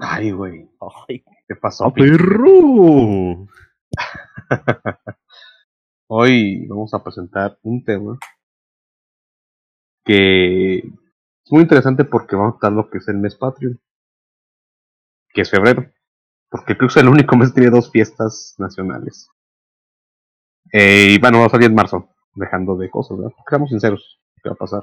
Ay, 0.00 0.30
güey. 0.30 0.66
Ay, 1.08 1.22
¿Qué 1.46 1.54
pasó? 1.56 1.84
¡A 1.84 1.92
perro! 1.92 3.46
Hoy 6.08 6.66
vamos 6.66 6.94
a 6.94 7.04
presentar 7.04 7.58
un 7.62 7.84
tema 7.84 8.18
que 10.04 10.78
es 10.78 11.52
muy 11.52 11.62
interesante 11.62 12.04
porque 12.04 12.34
vamos 12.34 12.54
a 12.54 12.56
estar 12.56 12.72
lo 12.72 12.88
que 12.88 12.98
es 12.98 13.08
el 13.08 13.18
mes 13.18 13.36
patrio, 13.36 13.76
que 15.34 15.42
es 15.42 15.50
febrero, 15.50 15.92
porque 16.48 16.76
creo 16.76 16.88
que 16.88 16.98
es 16.98 17.04
el 17.04 17.08
único 17.08 17.36
mes 17.36 17.50
que 17.50 17.60
tiene 17.60 17.76
dos 17.76 17.90
fiestas 17.90 18.54
nacionales. 18.58 19.28
Eh, 20.72 21.14
y 21.14 21.18
bueno, 21.20 21.40
va 21.40 21.46
a 21.46 21.50
salir 21.50 21.68
en 21.68 21.74
marzo, 21.74 22.08
dejando 22.34 22.76
de 22.76 22.90
cosas, 22.90 23.18
¿verdad? 23.18 23.32
Porque 23.36 23.50
Seamos 23.50 23.70
sinceros, 23.70 24.20
¿qué 24.42 24.48
va 24.48 24.54
a 24.54 24.58
pasar? 24.58 24.82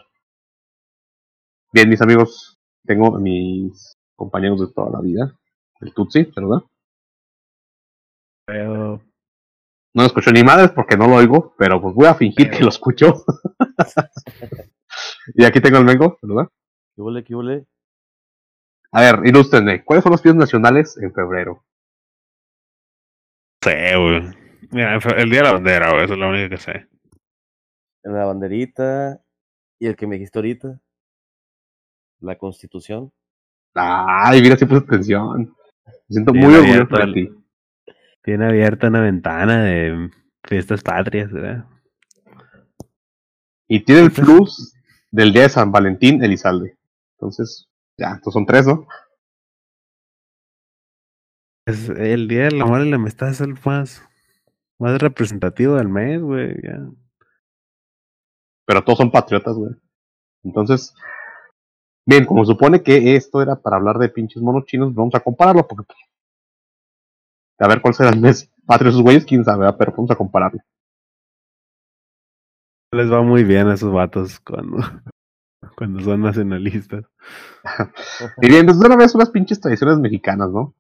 Bien, 1.74 1.90
mis 1.90 2.02
amigos, 2.02 2.58
tengo 2.86 3.18
mis 3.20 3.97
compañeros 4.18 4.60
de 4.60 4.74
toda 4.74 4.90
la 4.92 5.00
vida, 5.00 5.34
el 5.80 5.94
Tutsi, 5.94 6.24
¿verdad? 6.36 6.64
Pero, 8.46 9.02
No 9.94 10.04
lo 10.04 10.08
escucho 10.08 10.32
ni 10.32 10.44
madres 10.44 10.72
porque 10.72 10.98
no 10.98 11.08
lo 11.08 11.16
oigo, 11.16 11.54
pero 11.58 11.82
pues 11.82 11.96
voy 11.96 12.08
a 12.08 12.16
fingir 12.16 12.50
que 12.50 12.64
lo 12.64 12.70
escucho. 12.70 13.24
y 15.36 15.46
aquí 15.46 15.62
tengo 15.62 15.78
el 15.78 15.86
Mengo, 15.86 16.18
¿verdad? 16.22 16.50
¿qué 16.96 17.02
huele, 17.02 17.24
qué 17.24 17.36
huele? 17.36 17.66
A 18.92 19.02
ver, 19.02 19.22
ilústrenme, 19.26 19.84
¿cuáles 19.86 20.04
son 20.04 20.12
los 20.12 20.22
fiestas 20.22 20.40
nacionales 20.40 20.98
en 20.98 21.14
febrero? 21.14 21.64
sé, 23.68 23.96
güey. 23.98 24.22
Mira, 24.72 24.96
el 24.96 25.30
día 25.30 25.40
de 25.40 25.46
la 25.46 25.54
bandera, 25.54 25.92
güey, 25.92 26.06
eso 26.06 26.14
es 26.14 26.20
lo 26.20 26.30
único 26.30 26.50
que 26.50 26.58
sé. 26.58 26.88
En 28.04 28.14
la 28.14 28.26
banderita 28.26 29.22
y 29.80 29.88
el 29.88 29.96
que 29.96 30.08
me 30.08 30.16
dijiste 30.16 30.40
ahorita. 30.40 30.80
La 32.20 32.38
constitución. 32.38 33.12
Ay, 33.78 34.42
mira, 34.42 34.58
si 34.58 34.66
puse 34.66 34.84
atención. 34.84 35.56
Me 35.86 35.94
siento 36.14 36.34
muy 36.34 36.54
orgulloso 36.56 36.96
de 36.96 37.14
ti. 37.14 37.30
Tiene 38.24 38.48
abierta 38.48 38.88
una 38.88 39.02
ventana 39.02 39.64
de 39.64 40.10
fiestas 40.44 40.82
patrias, 40.82 41.32
¿verdad? 41.32 41.66
Y 43.68 43.84
tiene 43.84 44.02
el 44.02 44.12
plus 44.12 44.74
del 45.12 45.32
día 45.32 45.44
de 45.44 45.50
San 45.50 45.72
Valentín 45.72 46.24
Elizalde. 46.24 46.78
Entonces, 47.16 47.70
ya, 47.98 48.14
estos 48.16 48.34
son 48.34 48.46
tres, 48.46 48.66
¿no? 48.66 48.88
Es 51.66 51.90
el 51.90 52.28
día 52.28 52.46
del 52.46 52.62
amor 52.62 52.82
y 52.82 52.90
la 52.90 52.96
amistad 52.96 53.30
es 53.30 53.42
el 53.42 53.56
más, 53.66 54.02
más 54.80 55.02
representativo 55.02 55.76
del 55.76 55.90
mes, 55.90 56.22
güey. 56.22 56.56
ya. 56.64 56.80
Pero 58.66 58.84
todos 58.84 59.00
son 59.00 59.12
patriotas, 59.12 59.56
güey. 59.56 59.74
Entonces, 60.44 60.94
bien, 62.08 62.26
como 62.26 62.44
supone 62.46 62.82
que 62.82 63.16
esto 63.16 63.42
era 63.42 63.56
para 63.56 63.78
hablar 63.78 64.00
de 64.00 64.10
pinches 64.10 64.42
monos 64.42 64.66
chinos, 64.66 64.96
vamos 64.96 65.14
a 65.14 65.20
compararlo 65.20 65.68
porque... 65.68 65.84
pues, 65.86 66.00
A 67.60 67.68
ver 67.68 67.82
cuál 67.82 67.94
será 67.94 68.10
el 68.10 68.20
mes 68.20 68.52
patrio 68.66 68.86
de 68.86 68.90
esos 68.92 69.04
güeyes, 69.04 69.26
quién 69.26 69.44
sabe, 69.44 69.72
pero 69.74 69.92
vamos 69.92 70.12
a 70.12 70.16
compararlo. 70.16 70.60
Les 72.94 73.12
va 73.12 73.22
muy 73.22 73.44
bien 73.44 73.68
a 73.68 73.74
esos 73.74 73.92
vatos 73.92 74.40
cuando, 74.40 74.78
cuando 75.78 76.02
son 76.02 76.22
nacionalistas. 76.22 77.06
Y 78.42 78.50
bien, 78.50 78.66
pues 78.66 78.80
de 78.80 78.86
una 78.86 78.96
vez 78.96 79.14
unas 79.16 79.30
pinches 79.30 79.60
tradiciones 79.60 79.98
mexicanas, 80.00 80.50
¿no? 80.50 80.74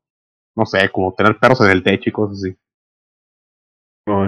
No 0.55 0.65
sé, 0.65 0.89
como 0.91 1.13
tener 1.13 1.37
perros 1.39 1.61
en 1.61 1.71
el 1.71 1.83
techo 1.83 2.09
y 2.09 2.13
cosas 2.13 2.39
así. 2.39 2.57
Como 4.05 4.27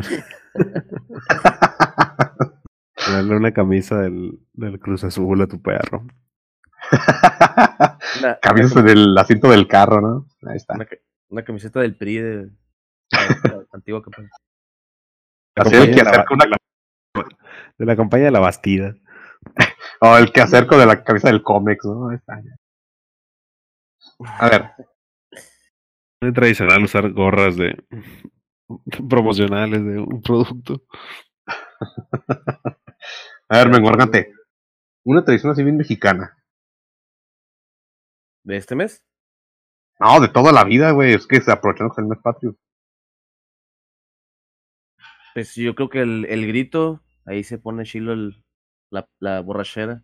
Ponerle 2.96 3.36
una 3.38 3.54
camisa 3.54 4.00
del, 4.02 4.40
del 4.54 4.80
Cruz 4.80 5.04
Azul 5.04 5.42
a 5.42 5.48
tu 5.48 5.62
perro. 5.62 6.06
Una, 8.20 8.40
Camisas 8.42 8.72
una, 8.74 8.82
en 8.92 8.98
el 8.98 9.18
asiento 9.18 9.50
del 9.50 9.68
carro, 9.68 10.02
¿no? 10.02 10.26
Ahí 10.50 10.58
está. 10.58 10.74
una 10.76 10.86
ca- 10.86 10.98
una 11.30 11.44
camiseta 11.44 11.80
del 11.82 11.96
PRI 11.96 12.18
de, 12.18 12.38
de 12.38 12.50
la 13.12 13.66
antigua 13.74 14.02
campaña. 14.02 14.30
Así 15.56 15.76
el 15.76 15.94
que 15.94 16.02
acerca 16.02 16.34
una... 16.34 16.46
De 17.78 17.86
la 17.86 17.96
campaña 17.96 18.26
de 18.26 18.32
la 18.32 18.40
Bastida. 18.40 18.96
O 20.02 20.16
el 20.18 20.32
que 20.32 20.40
acerco 20.42 20.78
de 20.78 20.86
la 20.86 21.04
camisa 21.04 21.28
del 21.28 21.44
cómics, 21.44 21.84
¿no? 21.86 22.10
Ahí 22.10 22.16
está. 22.16 22.40
ya. 22.42 22.56
A 24.40 24.50
ver, 24.50 24.72
Es 26.22 26.34
tradicional 26.34 26.84
usar 26.86 27.12
gorras 27.12 27.58
de 27.58 27.76
promocionales 29.10 29.84
de 29.84 30.00
un 30.00 30.22
producto. 30.22 30.84
a 33.50 33.58
ver, 33.58 33.70
menguárgate. 33.70 34.32
Una 35.06 35.24
tradición 35.26 35.52
así 35.52 35.64
bien 35.64 35.78
mexicana. 35.78 36.38
¿De 38.50 38.58
este 38.58 38.76
mes? 38.76 39.04
No, 40.00 40.20
de 40.20 40.28
toda 40.28 40.52
la 40.52 40.64
vida, 40.64 40.90
güey. 40.90 41.14
Es 41.14 41.28
que 41.28 41.40
se 41.40 41.52
aprovechando 41.52 41.94
que 41.94 42.02
es 42.02 42.04
el 42.04 42.10
mes 42.10 42.18
patrio. 42.24 42.56
Pues 45.36 45.54
yo 45.54 45.76
creo 45.76 45.90
que 45.90 46.02
el, 46.02 46.26
el 46.26 46.48
grito, 46.48 47.04
ahí 47.28 47.44
se 47.44 47.60
pone 47.60 47.84
chilo 47.86 48.12
el, 48.12 48.44
la, 48.90 49.08
la 49.20 49.42
borrachera. 49.42 50.04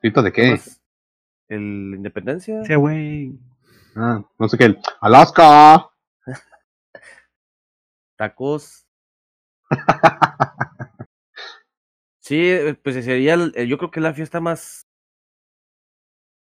¿Grito 0.00 0.22
de 0.22 0.32
¿Qué? 0.32 0.60
¿El 1.48 1.94
Independencia? 1.96 2.62
Sí, 2.64 2.76
güey. 2.76 3.36
Ah, 3.96 4.22
no 4.38 4.48
sé 4.48 4.56
qué. 4.56 4.66
El 4.66 4.78
Alaska. 5.00 5.90
Tacos. 8.16 8.86
Sí, 12.20 12.56
pues 12.82 13.04
sería, 13.04 13.34
el- 13.34 13.52
eh, 13.54 13.66
yo 13.66 13.76
creo 13.76 13.90
que 13.90 14.00
la 14.00 14.14
fiesta 14.14 14.40
más, 14.40 14.88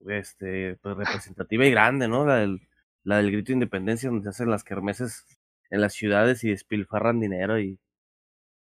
este, 0.08 0.76
pues 0.82 0.98
representativa 0.98 1.66
y 1.66 1.72
grande, 1.72 2.08
¿no? 2.08 2.26
La 2.26 2.38
del, 2.38 2.62
la 3.04 3.18
del 3.18 3.32
grito 3.32 3.48
de 3.48 3.54
independencia, 3.54 4.10
donde 4.10 4.24
se 4.24 4.30
hacen 4.30 4.50
las 4.50 4.64
kermeses 4.64 5.26
en 5.70 5.82
las 5.82 5.94
ciudades 5.94 6.44
y 6.44 6.50
despilfarran 6.50 7.20
dinero 7.20 7.60
y, 7.60 7.80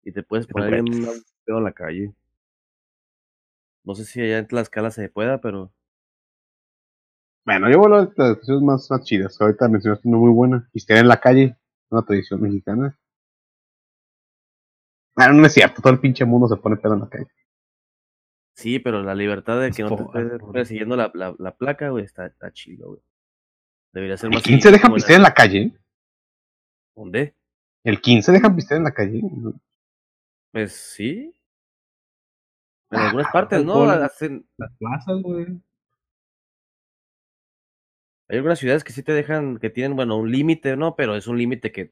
y 0.04 0.12
te 0.12 0.24
puedes 0.24 0.48
poner 0.48 0.72
bien 0.84 0.86
bueno. 0.86 1.22
pedo 1.46 1.58
en 1.60 1.64
la 1.64 1.72
calle. 1.74 2.14
No 3.86 3.96
sé 3.96 4.06
si 4.06 4.22
allá 4.22 4.40
en 4.40 4.48
Tlaxcala 4.48 4.92
se 4.92 5.10
pueda, 5.10 5.40
pero 5.40 5.72
Bueno, 7.46 7.70
yo 7.70 7.80
vuelvo 7.80 7.96
a 7.98 8.00
las 8.06 8.14
tradiciones 8.14 8.64
más, 8.64 8.90
más 8.92 9.04
chidas. 9.04 9.40
Ahorita 9.42 9.68
mencionaste 9.68 10.08
una 10.08 10.18
muy 10.18 10.32
buena. 10.32 10.70
Historia 10.74 11.02
en 11.02 11.08
la 11.08 11.20
calle. 11.20 11.58
Una 11.90 12.02
tradición 12.04 12.42
mexicana. 12.42 12.98
Bueno, 15.16 15.34
no 15.34 15.46
es 15.48 15.54
cierto. 15.54 15.82
Todo 15.82 15.94
el 15.94 16.00
pinche 16.00 16.26
mundo 16.26 16.48
se 16.48 16.58
pone 16.58 16.78
pedo 16.78 16.94
en 16.96 17.00
la 17.02 17.10
calle. 17.10 17.28
Sí, 18.56 18.80
pero 18.80 19.02
la 19.03 19.16
libertad 19.16 19.59
de 19.62 19.72
que 19.72 19.84
no 19.84 19.90
te 19.90 19.96
Esto- 20.03 20.19
esté 20.19 20.36
esto- 20.36 20.52
persiguiendo 20.52 20.96
la, 20.96 21.12
la, 21.14 21.36
la 21.38 21.56
placa, 21.56 21.90
güey, 21.90 22.06
está, 22.06 22.25
está 22.25 22.52
chido, 22.52 22.90
güey. 22.90 23.02
Debería 23.94 24.18
ser 24.18 24.28
¿El 24.30 24.36
más 24.36 24.44
15 24.44 24.72
dejan 24.72 24.94
pistear 24.94 25.18
en 25.18 25.24
la 25.24 25.34
calle? 25.34 25.72
¿Dónde? 26.96 27.36
¿El 27.84 28.02
15 28.02 28.31
dejan 28.31 28.56
pistear 28.56 28.78
en 28.80 28.84
la 28.86 28.94
calle? 28.94 29.22
Pues 30.52 30.74
sí. 30.74 31.34
En 32.92 33.00
algunas 33.00 33.31
partes, 33.31 33.63
¿no? 33.66 33.84
Hacen, 33.90 34.47
Las 34.58 34.72
plazas, 34.78 35.22
güey. 35.22 35.46
hay 38.30 38.38
algunas 38.38 38.59
ciudades 38.59 38.84
que 38.84 38.94
sí 38.94 39.03
te 39.03 39.12
dejan, 39.13 39.58
que 39.58 39.69
tienen, 39.69 39.96
bueno, 39.96 40.18
un 40.18 40.31
límite, 40.31 40.75
¿no? 40.75 40.96
Pero 40.96 41.16
es 41.16 41.28
un 41.28 41.38
límite 41.38 41.72
que 41.72 41.92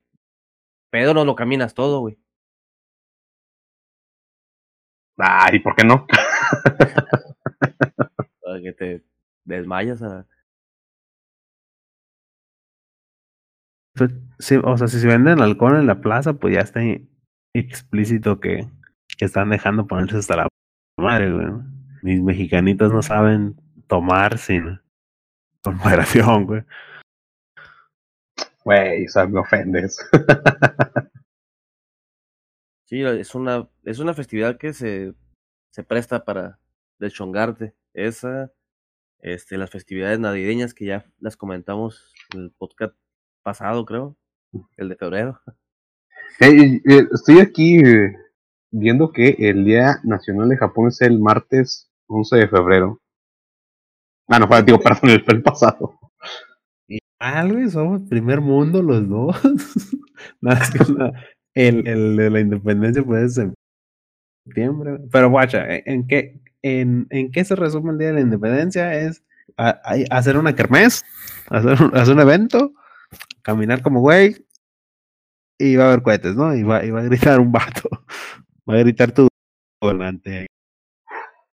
pedo 0.92 1.14
no 1.14 1.26
lo 1.26 1.36
caminas 1.36 1.74
todo, 1.74 2.00
güey. 2.02 2.18
Ay, 5.18 5.60
¿por 5.60 5.76
qué 5.76 5.84
no? 5.86 6.08
Para 8.44 8.62
que 8.62 8.74
te 8.74 9.04
desmayas 9.46 10.02
a... 10.02 10.26
Sí, 14.40 14.56
o 14.64 14.78
sea, 14.78 14.88
si 14.88 15.00
se 15.00 15.08
venden 15.08 15.42
alcohol 15.42 15.78
en 15.78 15.88
la 15.88 16.02
plaza, 16.02 16.34
pues 16.34 16.56
ya 16.56 16.62
está 16.62 16.82
explícito 17.54 18.40
que, 18.40 18.68
que 19.18 19.26
están 19.26 19.50
dejando 19.50 19.86
ponerse 19.86 20.18
hasta 20.18 20.38
la 20.38 20.48
madre, 20.98 21.32
güey. 21.32 21.48
Mis 22.02 22.22
mexicanitos 22.22 22.92
no 22.92 23.02
saben 23.02 23.56
tomar 23.88 24.38
sin 24.38 24.80
con 25.64 25.78
moderación, 25.78 26.46
güey. 26.46 26.64
Güey, 28.64 29.06
o 29.06 29.10
sea, 29.10 29.28
me 29.28 29.40
ofendes. 29.40 29.98
Sí, 32.92 33.02
es 33.04 33.36
una, 33.36 33.70
es 33.86 34.00
una 34.00 34.14
festividad 34.14 34.58
que 34.58 34.74
se, 34.74 35.14
se 35.72 35.84
presta 35.84 36.24
para 36.24 36.60
deschongarte. 37.00 37.74
Esa, 37.94 38.52
este, 39.20 39.58
las 39.58 39.70
festividades 39.70 40.20
navideñas 40.20 40.74
que 40.74 40.86
ya 40.86 41.06
las 41.20 41.36
comentamos 41.36 42.14
en 42.34 42.42
el 42.42 42.52
podcast 42.52 42.94
pasado, 43.44 43.86
creo, 43.86 44.16
el 44.78 44.90
de 44.90 44.96
febrero. 44.96 45.42
Eh, 46.40 46.82
estoy 47.14 47.40
aquí 47.40 47.80
eh, 47.80 48.16
viendo 48.72 49.12
que 49.12 49.36
el 49.40 49.66
Día 49.66 50.00
Nacional 50.04 50.50
de 50.50 50.58
Japón 50.58 50.88
es 50.88 51.02
el 51.02 51.20
martes 51.20 51.92
11 52.08 52.38
de 52.38 52.48
febrero. 52.48 53.02
Ah, 54.28 54.40
no, 54.40 54.48
fue, 54.48 54.64
digo, 54.64 54.80
perdón, 54.80 55.10
el, 55.10 55.24
fue 55.26 55.34
el 55.34 55.44
pasado. 55.44 56.00
Ah, 57.20 57.46
güey, 57.46 57.70
somos 57.70 58.02
primer 58.10 58.40
mundo 58.42 58.82
los 58.82 59.08
dos. 59.08 59.36
Nada 60.42 60.60
más 60.60 60.72
que 60.72 60.94
la- 60.94 61.12
el, 61.54 61.86
el 61.88 62.16
de 62.16 62.30
la 62.30 62.40
independencia 62.40 63.04
puede 63.04 63.28
ser 63.30 63.54
septiembre. 64.46 65.00
Pero 65.12 65.30
guacha, 65.30 65.66
¿en 65.70 66.08
qué, 66.08 66.42
en, 66.62 67.08
¿en 67.10 67.32
qué 67.32 67.44
se 67.46 67.56
resume 67.56 67.92
el 67.92 67.98
día 67.98 68.08
de 68.10 68.14
la 68.16 68.22
independencia? 68.22 68.94
Es 68.96 69.24
hacer 70.10 70.38
una 70.38 70.56
kermés, 70.56 71.04
hacer, 71.50 71.82
un- 71.82 71.96
hacer 71.98 72.14
un 72.16 72.22
evento, 72.22 72.74
caminar 73.44 73.82
como 73.82 74.02
güey, 74.02 74.46
y 75.60 75.76
va 75.76 75.86
a 75.86 75.88
haber 75.94 76.04
cohetes, 76.04 76.36
¿no? 76.36 76.56
Y 76.56 76.64
va, 76.64 76.84
y 76.86 76.92
va 76.92 77.02
a 77.02 77.04
gritar 77.04 77.40
un 77.40 77.52
vato. 77.52 77.90
Va 78.70 78.76
a 78.76 78.80
gritar 78.80 79.12
tu 79.12 79.28
gobernante. 79.82 80.48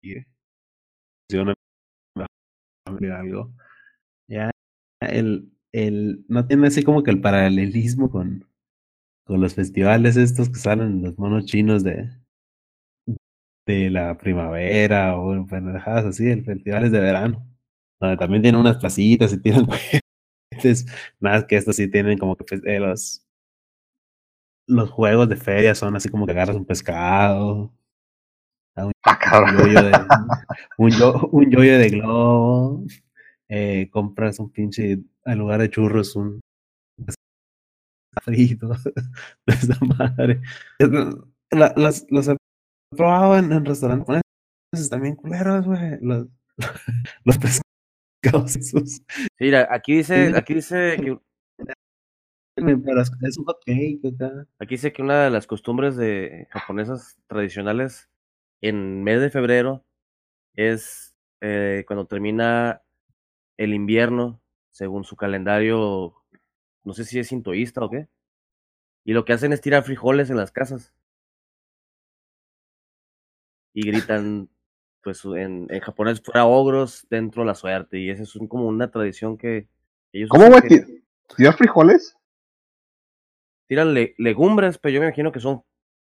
Y. 0.01 0.25
Ya, 4.27 4.51
el, 5.01 5.51
el, 5.71 6.25
no 6.29 6.47
tiene 6.47 6.67
así 6.67 6.83
como 6.83 7.03
que 7.03 7.11
el 7.11 7.21
paralelismo 7.21 8.09
con, 8.11 8.47
con 9.25 9.41
los 9.41 9.55
festivales 9.55 10.17
estos 10.17 10.49
que 10.49 10.59
salen 10.59 11.03
los 11.03 11.17
monos 11.19 11.45
chinos 11.45 11.83
de, 11.83 12.09
de 13.65 13.89
la 13.89 14.17
primavera 14.17 15.17
o 15.17 15.45
pendejadas 15.47 16.05
así, 16.05 16.27
el 16.29 16.43
festivales 16.45 16.91
de 16.91 16.99
verano. 16.99 17.47
Donde 17.99 18.17
también 18.17 18.41
tienen 18.43 18.61
unas 18.61 18.77
placitas 18.77 19.33
y 19.33 19.41
tienen. 19.41 19.67
Nada 21.19 21.37
más 21.37 21.45
que 21.45 21.57
estos 21.57 21.75
sí 21.75 21.89
tienen 21.89 22.17
como 22.17 22.35
que 22.35 22.43
pues, 22.45 22.61
eh, 22.65 22.79
los 22.79 23.25
los 24.67 24.91
juegos 24.91 25.27
de 25.29 25.37
feria 25.37 25.73
son 25.73 25.95
así 25.95 26.07
como 26.09 26.25
que 26.27 26.31
agarras 26.33 26.55
un 26.55 26.65
pescado, 26.65 27.73
Ah, 28.77 28.85
un 29.41 29.57
yoyo 29.57 29.83
de, 29.83 29.91
un, 30.77 30.91
yo- 30.91 31.29
un 31.31 31.49
yoyo 31.51 31.77
de 31.79 31.89
globo, 31.89 32.83
eh, 33.49 33.89
compras 33.91 34.39
un 34.39 34.51
pinche, 34.51 34.99
en 35.25 35.37
lugar 35.39 35.61
de 35.61 35.69
churros, 35.69 36.15
un 36.15 36.41
frito 38.23 38.69
de 39.45 39.53
esa 39.53 39.77
madre. 39.85 40.41
La- 41.51 41.73
las- 41.75 42.05
probado 42.95 43.37
en, 43.37 43.51
en 43.51 43.65
restaurantes 43.65 44.07
japoneses 44.07 44.89
también 44.89 45.15
culeros, 45.15 45.65
güey. 45.65 45.97
Los, 46.01 46.27
los 47.25 47.37
pescados 47.37 48.55
esos. 48.55 49.01
Mira, 49.39 49.67
aquí 49.69 49.97
dice, 49.97 50.33
aquí 50.35 50.55
dice 50.55 50.97
que 50.97 51.17
Pero 52.55 53.01
es, 53.01 53.37
un 53.37 53.45
hot 53.45 53.59
cake 53.65 54.01
acá. 54.13 54.47
Aquí 54.59 54.75
dice 54.75 54.93
que 54.93 55.01
una 55.01 55.25
de 55.25 55.29
las 55.29 55.47
costumbres 55.47 55.95
de 55.95 56.47
japonesas 56.51 57.17
tradicionales 57.27 58.09
en 58.61 59.03
mes 59.03 59.21
de 59.21 59.29
febrero 59.29 59.85
es 60.55 61.15
eh, 61.41 61.83
cuando 61.87 62.07
termina 62.07 62.81
el 63.57 63.73
invierno, 63.73 64.41
según 64.71 65.03
su 65.03 65.15
calendario, 65.15 66.15
no 66.83 66.93
sé 66.93 67.05
si 67.05 67.19
es 67.19 67.27
sintoísta 67.27 67.83
o 67.83 67.89
qué. 67.89 68.07
Y 69.05 69.13
lo 69.13 69.23
que 69.23 69.33
hacen 69.33 69.53
es 69.53 69.61
tirar 69.61 69.83
frijoles 69.83 70.29
en 70.29 70.37
las 70.37 70.51
casas. 70.51 70.93
Y 73.77 73.85
gritan, 73.87 74.49
pues 75.03 75.23
en, 75.25 75.67
en 75.69 75.79
japonés, 75.81 76.21
fuera 76.23 76.45
ogros, 76.45 77.05
dentro 77.09 77.43
la 77.43 77.53
suerte. 77.55 77.99
Y 77.99 78.09
esa 78.09 78.23
es 78.23 78.35
un- 78.35 78.47
como 78.47 78.65
una 78.67 78.89
tradición 78.89 79.37
que 79.37 79.67
ellos 80.13 80.29
¿Cómo, 80.29 80.47
güey? 80.47 80.61
que 80.61 80.79
¿Ti- 80.79 81.03
¿Tirar 81.35 81.53
frijoles? 81.55 82.17
tiran 83.67 83.93
le- 83.93 84.15
legumbres, 84.17 84.77
pero 84.77 84.93
yo 84.93 84.99
me 85.01 85.07
imagino 85.07 85.31
que 85.31 85.39
son. 85.39 85.61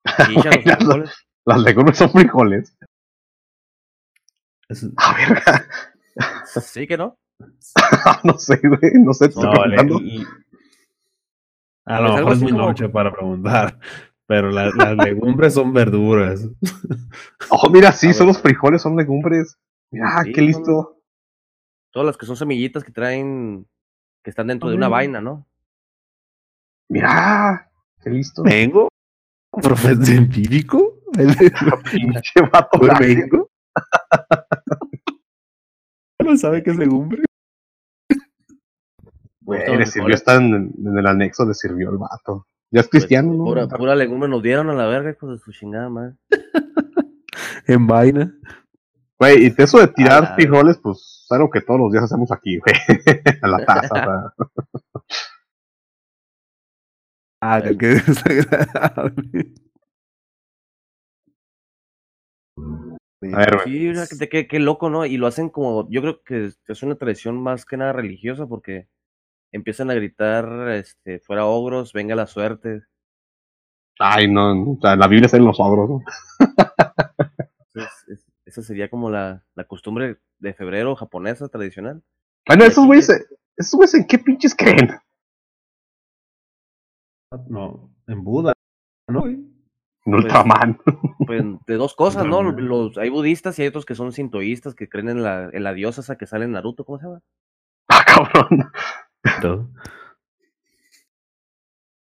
Las 1.44 1.60
legumbres 1.62 1.98
son 1.98 2.10
frijoles. 2.10 2.76
Es- 4.68 4.88
A 4.96 5.14
verga. 5.28 5.66
Sí 6.60 6.86
que 6.86 6.96
no. 6.96 7.16
no 8.24 8.38
sé, 8.38 8.60
güey. 8.62 8.92
No 8.94 9.12
sé, 9.12 9.26
estoy 9.26 9.44
No, 9.44 9.52
le- 9.66 9.76
preguntando. 9.76 10.00
y- 10.04 10.26
a 11.84 12.00
lo 12.00 12.14
mejor 12.16 12.32
es 12.32 12.40
muy 12.40 12.52
como- 12.52 12.66
noche 12.66 12.88
para 12.88 13.12
preguntar, 13.12 13.78
pero 14.32 14.50
la- 14.50 14.70
las 14.70 14.96
legumbres 14.96 15.52
son 15.52 15.74
verduras. 15.74 16.48
Oh, 17.50 17.68
mira, 17.68 17.92
sí, 17.92 18.14
son 18.14 18.28
los 18.28 18.40
frijoles, 18.40 18.80
son 18.80 18.96
legumbres. 18.96 19.58
Mira, 19.90 20.22
Sí, 20.24 20.32
qué 20.32 20.40
listo. 20.40 21.02
Todas 21.90 22.06
las 22.06 22.16
que 22.16 22.24
son 22.24 22.38
semillitas 22.38 22.82
que 22.82 22.92
traen, 22.92 23.66
que 24.24 24.30
están 24.30 24.46
dentro 24.46 24.70
de 24.70 24.76
Ah, 24.76 24.78
una 24.78 24.88
bueno. 24.88 24.96
vaina, 24.96 25.20
¿no? 25.20 25.46
Mira, 26.88 27.70
qué 28.02 28.08
listo. 28.08 28.42
¿Mengo? 28.42 28.88
¿Profesor 29.50 30.02
científico? 30.02 30.94
Pinche 31.14 32.40
vato. 32.52 32.78
¿Fue 32.78 32.86
grande. 32.88 33.16
mengo? 33.16 33.50
¿No 36.24 36.36
sabe 36.38 36.62
qué 36.62 36.70
es 36.70 36.78
legumbre? 36.78 37.22
Güey, 39.42 39.76
le 39.76 39.84
sirvió, 39.84 40.14
está 40.14 40.36
en, 40.36 40.72
en 40.74 40.98
el 40.98 41.06
anexo, 41.06 41.44
le 41.44 41.52
sirvió 41.52 41.90
el 41.90 41.98
vato. 41.98 42.46
Ya 42.72 42.80
es 42.80 42.88
Pues, 42.88 43.02
cristiano, 43.04 43.32
¿no? 43.34 43.44
pura, 43.44 43.68
pura 43.68 43.94
legumbre 43.94 44.28
nos 44.28 44.42
dieron 44.42 44.70
a 44.70 44.74
la 44.74 44.86
verga, 44.86 45.10
hijos 45.10 45.30
de 45.30 45.38
su 45.38 45.52
chingada 45.52 45.88
madre. 45.88 46.14
En 47.68 47.86
vaina. 47.86 48.34
Güey, 49.20 49.46
y 49.46 49.54
eso 49.56 49.78
de 49.78 49.86
tirar 49.88 50.22
la- 50.24 50.34
frijoles, 50.34 50.78
pues, 50.82 51.22
es 51.24 51.30
algo 51.30 51.48
que 51.48 51.60
todos 51.60 51.78
los 51.78 51.92
días 51.92 52.02
hacemos 52.04 52.32
aquí, 52.32 52.58
güey. 52.58 52.74
A 53.42 53.46
la 53.48 53.64
taza. 53.64 54.34
Ah, 57.44 57.56
Ay. 57.64 57.76
qué 57.76 57.86
desagradable. 57.86 59.54
A 62.56 63.38
ver, 63.38 63.56
güey. 63.64 64.06
Sí, 64.06 64.28
qué, 64.28 64.46
qué 64.46 64.58
loco, 64.60 64.90
¿no? 64.90 65.06
Y 65.06 65.16
lo 65.16 65.26
hacen 65.26 65.48
como, 65.48 65.88
yo 65.90 66.00
creo 66.02 66.22
que 66.22 66.50
es 66.68 66.82
una 66.84 66.94
tradición 66.96 67.42
más 67.42 67.64
que 67.64 67.76
nada 67.76 67.92
religiosa 67.92 68.46
porque 68.46 68.88
empiezan 69.52 69.90
a 69.90 69.94
gritar, 69.94 70.70
este, 70.70 71.20
fuera 71.20 71.44
ogros, 71.46 71.92
venga 71.92 72.14
la 72.14 72.26
suerte. 72.26 72.82
Ay, 73.98 74.28
no, 74.30 74.72
o 74.72 74.78
sea, 74.80 74.94
en 74.94 74.98
la 75.00 75.06
Biblia 75.08 75.28
salen 75.28 75.46
los 75.46 75.60
ogros, 75.60 75.88
¿no? 75.90 76.00
Es- 77.74 78.26
esa 78.44 78.62
sería 78.62 78.90
como 78.90 79.08
la, 79.08 79.42
la 79.54 79.64
costumbre 79.64 80.18
de 80.38 80.52
febrero 80.52 80.94
japonesa 80.96 81.48
tradicional. 81.48 82.02
Bueno, 82.46 82.64
esos 82.64 82.84
güeyes, 82.84 83.08
esos 83.56 83.74
güeyes 83.74 83.94
en 83.94 84.06
qué 84.06 84.18
pinches 84.18 84.54
creen. 84.54 84.90
No, 87.48 87.90
en 88.06 88.22
Buda, 88.24 88.52
¿no? 89.08 89.26
En 89.26 89.54
Ultraman. 90.04 90.78
Pues 91.26 91.42
de 91.66 91.74
dos 91.76 91.94
cosas, 91.94 92.26
¿no? 92.26 92.42
Los, 92.42 92.98
hay 92.98 93.08
budistas 93.08 93.58
y 93.58 93.62
hay 93.62 93.68
otros 93.68 93.86
que 93.86 93.94
son 93.94 94.12
sintoístas 94.12 94.74
que 94.74 94.88
creen 94.88 95.08
en 95.08 95.22
la, 95.22 95.48
en 95.50 95.62
la 95.64 95.72
diosa 95.72 96.02
esa 96.02 96.16
que 96.18 96.26
sale 96.26 96.44
en 96.44 96.52
Naruto, 96.52 96.84
¿cómo 96.84 96.98
se 96.98 97.06
llama? 97.06 97.20
Ah, 97.88 98.04
cabrón. 98.06 98.70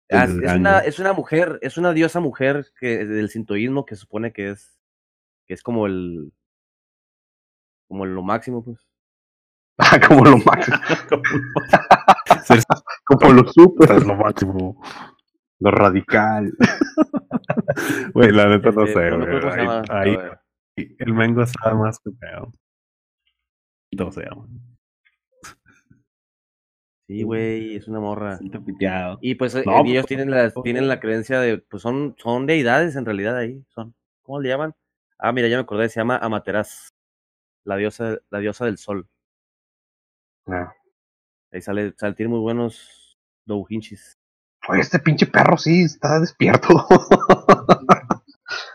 Ah, 0.08 0.22
es, 0.24 0.30
es 0.30 0.52
una, 0.54 0.78
es 0.78 0.98
una 1.00 1.12
mujer, 1.12 1.58
es 1.62 1.76
una 1.78 1.92
diosa 1.92 2.20
mujer 2.20 2.64
que 2.78 3.04
del 3.04 3.28
sintoísmo 3.28 3.84
que 3.84 3.96
supone 3.96 4.32
que 4.32 4.50
es, 4.50 4.78
que 5.46 5.54
es 5.54 5.62
como 5.64 5.86
el, 5.86 6.32
como 7.88 8.06
lo 8.06 8.22
máximo, 8.22 8.64
pues. 8.64 8.78
Como 10.08 10.24
lo 10.24 10.38
máximo. 10.38 10.76
Como 13.04 13.32
lo 13.32 13.52
super. 13.52 13.90
es 13.92 14.06
lo 14.06 14.14
máximo. 14.14 14.80
Lo 15.58 15.70
radical. 15.70 16.52
Güey, 18.14 18.30
la 18.30 18.46
neta 18.46 18.70
no 18.70 18.84
Este, 18.84 19.10
sé, 19.10 19.16
güey. 19.16 19.84
Ahí- 19.90 20.18
el 20.76 21.12
mango 21.12 21.44
sabe 21.46 21.76
más 21.76 21.98
que 21.98 22.10
feo. 22.12 22.52
No 23.92 24.10
llama. 24.10 24.46
Sí, 27.06 27.22
güey, 27.22 27.76
es 27.76 27.86
una 27.86 28.00
morra. 28.00 28.36
Siento 28.38 28.64
piteado. 28.64 29.18
Y 29.20 29.36
pues 29.36 29.54
eh, 29.54 29.62
No, 29.64 29.84
ellos 29.84 30.02
pues, 30.02 30.06
tienen 30.06 30.30
la, 30.30 30.50
tienen 30.50 30.88
la 30.88 30.98
creencia 30.98 31.38
de, 31.38 31.58
pues 31.58 31.82
son, 31.82 32.16
son 32.18 32.46
deidades 32.46 32.96
en 32.96 33.04
realidad 33.04 33.36
ahí, 33.36 33.64
son, 33.68 33.94
¿cómo 34.22 34.40
le 34.40 34.48
llaman? 34.48 34.74
Ah, 35.18 35.32
mira, 35.32 35.46
ya 35.48 35.56
me 35.56 35.62
acordé, 35.62 35.88
se 35.88 36.00
llama 36.00 36.18
Amaterasu, 36.18 36.90
la 37.64 37.76
diosa, 37.76 38.18
la 38.30 38.40
diosa 38.40 38.64
del 38.64 38.78
sol. 38.78 39.08
Ah. 40.46 40.72
Ahí 41.52 41.62
sale, 41.62 41.94
sale 41.96 42.14
tiene 42.14 42.30
muy 42.30 42.40
buenos 42.40 43.16
doujinshis. 43.46 44.18
Oye, 44.68 44.80
este 44.80 44.98
pinche 44.98 45.26
perro 45.26 45.56
sí 45.56 45.82
está 45.82 46.18
despierto. 46.18 46.86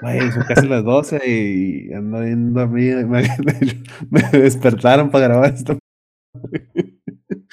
Güey, 0.01 0.31
son 0.31 0.43
casi 0.43 0.67
las 0.67 0.83
12 0.83 1.21
y 1.25 1.93
ando 1.93 2.21
viendo 2.21 2.61
a 2.61 2.67
mí. 2.67 2.85
Me, 3.05 3.23
me 4.09 4.21
despertaron 4.31 5.11
para 5.11 5.27
grabar 5.27 5.53
esto. 5.53 5.77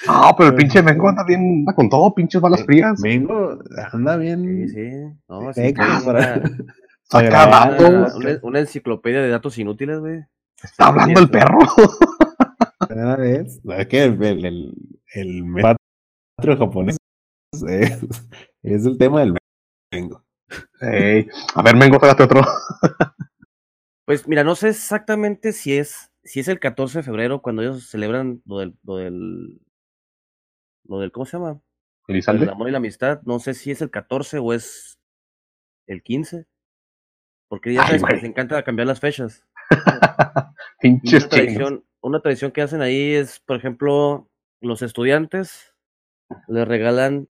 No, 0.07 0.33
pero 0.37 0.49
el 0.49 0.55
pinche 0.55 0.81
Mengo 0.81 1.09
anda 1.09 1.23
bien, 1.25 1.59
anda 1.59 1.73
con 1.73 1.89
todo, 1.89 2.13
pinches 2.15 2.41
balas 2.41 2.63
frías. 2.63 2.99
Mengo 3.01 3.59
anda 3.91 4.15
bien. 4.17 4.67
Sí, 4.69 4.73
sí, 4.73 4.91
no, 5.27 5.53
sí, 5.53 5.73
para- 5.73 6.41
datos. 7.11 8.15
una, 8.15 8.15
una- 8.15 8.39
una 8.43 8.59
enciclopedia 8.59 9.21
de 9.21 9.29
datos 9.29 9.57
inútiles, 9.57 9.99
güey. 9.99 10.23
Está 10.63 10.87
hablando 10.87 11.19
el 11.19 11.29
perro. 11.29 11.57
Cada 12.87 13.15
vez. 13.17 13.59
¿Sabes 13.65 13.87
qué? 13.87 14.03
El, 14.05 14.23
el, 14.23 14.45
el, 14.45 14.73
el 15.13 15.45
patrio 16.37 16.57
japonés 16.57 16.97
es, 17.67 17.99
es 18.63 18.85
el 18.85 18.97
tema 18.97 19.19
del 19.21 19.35
Mengo. 19.91 20.23
A 20.81 21.61
ver, 21.61 21.75
Mengo, 21.75 21.99
trágate 21.99 22.23
otro. 22.23 22.41
Pues 24.05 24.27
mira, 24.27 24.43
no 24.43 24.55
sé 24.55 24.69
exactamente 24.69 25.51
si 25.53 25.77
es, 25.77 26.11
si 26.23 26.39
es 26.39 26.47
el 26.47 26.59
14 26.59 26.99
de 26.99 27.03
febrero 27.03 27.41
cuando 27.41 27.61
ellos 27.61 27.89
celebran 27.89 28.41
lo 28.45 28.59
del, 28.59 28.75
lo 28.83 28.97
del, 28.97 29.59
lo 30.89 30.99
del, 30.99 31.11
¿cómo 31.11 31.25
se 31.25 31.37
llama? 31.37 31.61
El 32.07 32.49
amor 32.49 32.67
y 32.67 32.71
la 32.71 32.79
amistad. 32.79 33.21
No 33.23 33.37
sé 33.39 33.53
si 33.53 33.69
es 33.69 33.81
el 33.81 33.91
14 33.91 34.39
o 34.39 34.51
es 34.51 34.99
el 35.85 36.01
15. 36.01 36.47
Porque 37.47 37.73
ya 37.73 37.81
Ay, 37.81 37.87
sabes 37.87 38.01
que 38.01 38.07
güey. 38.07 38.15
les 38.15 38.29
encanta 38.29 38.63
cambiar 38.63 38.87
las 38.87 38.99
fechas. 38.99 39.45
Pinches 40.81 41.23
una 41.25 41.29
tradición, 41.29 41.85
una 42.01 42.21
tradición 42.21 42.51
que 42.51 42.63
hacen 42.63 42.81
ahí 42.81 43.13
es, 43.13 43.39
por 43.39 43.57
ejemplo, 43.57 44.29
los 44.61 44.81
estudiantes 44.81 45.75
le 46.47 46.65
regalan 46.65 47.29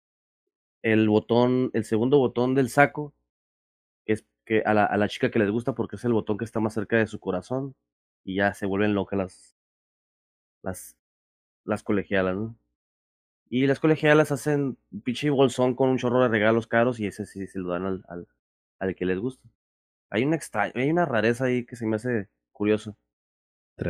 el 0.83 1.09
botón, 1.09 1.71
el 1.73 1.85
segundo 1.85 2.19
botón 2.19 2.55
del 2.55 2.69
saco, 2.69 3.15
que 4.07 4.12
es 4.12 4.27
que 4.45 4.62
a 4.65 4.75
la, 4.75 4.85
a 4.85 4.97
la 4.97 5.09
chica 5.09 5.31
que 5.31 5.41
les 5.41 5.50
gusta 5.50 5.75
porque 5.75 5.97
es 5.97 6.05
el 6.05 6.12
botón 6.12 6.38
que 6.38 6.45
está 6.45 6.61
más 6.61 6.75
cerca 6.75 6.97
de 6.97 7.07
su 7.09 7.19
corazón 7.19 7.75
y 8.25 8.37
ya 8.37 8.55
se 8.55 8.67
vuelven 8.67 8.95
locas 8.95 9.19
las 9.19 9.57
las 10.62 10.97
las 11.65 11.83
colegialas, 11.83 12.37
¿no? 12.37 12.57
Y 13.50 13.67
las 13.67 13.81
colegialas 13.81 14.31
hacen 14.31 14.78
un 14.90 15.00
pinche 15.00 15.31
bolsón 15.31 15.75
con 15.75 15.88
un 15.88 15.99
chorro 15.99 16.23
de 16.23 16.28
regalos 16.28 16.67
caros 16.67 17.00
y 17.00 17.07
ese 17.07 17.25
sí 17.25 17.47
se 17.47 17.59
lo 17.59 17.71
dan 17.71 17.87
al, 17.87 18.05
al, 18.09 18.28
al 18.78 18.95
que 18.95 19.07
les 19.07 19.19
gusta. 19.19 19.49
Hay 20.11 20.25
una 20.25 20.37
extra, 20.37 20.71
hay 20.75 20.90
una 20.90 21.07
rareza 21.07 21.47
ahí 21.47 21.64
que 21.64 21.76
se 21.76 21.87
me 21.87 21.97
hace 21.97 22.28
curioso. 22.52 22.97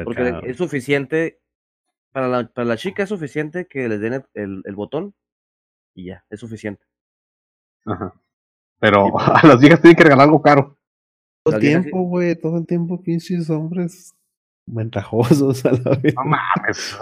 Porque 0.04 0.40
es 0.44 0.56
suficiente, 0.56 1.40
para 2.12 2.28
la, 2.28 2.46
para 2.46 2.66
la 2.66 2.76
chica 2.76 3.02
es 3.02 3.08
suficiente 3.08 3.66
que 3.66 3.88
les 3.88 4.00
den 4.00 4.14
el, 4.14 4.24
el, 4.34 4.62
el 4.64 4.74
botón 4.74 5.14
y 5.94 6.06
ya, 6.06 6.24
es 6.30 6.40
suficiente. 6.40 6.84
Ajá. 7.86 8.14
Pero 8.78 9.18
a 9.18 9.46
las 9.46 9.58
viejas 9.60 9.80
tienen 9.80 9.96
que 9.96 10.04
regalar 10.04 10.26
algo 10.26 10.42
caro. 10.42 10.76
Todo 11.42 11.56
el 11.56 11.60
tiempo, 11.60 12.02
güey, 12.02 12.36
todo 12.36 12.58
el 12.58 12.66
tiempo, 12.66 13.00
pinches 13.00 13.48
hombres 13.48 14.14
ventajosos 14.72 15.64
a 15.66 15.72
la 15.72 15.96
vez. 16.02 16.14
No 16.14 16.24
mames. 16.24 16.98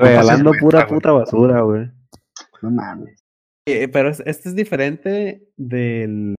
Regalando 0.00 0.52
pura 0.60 0.86
puta 0.86 1.12
basura, 1.12 1.60
güey. 1.62 1.90
No 2.62 2.70
mames. 2.70 3.24
Eh, 3.66 3.88
pero 3.88 4.08
es- 4.10 4.22
este 4.26 4.48
es 4.48 4.54
diferente 4.56 5.46
del, 5.56 6.34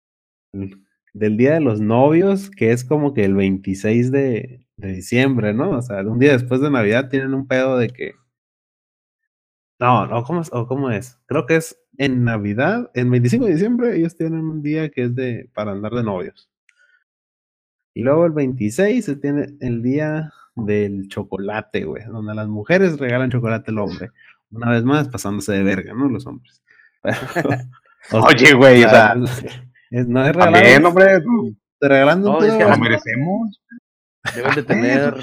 del 1.14 1.38
Día 1.38 1.54
de 1.54 1.62
los 1.62 1.80
Novios, 1.80 2.50
que 2.50 2.72
es 2.72 2.84
como 2.84 3.14
que 3.14 3.24
el 3.26 3.36
26 3.36 4.12
de, 4.12 4.66
de 4.78 4.88
diciembre, 4.94 5.54
¿no? 5.54 5.72
O 5.78 5.82
sea, 5.82 6.02
un 6.02 6.20
día 6.20 6.32
después 6.34 6.60
de 6.62 6.72
Navidad 6.72 7.10
tienen 7.10 7.34
un 7.34 7.48
pedo 7.48 7.78
de 7.78 7.90
que... 7.90 8.14
No, 9.80 10.06
no, 10.08 10.24
¿cómo 10.24 10.42
es? 10.42 10.50
¿O 10.52 10.68
cómo 10.68 10.92
es? 10.92 11.20
Creo 11.26 11.46
que 11.46 11.56
es 11.56 11.80
en 11.98 12.24
Navidad, 12.24 12.90
en 12.96 13.10
25 13.12 13.46
de 13.46 13.54
diciembre, 13.54 13.96
ellos 13.98 14.16
tienen 14.16 14.40
un 14.42 14.62
día 14.62 14.90
que 14.90 15.04
es 15.04 15.16
de 15.16 15.50
para 15.54 15.72
andar 15.72 15.94
de 15.94 16.04
novios. 16.04 16.49
Y 18.00 18.04
luego 18.04 18.26
el 18.26 18.32
26 18.32 19.04
se 19.06 19.16
tiene 19.18 19.56
el 19.60 19.82
día 19.84 20.32
del 20.56 21.08
chocolate, 21.10 21.84
güey, 21.86 22.04
donde 22.06 22.34
las 22.36 22.48
mujeres 22.48 22.98
regalan 22.98 23.30
chocolate 23.32 23.72
al 23.72 23.80
hombre. 23.80 24.10
Una 24.52 24.72
vez 24.72 24.84
más, 24.84 25.08
pasándose 25.10 25.52
de 25.54 25.64
verga, 25.64 25.94
¿no? 25.94 26.08
Los 26.10 26.26
hombres. 26.26 26.62
Pero- 27.34 27.50
o 27.50 27.54
sea, 28.10 28.22
Oye, 28.22 28.54
güey, 28.54 28.84
o 28.84 28.90
sea, 28.90 29.16
es- 29.92 30.08
no 30.08 30.26
es 30.26 30.32
también, 30.38 30.64
regalado, 30.84 30.88
hombre, 30.90 31.24
regalando 31.82 32.32
No, 32.34 32.44
es 32.44 32.54
que 32.54 32.64
lo 32.64 32.78
merecemos. 32.78 33.62
deben 34.36 34.56
de 34.56 34.64
tener 34.64 35.14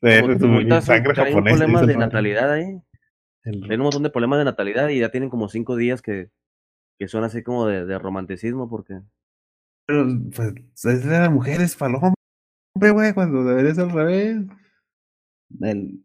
como 0.40 0.54
ahorita 0.54 0.80
sangre 0.80 1.14
japonesa, 1.14 1.56
problemas 1.56 1.86
de 1.86 1.96
natalidad 1.96 2.52
ahí. 2.52 2.80
El- 3.44 3.60
Tienen 3.60 3.80
un 3.80 3.84
montón 3.84 4.02
de 4.02 4.10
problemas 4.10 4.38
de 4.40 4.44
natalidad 4.44 4.88
y 4.88 4.98
ya 5.00 5.10
tienen 5.10 5.30
como 5.30 5.48
cinco 5.48 5.76
días 5.76 6.02
que, 6.02 6.30
que 6.98 7.08
son 7.08 7.22
así 7.24 7.42
como 7.42 7.66
de, 7.66 7.86
de 7.86 7.98
romanticismo 7.98 8.68
porque 8.68 9.00
Pero, 9.86 10.06
pues, 10.34 10.84
es 10.84 11.04
de 11.04 11.18
las 11.18 11.30
mujeres 11.30 11.76
para 11.76 11.92
hombre, 12.76 12.90
güey, 12.90 13.14
cuando 13.14 13.44
debería 13.44 13.74
ser 13.74 13.84
al 13.84 13.90
revés. 13.92 14.36
El 15.60 16.02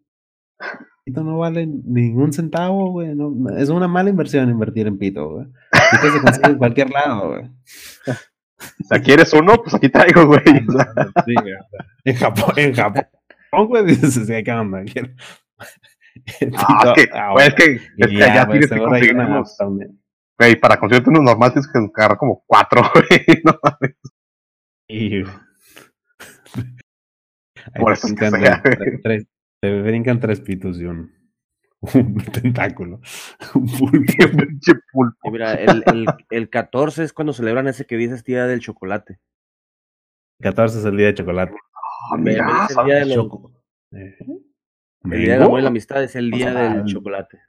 pito 1.03 1.23
no 1.23 1.37
vale 1.39 1.67
ningún 1.67 2.31
centavo, 2.31 2.91
güey. 2.91 3.13
no- 3.15 3.33
es 3.57 3.69
una 3.69 3.87
mala 3.87 4.09
inversión 4.09 4.49
invertir 4.49 4.87
en 4.87 4.97
pito, 4.97 5.29
güey. 5.29 5.47
Pito 5.91 6.13
se 6.13 6.21
consigue 6.21 6.47
en 6.47 6.57
cualquier 6.57 6.89
lado, 6.89 7.29
güey. 7.29 7.49
O 8.07 8.83
sea, 8.87 9.01
¿quieres 9.01 9.33
uno? 9.33 9.55
Pues 9.61 9.73
aquí 9.73 9.89
traigo, 9.89 10.27
güey. 10.27 10.41
O 10.67 10.71
sea, 10.71 10.93
Sí, 11.25 11.33
güey, 11.33 11.53
en 12.05 12.15
Japón, 12.15 12.53
en 12.57 12.73
Japón, 12.73 13.05
güey, 13.67 13.85
dices, 13.85 14.27
¿qué 14.43 14.51
onda? 14.51 14.83
Ah, 16.57 16.93
es 16.95 17.03
que, 17.05 17.09
ah, 17.13 17.31
güey, 17.31 17.47
es 17.47 17.55
que, 17.55 17.63
es 17.97 18.07
que 18.07 18.17
ya, 18.17 18.25
allá 18.33 18.45
güey, 18.45 18.59
tienes 18.59 18.69
que 18.69 18.85
conseguir 18.85 19.15
una 19.15 19.27
unos, 19.27 19.57
güey, 20.37 20.55
para 20.59 20.77
conseguirte 20.77 21.09
unos 21.09 21.23
normales 21.23 21.53
tienes 21.53 21.71
que 21.71 21.79
agarrar 22.01 22.17
como 22.17 22.43
cuatro, 22.45 22.81
güey. 22.93 23.41
¿no? 23.43 23.53
Ahí 24.89 25.23
Por 27.77 27.93
eso 27.93 28.07
es 28.07 28.13
que 28.13 28.29
brincan 28.29 28.41
sea, 28.41 28.63
tres- 29.03 29.27
te 29.61 29.81
brincan 29.81 30.19
tres 30.19 30.41
pitos 30.41 30.79
y 30.79 30.85
un, 30.85 31.11
un 31.93 32.15
tentáculo. 32.15 32.99
Un 33.55 33.65
pulpo. 33.67 34.13
Pulpo. 34.93 35.17
y 35.23 35.31
mira, 35.31 35.53
el, 35.53 35.83
el, 35.87 36.05
el 36.29 36.49
14 36.49 37.03
es 37.03 37.13
cuando 37.13 37.33
celebran 37.33 37.67
ese 37.67 37.85
que 37.85 37.97
dices 37.97 38.23
día 38.23 38.45
del 38.47 38.59
chocolate. 38.59 39.19
14 40.41 40.79
es 40.79 40.85
el 40.85 40.97
día 40.97 41.07
de 41.07 41.13
chocolate. 41.15 41.53
De 41.53 42.17
mira, 42.21 42.67
ser 42.67 42.77
el 42.79 42.85
día 42.85 42.95
de 42.95 43.05
los- 43.05 43.15
Choco. 43.15 43.63
Eh, 43.91 44.17
el 45.03 45.19
día 45.21 45.33
del 45.33 45.43
amor 45.43 45.59
y 45.59 45.63
la 45.63 45.69
amistad 45.69 46.03
es 46.03 46.15
el 46.15 46.31
día 46.31 46.53
del 46.53 46.81
Ah, 46.81 46.83
chocolate. 46.85 47.39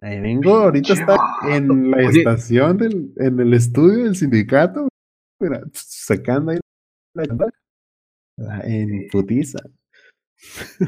Ahí 0.00 0.20
vengo, 0.20 0.54
ahorita 0.56 0.94
está 0.94 1.16
en 1.48 1.90
la 1.92 1.96
Oye. 1.98 2.18
estación, 2.18 2.76
del, 2.78 3.12
en 3.18 3.38
el 3.38 3.54
estudio 3.54 4.04
del 4.04 4.16
sindicato. 4.16 4.88
Mira, 5.40 5.60
sacando 5.72 6.50
ahí 6.52 6.58
la 7.14 7.24
la- 7.24 7.50
en 8.36 9.08
putiza. 9.10 9.58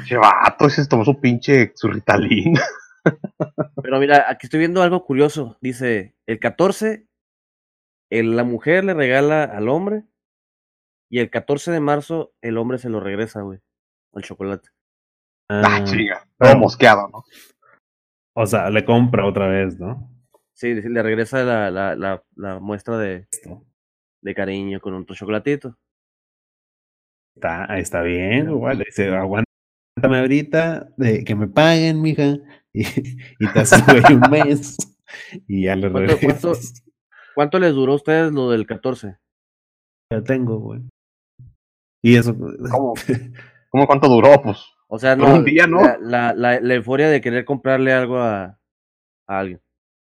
Che 0.06 0.16
vato, 0.16 0.66
ese 0.66 0.82
se 0.82 0.88
tomó 0.88 1.04
su 1.04 1.20
pinche, 1.20 1.72
su 1.74 1.88
Ritalin. 1.88 2.54
Pero 3.82 3.98
mira, 4.00 4.26
aquí 4.28 4.46
estoy 4.46 4.58
viendo 4.60 4.82
algo 4.82 5.04
curioso. 5.04 5.56
Dice, 5.60 6.16
el 6.26 6.38
14, 6.40 7.06
el- 8.10 8.36
la 8.36 8.44
mujer 8.44 8.84
le 8.84 8.94
regala 8.94 9.44
al 9.44 9.68
hombre 9.68 10.04
y 11.10 11.18
el 11.20 11.30
14 11.30 11.70
de 11.70 11.80
marzo 11.80 12.32
el 12.40 12.56
hombre 12.58 12.78
se 12.78 12.88
lo 12.88 12.98
regresa, 13.00 13.42
güey, 13.42 13.60
al 14.14 14.22
chocolate. 14.22 14.70
Ah, 15.50 15.62
Ah, 15.80 15.84
chinga. 15.84 16.26
pero- 16.38 16.52
Todo 16.52 16.60
mosqueado, 16.60 17.08
¿no? 17.08 17.24
o 18.36 18.46
sea, 18.46 18.68
le 18.70 18.84
compra 18.84 19.26
otra 19.26 19.46
vez, 19.46 19.78
¿no? 19.78 20.10
Sí, 20.54 20.74
le 20.74 21.02
regresa 21.02 21.44
la, 21.44 21.70
la, 21.70 21.94
la, 21.94 22.24
la 22.36 22.58
muestra 22.58 22.96
de, 22.98 23.28
de 24.22 24.34
cariño 24.34 24.80
con 24.80 24.94
otro 24.94 25.14
chocolatito. 25.14 25.76
Está, 27.36 27.64
está 27.78 28.02
bien, 28.02 28.48
igual. 28.50 28.78
le 28.78 28.84
Dice, 28.86 29.08
aguántame 29.14 29.44
ahorita, 30.02 30.88
de 30.96 31.24
que 31.24 31.34
me 31.34 31.48
paguen, 31.48 32.00
mija. 32.02 32.36
Y, 32.76 32.82
y 33.38 33.52
te 33.52 33.60
haces 33.60 33.84
güey 33.86 34.02
un 34.14 34.30
mes. 34.30 34.76
Y 35.46 35.64
ya 35.66 35.76
le 35.76 35.92
¿Cuánto- 35.92 36.16
cuánto- 36.18 36.48
regresas. 36.54 36.82
¿Cuánto 37.36 37.58
les 37.60 37.72
duró 37.72 37.92
a 37.92 37.96
ustedes 37.96 38.32
lo 38.32 38.50
del 38.50 38.66
14? 38.66 39.16
Ya 40.12 40.22
tengo, 40.22 40.58
güey. 40.58 40.80
Y 42.02 42.16
eso. 42.16 42.36
¿Cómo? 42.36 42.94
¿Cómo 43.70 43.86
cuánto 43.86 44.08
duró? 44.08 44.40
Pues 44.42 44.58
O 44.88 44.98
sea, 44.98 45.14
no, 45.14 45.34
un 45.34 45.44
día, 45.44 45.66
¿no? 45.68 45.82
La, 45.82 45.98
la, 46.00 46.34
la, 46.34 46.60
la 46.60 46.74
euforia 46.74 47.08
de 47.08 47.20
querer 47.20 47.44
comprarle 47.44 47.92
algo 47.92 48.18
a, 48.18 48.44
a 49.28 49.38
alguien. 49.38 49.60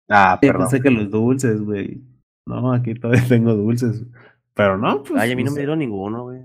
Ah, 0.10 0.40
Yo 0.42 0.48
perdón. 0.48 0.62
pensé 0.70 0.82
que 0.82 0.90
los 0.90 1.12
dulces, 1.12 1.62
güey. 1.62 2.02
No, 2.48 2.74
aquí 2.74 2.96
todavía 2.96 3.24
tengo 3.28 3.54
dulces. 3.54 4.04
Pero 4.56 4.78
no, 4.80 5.04
pues. 5.04 5.22
Ay, 5.22 5.32
a 5.34 5.36
mí 5.36 5.44
no 5.44 5.48
pues, 5.50 5.56
me 5.56 5.60
dieron 5.62 5.78
ninguno, 5.80 6.24
güey. 6.24 6.42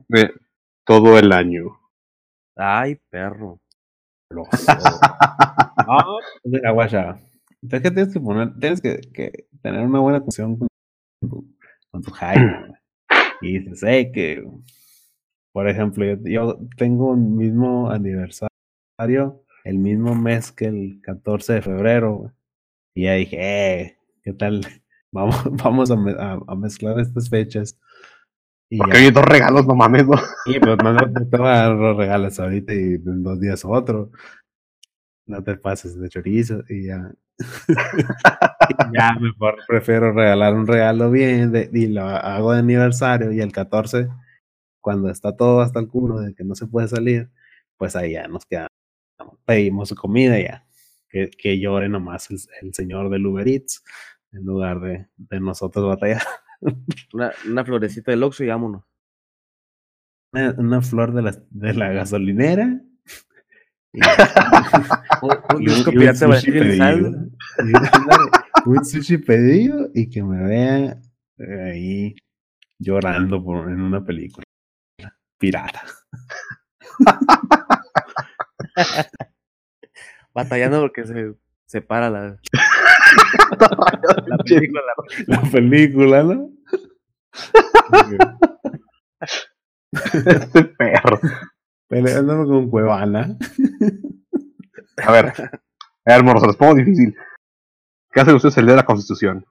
Todo 0.85 1.19
el 1.19 1.33
año. 1.33 1.79
Ay, 2.57 2.97
perro. 3.11 3.61
los- 4.31 4.49
No, 5.87 6.19
pues, 6.43 6.65
aguacha. 6.65 7.19
Es 7.63 7.83
que 7.83 7.91
tienes 7.91 8.13
que 8.13 8.21
poner, 8.21 8.59
tienes 8.59 8.81
que, 8.81 9.01
que 9.13 9.47
tener 9.63 9.81
una 9.87 10.01
buena 10.01 10.21
conexión 10.21 10.57
con 10.59 10.69
tu, 11.21 11.47
con 11.91 12.03
tu 12.03 12.11
güey. 12.13 12.73
Y 13.43 13.59
dices, 13.59 13.83
hey, 13.87 14.13
que, 14.13 14.45
por 15.53 15.69
ejemplo, 15.69 16.05
yo, 16.05 16.17
yo 16.25 16.59
tengo 16.77 17.11
un 17.11 17.37
mismo 17.37 17.91
aniversario, 17.91 18.51
el 19.65 19.79
mismo 19.79 20.15
mes 20.15 20.53
que 20.53 20.67
el 20.67 21.01
14 21.03 21.55
de 21.55 21.63
febrero. 21.63 22.33
Y 22.95 23.05
ya 23.05 23.15
dije, 23.15 23.39
eh, 23.83 23.99
¿qué 24.23 24.33
tal? 24.33 24.63
Vamos, 25.13 25.37
vamos 25.63 25.91
a, 25.91 25.97
me- 25.97 26.13
a- 26.13 26.41
a 26.47 26.55
mezclar 26.57 26.99
estas 26.99 27.29
fechas. 27.29 27.79
Y 28.73 28.79
Porque 28.79 28.99
ya. 28.99 29.05
hay 29.05 29.11
dos 29.11 29.25
regalos, 29.27 29.67
no 29.67 29.75
mames, 29.75 30.07
¿no? 30.07 30.17
Sí, 30.47 30.57
pero 30.59 30.77
no, 30.77 30.95
no 30.95 31.29
te 31.29 31.37
voy 31.37 31.47
a 31.49 31.51
dar 31.51 31.73
los 31.73 31.97
regalos 31.97 32.41
ahorita 32.41 32.73
y 32.73 32.95
en 32.95 33.23
dos 33.23 33.39
días 33.41 33.65
otro. 33.67 34.11
No 35.27 35.43
te 35.45 35.57
pases 35.57 35.99
de 36.01 36.09
chorizo 36.09 36.63
y 36.69 36.87
ya. 36.87 37.13
Y 38.69 38.97
ya 38.97 39.15
mejor 39.21 39.57
prefiero 39.69 40.13
regalar 40.13 40.55
un 40.55 40.67
regalo 40.67 41.11
bien 41.11 41.53
de- 41.53 41.69
y 41.73 41.89
lo 41.89 42.03
hago 42.03 42.53
de 42.53 42.61
aniversario 42.61 43.33
y 43.33 43.41
el 43.41 43.53
14, 43.53 44.09
cuando 44.81 45.11
está 45.11 45.37
todo 45.37 45.61
hasta 45.61 45.81
el 45.81 45.89
culo 45.89 46.21
de 46.21 46.35
que 46.35 46.45
no 46.45 46.55
se 46.55 46.67
puede 46.67 46.89
salir, 46.89 47.31
pues 47.77 47.97
ahí 47.97 48.13
ya 48.13 48.29
nos 48.29 48.47
quedamos. 48.47 48.71
Pedimos 49.45 49.89
su 49.91 49.97
comida 49.97 50.39
ya. 50.41 50.67
Que, 51.09 51.29
que 51.31 51.59
llore 51.61 51.89
nomás 51.91 52.31
el, 52.31 52.39
el 52.63 52.73
señor 52.75 53.11
del 53.11 53.27
Uber 53.27 53.47
Eats 53.49 53.85
en 54.33 54.45
lugar 54.45 54.81
de, 54.81 55.09
de 55.17 55.41
nosotros 55.41 55.87
batallar. 55.89 56.23
Una, 57.13 57.33
una 57.49 57.65
florecita 57.65 58.11
del 58.13 58.23
Oxxo 58.23 58.45
y 58.45 58.49
vámonos. 58.49 58.85
Una, 60.33 60.55
una 60.59 60.81
flor 60.83 61.13
de 61.13 61.23
la, 61.23 61.35
de 61.51 61.75
la 61.75 61.91
gasolinera. 61.93 62.81
Y- 63.93 64.01
Un, 65.23 65.31
un 65.55 65.61
disco 65.61 65.61
un- 65.61 65.63
y 65.63 65.69
un 65.69 65.85
pirata 66.01 66.27
de 66.27 66.41
sushi 66.41 66.53
pedido. 66.53 67.11
Un 68.67 68.85
sushi 68.85 69.19
pedido 69.19 69.91
y 69.95 70.09
que 70.09 70.23
me 70.23 70.43
vea 70.49 70.99
eh, 71.39 71.71
ahí 71.73 72.15
llorando 72.79 73.43
por, 73.45 73.71
en 73.71 73.81
una 73.81 74.05
película 74.05 74.45
pirata. 75.39 75.83
Batallando 80.35 80.81
porque 80.81 81.05
se 81.07 81.35
separa 81.67 82.09
la, 82.11 82.39
la 84.27 84.37
película. 84.45 84.83
La 85.27 85.43
película, 85.51 86.23
¿no? 86.23 86.51
Este 89.93 90.65
perro. 90.65 91.21
Peleándome 91.89 92.47
con 92.47 92.71
Cuevana. 92.71 93.37
A 94.97 95.13
ver, 95.13 95.27
a 95.27 96.13
ver, 96.15 96.25
morro, 96.25 96.41
se 96.41 96.47
los 96.47 96.57
pongo 96.57 96.75
difícil. 96.75 97.15
¿Qué 98.13 98.21
hacen 98.21 98.35
ustedes 98.35 98.57
el 98.59 98.65
día 98.67 98.73
de 98.75 98.81
la 98.81 98.87
Constitución? 98.87 99.45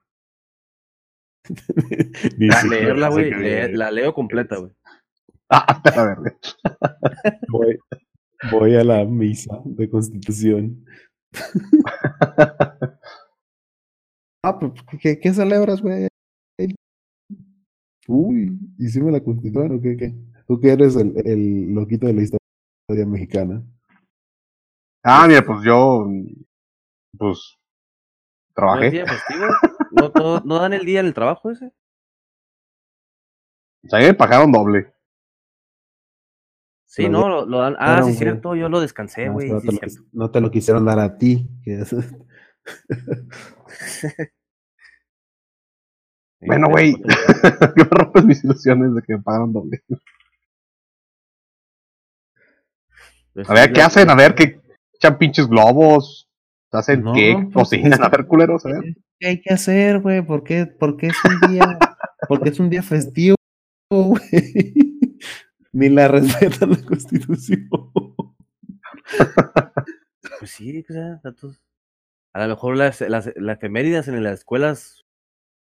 Ni 2.38 2.46
La 2.48 2.62
leerla, 2.64 3.08
güey. 3.08 3.30
le- 3.30 3.72
la 3.76 3.90
leo 3.90 4.12
completa, 4.14 4.56
güey. 4.58 4.72
Ah, 5.50 5.82
a 5.84 6.04
ver, 6.04 6.36
Voy, 7.48 7.78
voy 8.50 8.74
a 8.76 8.82
la 8.84 9.04
misa 9.04 9.58
de 9.64 9.90
constitución. 9.90 10.84
Ah, 14.42 14.58
pues, 14.58 14.72
¿qué, 15.00 15.18
qué 15.18 15.32
celebras, 15.32 15.80
güey? 15.82 16.08
Uy, 18.08 18.58
¿hicimos 18.78 19.12
la 19.12 19.22
constitución 19.22 19.76
o 19.76 19.80
qué? 19.80 19.96
qué? 19.96 20.14
¿Tú 20.46 20.60
que 20.60 20.70
eres 20.72 20.96
el, 20.96 21.14
el 21.26 21.72
loquito 21.72 22.06
de 22.06 22.12
la 22.14 22.22
historia 22.22 23.06
mexicana? 23.06 23.62
Ah, 25.04 25.26
mira, 25.28 25.42
pues 25.42 25.60
yo. 25.64 26.06
Pues. 27.16 27.18
¿No 27.18 27.32
es 27.34 28.54
Trabajé. 28.54 28.90
día 28.90 29.06
festivo? 29.06 29.46
¿No, 29.92 30.12
no, 30.14 30.40
¿No 30.40 30.58
dan 30.58 30.72
el 30.72 30.84
día 30.84 31.00
en 31.00 31.06
el 31.06 31.14
trabajo 31.14 31.50
ese? 31.50 31.72
O 33.84 33.88
sea, 33.88 33.98
a 33.98 34.02
mí 34.02 34.08
me 34.08 34.14
pagaron 34.14 34.52
doble. 34.52 34.92
Sí, 36.86 37.08
no, 37.08 37.28
lo, 37.28 37.46
lo 37.46 37.58
dan. 37.60 37.74
Ah, 37.78 37.94
Claro, 37.96 38.02
sí, 38.04 38.10
güey. 38.10 38.18
cierto, 38.18 38.54
yo 38.56 38.68
lo 38.68 38.80
descansé, 38.80 39.28
güey. 39.30 39.48
no, 39.50 39.60
sí, 39.60 39.68
no 40.12 40.30
te 40.30 40.40
lo 40.40 40.50
quisieron 40.50 40.84
dar 40.84 40.98
a 40.98 41.16
ti. 41.16 41.48
que 41.64 41.80
es- 41.80 41.94
Bueno, 46.44 46.68
güey. 46.70 46.96
me 47.76 47.84
rompes 47.90 48.24
mis 48.24 48.42
ilusiones 48.42 48.92
de 48.96 49.02
que 49.02 49.14
me 49.16 49.22
pagaron 49.22 49.52
doble. 49.52 49.84
Pues 53.32 53.48
A 53.48 53.54
ver, 53.54 53.72
¿qué 53.72 53.80
hacen? 53.80 54.10
A 54.10 54.16
ver, 54.16 54.34
¿qué 54.34 54.60
echan 54.94 55.18
pinches 55.18 55.46
globos? 55.46 56.28
¿Hacen 56.72 57.02
No, 57.04 57.12
qué? 57.14 57.36
pues, 57.52 57.54
¿Cocinan? 57.54 58.02
A 58.02 58.08
ver, 58.08 58.26
culeros, 58.26 58.66
a 58.66 58.70
ver. 58.70 58.82
¿Qué 59.20 59.28
hay 59.28 59.40
que 59.40 59.54
hacer, 59.54 60.00
güey? 60.00 60.20
¿Por 60.22 60.42
qué, 60.42 60.66
por 60.66 60.96
qué 60.96 61.08
es 61.08 61.16
un 61.24 61.48
día, 61.52 61.78
porque 62.28 62.48
es 62.48 62.58
un 62.58 62.70
día 62.70 62.82
festivo, 62.82 63.36
güey? 63.88 64.20
Ni 65.72 65.88
la 65.90 66.08
respetan 66.08 66.70
la 66.70 66.82
constitución. 66.84 67.68
Pues 70.40 70.50
sí, 70.50 70.84
o 70.88 70.92
sea, 70.92 71.20
datos. 71.22 71.62
A 72.34 72.42
lo 72.42 72.48
mejor 72.48 72.76
las, 72.76 73.00
las, 73.02 73.30
las 73.36 73.56
efemérides 73.58 74.08
en 74.08 74.22
las 74.22 74.40
escuelas, 74.40 75.04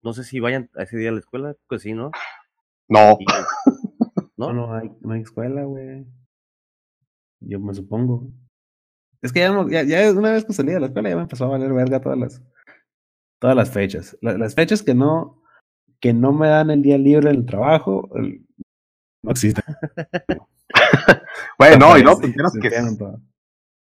no 0.04 0.14
sé 0.14 0.24
si 0.24 0.40
vayan 0.40 0.70
a 0.76 0.84
ese 0.84 0.98
día 0.98 1.10
a 1.10 1.14
la 1.14 1.20
escuela, 1.20 1.56
pues 1.68 1.82
sí, 1.82 1.94
¿no? 1.94 2.12
No. 2.90 3.18
Y- 3.20 3.26
No, 4.38 4.54
¿No? 4.54 4.68
no 4.68 4.74
hay, 4.76 4.92
no 5.02 5.14
hay 5.14 5.22
escuela, 5.22 5.64
güey. 5.66 6.06
Yo 7.42 7.60
me 7.60 7.74
supongo. 7.76 8.32
Es 9.22 9.32
que 9.32 9.42
ya, 9.42 9.52
no- 9.52 9.70
ya, 9.70 9.84
ya 9.84 10.12
una 10.12 10.32
vez 10.32 10.46
que 10.46 10.54
salí 10.54 10.72
de 10.72 10.80
la 10.80 10.88
escuela 10.88 11.10
ya 11.10 11.16
me 11.16 11.22
empezó 11.24 11.46
a 11.46 11.50
valer 11.50 11.72
verga 11.74 12.02
todas 12.02 12.18
las, 12.18 12.42
todas 13.40 13.56
las 13.56 13.70
fechas. 13.70 14.18
La- 14.22 14.38
las 14.38 14.56
fechas 14.56 14.82
que 14.82 14.96
no, 14.96 15.44
que 16.00 16.14
no 16.14 16.32
me 16.34 16.48
dan 16.48 16.72
el 16.72 16.82
día 16.82 16.98
libre 16.98 17.30
en 17.30 17.36
el 17.36 17.46
trabajo, 17.46 18.10
el- 18.16 18.46
no 19.24 19.32
existen. 19.32 19.64
Güey, 21.60 21.78
no, 21.78 21.98
y 21.98 22.04
no, 22.04 22.16
se 22.16 22.32
que. 22.60 22.70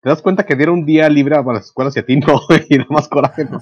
Te 0.01 0.09
das 0.09 0.21
cuenta 0.21 0.45
que 0.45 0.55
dieron 0.55 0.79
un 0.79 0.85
día 0.85 1.09
libre 1.09 1.35
a 1.35 1.41
las 1.41 1.65
escuelas 1.65 1.95
y 1.95 1.99
a 1.99 2.05
ti 2.05 2.15
no, 2.17 2.39
y 2.69 2.77
da 2.77 2.85
más 2.89 3.07
coraje. 3.07 3.45
¿no? 3.45 3.59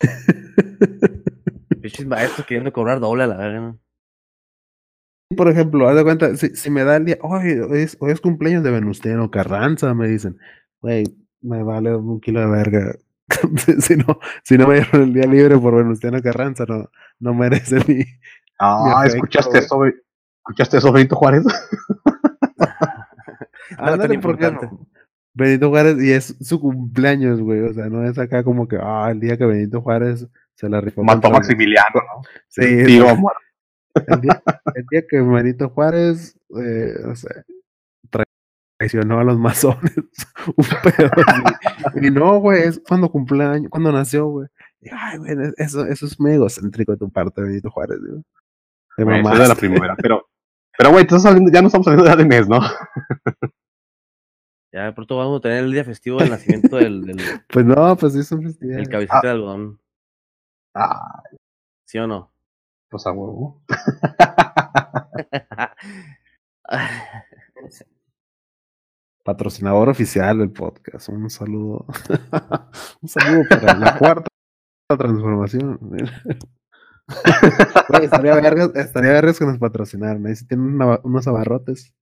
Pinches 1.82 2.06
maestros 2.06 2.46
queriendo 2.46 2.72
cobrar 2.72 3.00
doble 3.00 3.24
a 3.24 3.26
la 3.26 3.36
verga, 3.36 3.60
¿no? 3.60 3.78
Por 5.36 5.48
ejemplo, 5.48 5.88
haz 5.88 5.94
de 5.94 6.02
cuenta, 6.02 6.36
si, 6.36 6.56
si 6.56 6.70
me 6.70 6.82
da 6.82 6.96
el 6.96 7.04
día, 7.04 7.18
hoy, 7.22 7.60
hoy, 7.60 7.82
es, 7.82 7.96
hoy 8.00 8.10
es 8.10 8.20
cumpleaños 8.20 8.64
de 8.64 8.72
Venustiano 8.72 9.30
Carranza, 9.30 9.94
me 9.94 10.08
dicen, 10.08 10.38
güey, 10.80 11.04
me 11.40 11.62
vale 11.62 11.94
un 11.94 12.20
kilo 12.20 12.40
de 12.40 12.46
verga. 12.46 12.96
si, 13.78 13.96
no, 13.96 14.18
si 14.42 14.58
no 14.58 14.66
me 14.66 14.80
dieron 14.80 15.02
el 15.02 15.14
día 15.14 15.26
libre 15.26 15.56
por 15.56 15.76
Venustiano 15.76 16.20
Carranza, 16.20 16.64
no, 16.66 16.90
no 17.20 17.34
merece 17.34 17.76
mi. 17.86 18.04
Ah, 18.58 18.98
afecto, 18.98 19.16
¿escuchaste 19.16 19.58
eso, 19.58 19.76
güey? 19.76 19.92
¿Escuchaste 20.38 20.78
eso, 20.78 20.92
Benito 20.92 21.14
Juárez? 21.14 21.44
Tan 22.56 23.88
Ándale, 23.88 24.18
¿por 24.18 24.36
qué 24.36 24.46
importante. 24.46 24.66
no? 24.66 24.89
Benito 25.40 25.70
Juárez, 25.70 26.02
y 26.02 26.12
es 26.12 26.36
su 26.40 26.60
cumpleaños, 26.60 27.40
güey, 27.40 27.60
o 27.62 27.72
sea, 27.72 27.86
no 27.86 28.04
es 28.04 28.18
acá 28.18 28.44
como 28.44 28.68
que, 28.68 28.78
ah, 28.80 29.08
el 29.10 29.20
día 29.20 29.38
que 29.38 29.46
Benito 29.46 29.80
Juárez 29.80 30.26
se 30.54 30.68
la 30.68 30.80
rifó. 30.80 31.02
Mató 31.02 31.28
a 31.28 31.30
Maximiliano, 31.30 31.94
¿no? 31.94 32.22
Sí, 32.48 32.84
Tío, 32.84 33.06
el 34.06 34.20
día, 34.20 34.42
el 34.74 34.84
día 34.90 35.02
que 35.08 35.20
Benito 35.20 35.70
Juárez, 35.70 36.38
eh, 36.62 36.94
o 37.06 37.14
sea, 37.16 37.42
traicionó 38.78 39.18
a 39.20 39.24
los 39.24 39.38
masones, 39.38 39.94
un 40.56 40.66
pedo. 40.82 41.10
Y 42.02 42.10
no, 42.10 42.38
güey, 42.38 42.62
es 42.64 42.82
cuando 42.86 43.10
cumpleaños, 43.10 43.70
cuando 43.70 43.92
nació, 43.92 44.26
güey. 44.26 44.48
Ay, 44.92 45.18
güey, 45.18 45.36
eso, 45.56 45.86
eso 45.86 46.06
es 46.06 46.20
muy 46.20 46.32
egocéntrico 46.32 46.92
de 46.92 46.98
tu 46.98 47.10
parte, 47.10 47.40
Benito 47.40 47.70
Juárez, 47.70 47.98
güey. 47.98 48.22
Te 48.96 49.04
de 49.04 49.48
la 49.48 49.54
primavera, 49.54 49.96
pero. 49.96 50.26
Pero, 50.76 50.92
güey, 50.92 51.06
ya 51.52 51.60
no 51.60 51.66
estamos 51.66 51.84
saliendo 51.84 52.16
de 52.16 52.24
mes, 52.24 52.48
¿no? 52.48 52.60
Ya 54.72 54.84
de 54.84 54.92
pronto 54.92 55.16
vamos 55.16 55.38
a 55.38 55.40
tener 55.40 55.64
el 55.64 55.72
día 55.72 55.84
festivo 55.84 56.18
del 56.18 56.30
nacimiento 56.30 56.76
del, 56.76 57.02
del, 57.02 57.16
Pues 57.52 57.64
no, 57.66 57.96
pues 57.96 58.12
sí 58.12 58.20
es 58.20 58.30
un 58.32 58.42
festival. 58.44 58.76
del 58.76 58.88
cabecita 58.88 59.20
de 59.24 59.30
algodón. 59.30 59.80
Ah, 60.74 61.22
¿Sí 61.86 61.98
o 61.98 62.06
no? 62.06 62.30
pues 62.88 63.06
a 63.06 63.12
huevo. 63.12 63.62
Patrocinador 69.24 69.88
oficial 69.90 70.38
del 70.38 70.50
podcast. 70.50 71.08
Un 71.10 71.28
saludo. 71.30 71.86
un 73.02 73.08
saludo 73.08 73.42
para 73.48 73.74
la 73.76 73.98
cuarta 73.98 74.28
transformación. 74.88 75.78
Estaría 78.02 78.34
vergas, 78.36 78.70
estaría 78.74 79.12
vergas 79.12 79.38
que 79.38 79.44
nos 79.44 79.58
patrocinaran. 79.58 80.26
Ahí 80.26 80.36
si 80.36 80.46
tienen 80.46 80.74
una- 80.74 81.00
unos 81.02 81.26
abarrotes, 81.28 81.94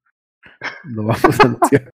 lo 0.85 1.03
vamos 1.05 1.41
a 1.41 1.45
anunciar. 1.47 1.91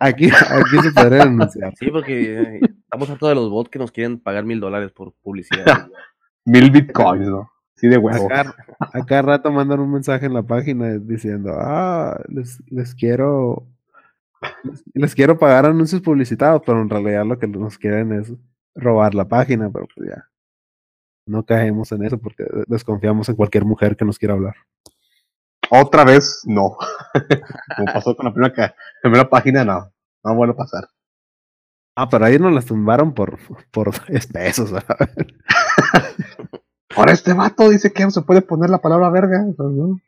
Aquí, 0.00 0.30
aquí 0.30 0.82
se 0.82 0.92
podría 0.92 1.22
anunciar. 1.22 1.74
Sí, 1.76 1.90
porque 1.90 2.40
eh, 2.40 2.60
estamos 2.62 3.10
hartos 3.10 3.28
de 3.28 3.34
los 3.34 3.50
bots 3.50 3.70
que 3.70 3.78
nos 3.78 3.92
quieren 3.92 4.18
pagar 4.18 4.44
mil 4.44 4.60
dólares 4.60 4.92
por 4.92 5.12
publicidad. 5.22 5.64
Mil 6.44 6.70
bitcoins, 6.70 7.28
¿no? 7.28 7.50
Sí, 7.74 7.88
de 7.88 7.98
huevo. 7.98 8.24
Acá, 8.24 8.54
a 8.80 9.04
cada 9.04 9.22
rato 9.22 9.52
mandan 9.52 9.80
un 9.80 9.92
mensaje 9.92 10.24
en 10.24 10.32
la 10.32 10.42
página 10.42 10.96
diciendo, 10.98 11.52
ah, 11.58 12.18
les, 12.28 12.62
les 12.70 12.94
quiero 12.94 13.66
les, 14.64 14.84
les 14.94 15.14
quiero 15.14 15.38
pagar 15.38 15.66
anuncios 15.66 16.00
publicitados, 16.00 16.62
pero 16.64 16.80
en 16.80 16.88
realidad 16.88 17.26
lo 17.26 17.38
que 17.38 17.46
nos 17.46 17.78
quieren 17.78 18.12
es 18.12 18.32
robar 18.74 19.14
la 19.14 19.28
página, 19.28 19.70
pero 19.70 19.86
pues 19.94 20.08
ya. 20.08 20.28
No 21.26 21.44
caemos 21.44 21.92
en 21.92 22.04
eso 22.04 22.18
porque 22.18 22.44
desconfiamos 22.66 23.28
en 23.28 23.36
cualquier 23.36 23.64
mujer 23.64 23.96
que 23.96 24.04
nos 24.04 24.18
quiera 24.18 24.34
hablar. 24.34 24.54
Otra 25.70 26.04
vez, 26.04 26.42
no. 26.46 26.76
Como 27.76 27.92
pasó 27.92 28.16
con 28.16 28.26
la 28.26 28.32
primera, 28.32 28.74
primera 29.02 29.28
página, 29.28 29.64
no. 29.64 29.92
No 30.24 30.34
vuelve 30.34 30.54
a 30.54 30.56
pasar. 30.56 30.88
Ah, 31.96 32.08
pero 32.08 32.24
ahí 32.24 32.38
nos 32.38 32.52
las 32.52 32.66
tumbaron 32.66 33.12
por, 33.12 33.38
por 33.70 33.90
10 34.06 34.26
pesos. 34.28 34.70
¿sabes? 34.70 35.08
Ahora 36.96 37.12
este 37.12 37.32
vato 37.32 37.68
dice 37.68 37.92
que 37.92 38.10
se 38.10 38.22
puede 38.22 38.42
poner 38.42 38.70
la 38.70 38.78
palabra 38.80 39.10
verga. 39.10 39.44
¿no? 39.58 40.00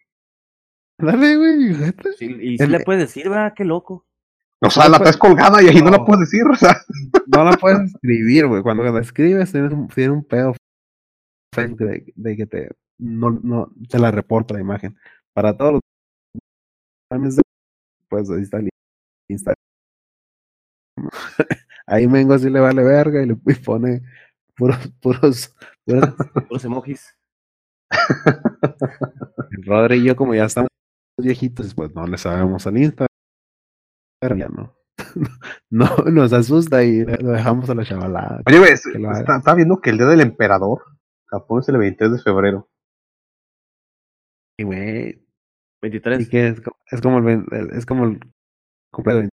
Dale, 0.98 1.36
güey. 1.36 1.74
Sí, 2.16 2.36
y 2.40 2.58
si 2.58 2.62
El- 2.64 2.72
le 2.72 2.80
puedes 2.80 3.02
decir, 3.02 3.28
¿verdad? 3.28 3.52
Qué 3.56 3.64
loco. 3.64 4.06
O 4.62 4.68
sea, 4.70 4.88
la 4.88 4.98
traes 4.98 5.16
colgada 5.16 5.62
y 5.62 5.68
ahí 5.68 5.80
no 5.82 5.90
la 5.90 6.04
puedes 6.04 6.30
decir. 6.30 6.42
O 6.46 6.54
sea, 6.54 6.76
No 7.34 7.44
la 7.44 7.52
puedes 7.56 7.80
escribir, 7.94 8.46
güey. 8.46 8.62
Cuando 8.62 8.82
la 8.84 9.00
escribes 9.00 9.50
tienes 9.52 9.72
un, 9.72 9.88
tiene 9.88 10.10
un 10.12 10.24
pedo 10.24 10.54
de, 11.56 12.12
de 12.14 12.36
que 12.36 12.46
te, 12.46 12.70
no, 12.98 13.30
no, 13.42 13.72
te 13.88 13.98
la 13.98 14.10
reporta 14.10 14.54
la 14.54 14.60
imagen. 14.60 14.96
Para 15.34 15.56
todos 15.56 15.72
los 15.74 15.80
memes 17.12 17.36
de- 17.36 17.42
pues 18.08 18.28
ahí 18.30 18.42
está 18.42 18.58
el 18.58 18.68
Instagram. 19.28 19.54
Ahí 21.86 22.06
Mengo 22.06 22.38
sí 22.38 22.50
le 22.50 22.60
vale 22.60 22.82
verga 22.84 23.22
y 23.22 23.26
le 23.26 23.34
pone 23.64 24.02
puros, 24.56 24.78
puros, 25.00 25.56
puros 25.84 26.14
Puros 26.48 26.64
emojis. 26.64 27.16
Rodri 29.66 29.96
y 29.96 30.04
yo 30.04 30.14
como 30.16 30.34
ya 30.34 30.44
estamos 30.44 30.68
viejitos, 31.18 31.74
pues 31.74 31.92
no 31.94 32.06
le 32.06 32.16
sabemos 32.18 32.66
al 32.66 32.78
Instagram. 32.78 33.08
Ya 34.36 34.48
no. 34.48 34.76
No, 35.70 35.96
nos 36.12 36.32
asusta 36.32 36.84
y 36.84 37.04
lo 37.04 37.30
dejamos 37.32 37.68
a 37.70 37.74
la 37.74 37.84
chavalada. 37.84 38.42
oye, 38.46 38.58
güey, 38.58 38.72
está, 38.72 39.38
está 39.38 39.54
viendo 39.54 39.80
que 39.80 39.90
el 39.90 39.98
día 39.98 40.06
del 40.06 40.20
emperador, 40.20 40.82
Japón 41.26 41.60
es 41.60 41.68
el 41.68 41.78
23 41.78 42.12
de 42.12 42.18
febrero. 42.22 42.68
Y 44.60 44.62
güey, 44.62 45.26
23. 45.80 46.20
y 46.20 46.28
que 46.28 46.48
es, 46.48 46.60
co- 46.60 46.76
es 46.90 47.00
como 47.00 47.26
el, 47.26 47.46
es 47.72 47.86
como 47.86 48.04
el 48.04 48.20
cumpleaños 48.92 49.30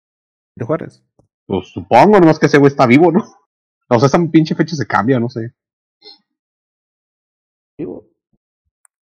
de 0.56 0.66
Juárez. 0.66 1.04
Pues 1.46 1.68
supongo, 1.68 2.18
nomás 2.18 2.40
que 2.40 2.46
ese 2.46 2.58
güey 2.60 2.70
está 2.72 2.88
vivo, 2.88 3.12
¿no? 3.12 3.26
O 3.90 4.00
sea, 4.00 4.08
esa 4.08 4.32
pinche 4.32 4.56
fecha 4.56 4.74
se 4.78 4.88
cambia, 4.88 5.20
no 5.20 5.28
sé. 5.28 5.54
Vivo. 7.78 8.06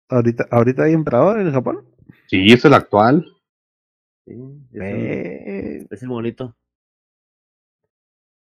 Ahorita, 0.09 0.47
ahorita 0.49 0.83
hay 0.85 0.93
emperador 0.93 1.39
en 1.39 1.51
Japón. 1.51 1.85
Sí, 2.27 2.47
es 2.51 2.65
el 2.65 2.73
actual. 2.73 3.23
Sí, 4.27 4.33
es, 4.73 4.81
el, 4.81 5.87
es 5.91 6.01
el 6.01 6.09
bonito. 6.09 6.55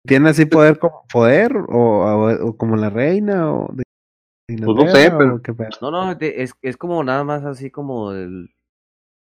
¿Tiene 0.06 0.28
así 0.28 0.44
poder 0.44 0.78
como 0.78 1.06
poder 1.10 1.56
o, 1.56 1.64
o- 1.78 2.48
o 2.48 2.56
como 2.58 2.76
la 2.76 2.90
reina 2.90 3.50
o 3.54 3.72
de 3.72 3.84
Pues 4.56 4.76
no 4.76 4.86
sé, 4.88 5.10
pero- 5.10 5.40
pedo? 5.40 5.68
No, 5.80 5.90
no, 5.90 6.12
es, 6.20 6.54
es 6.62 6.76
como 6.76 7.02
nada 7.04 7.24
más 7.24 7.44
así 7.44 7.70
como 7.70 8.12
el. 8.12 8.54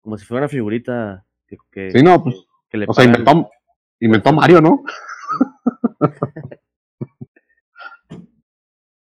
Como 0.01 0.17
si 0.17 0.25
fuera 0.25 0.41
una 0.41 0.49
figurita 0.49 1.25
que, 1.47 1.57
que, 1.71 1.91
Sí, 1.91 2.01
no, 2.03 2.23
pues, 2.23 2.35
que 2.69 2.77
le 2.77 2.85
o 2.87 2.93
sea, 2.93 3.05
inventó, 3.05 3.49
inventó 3.99 4.31
Mario, 4.33 4.61
¿no? 4.61 4.83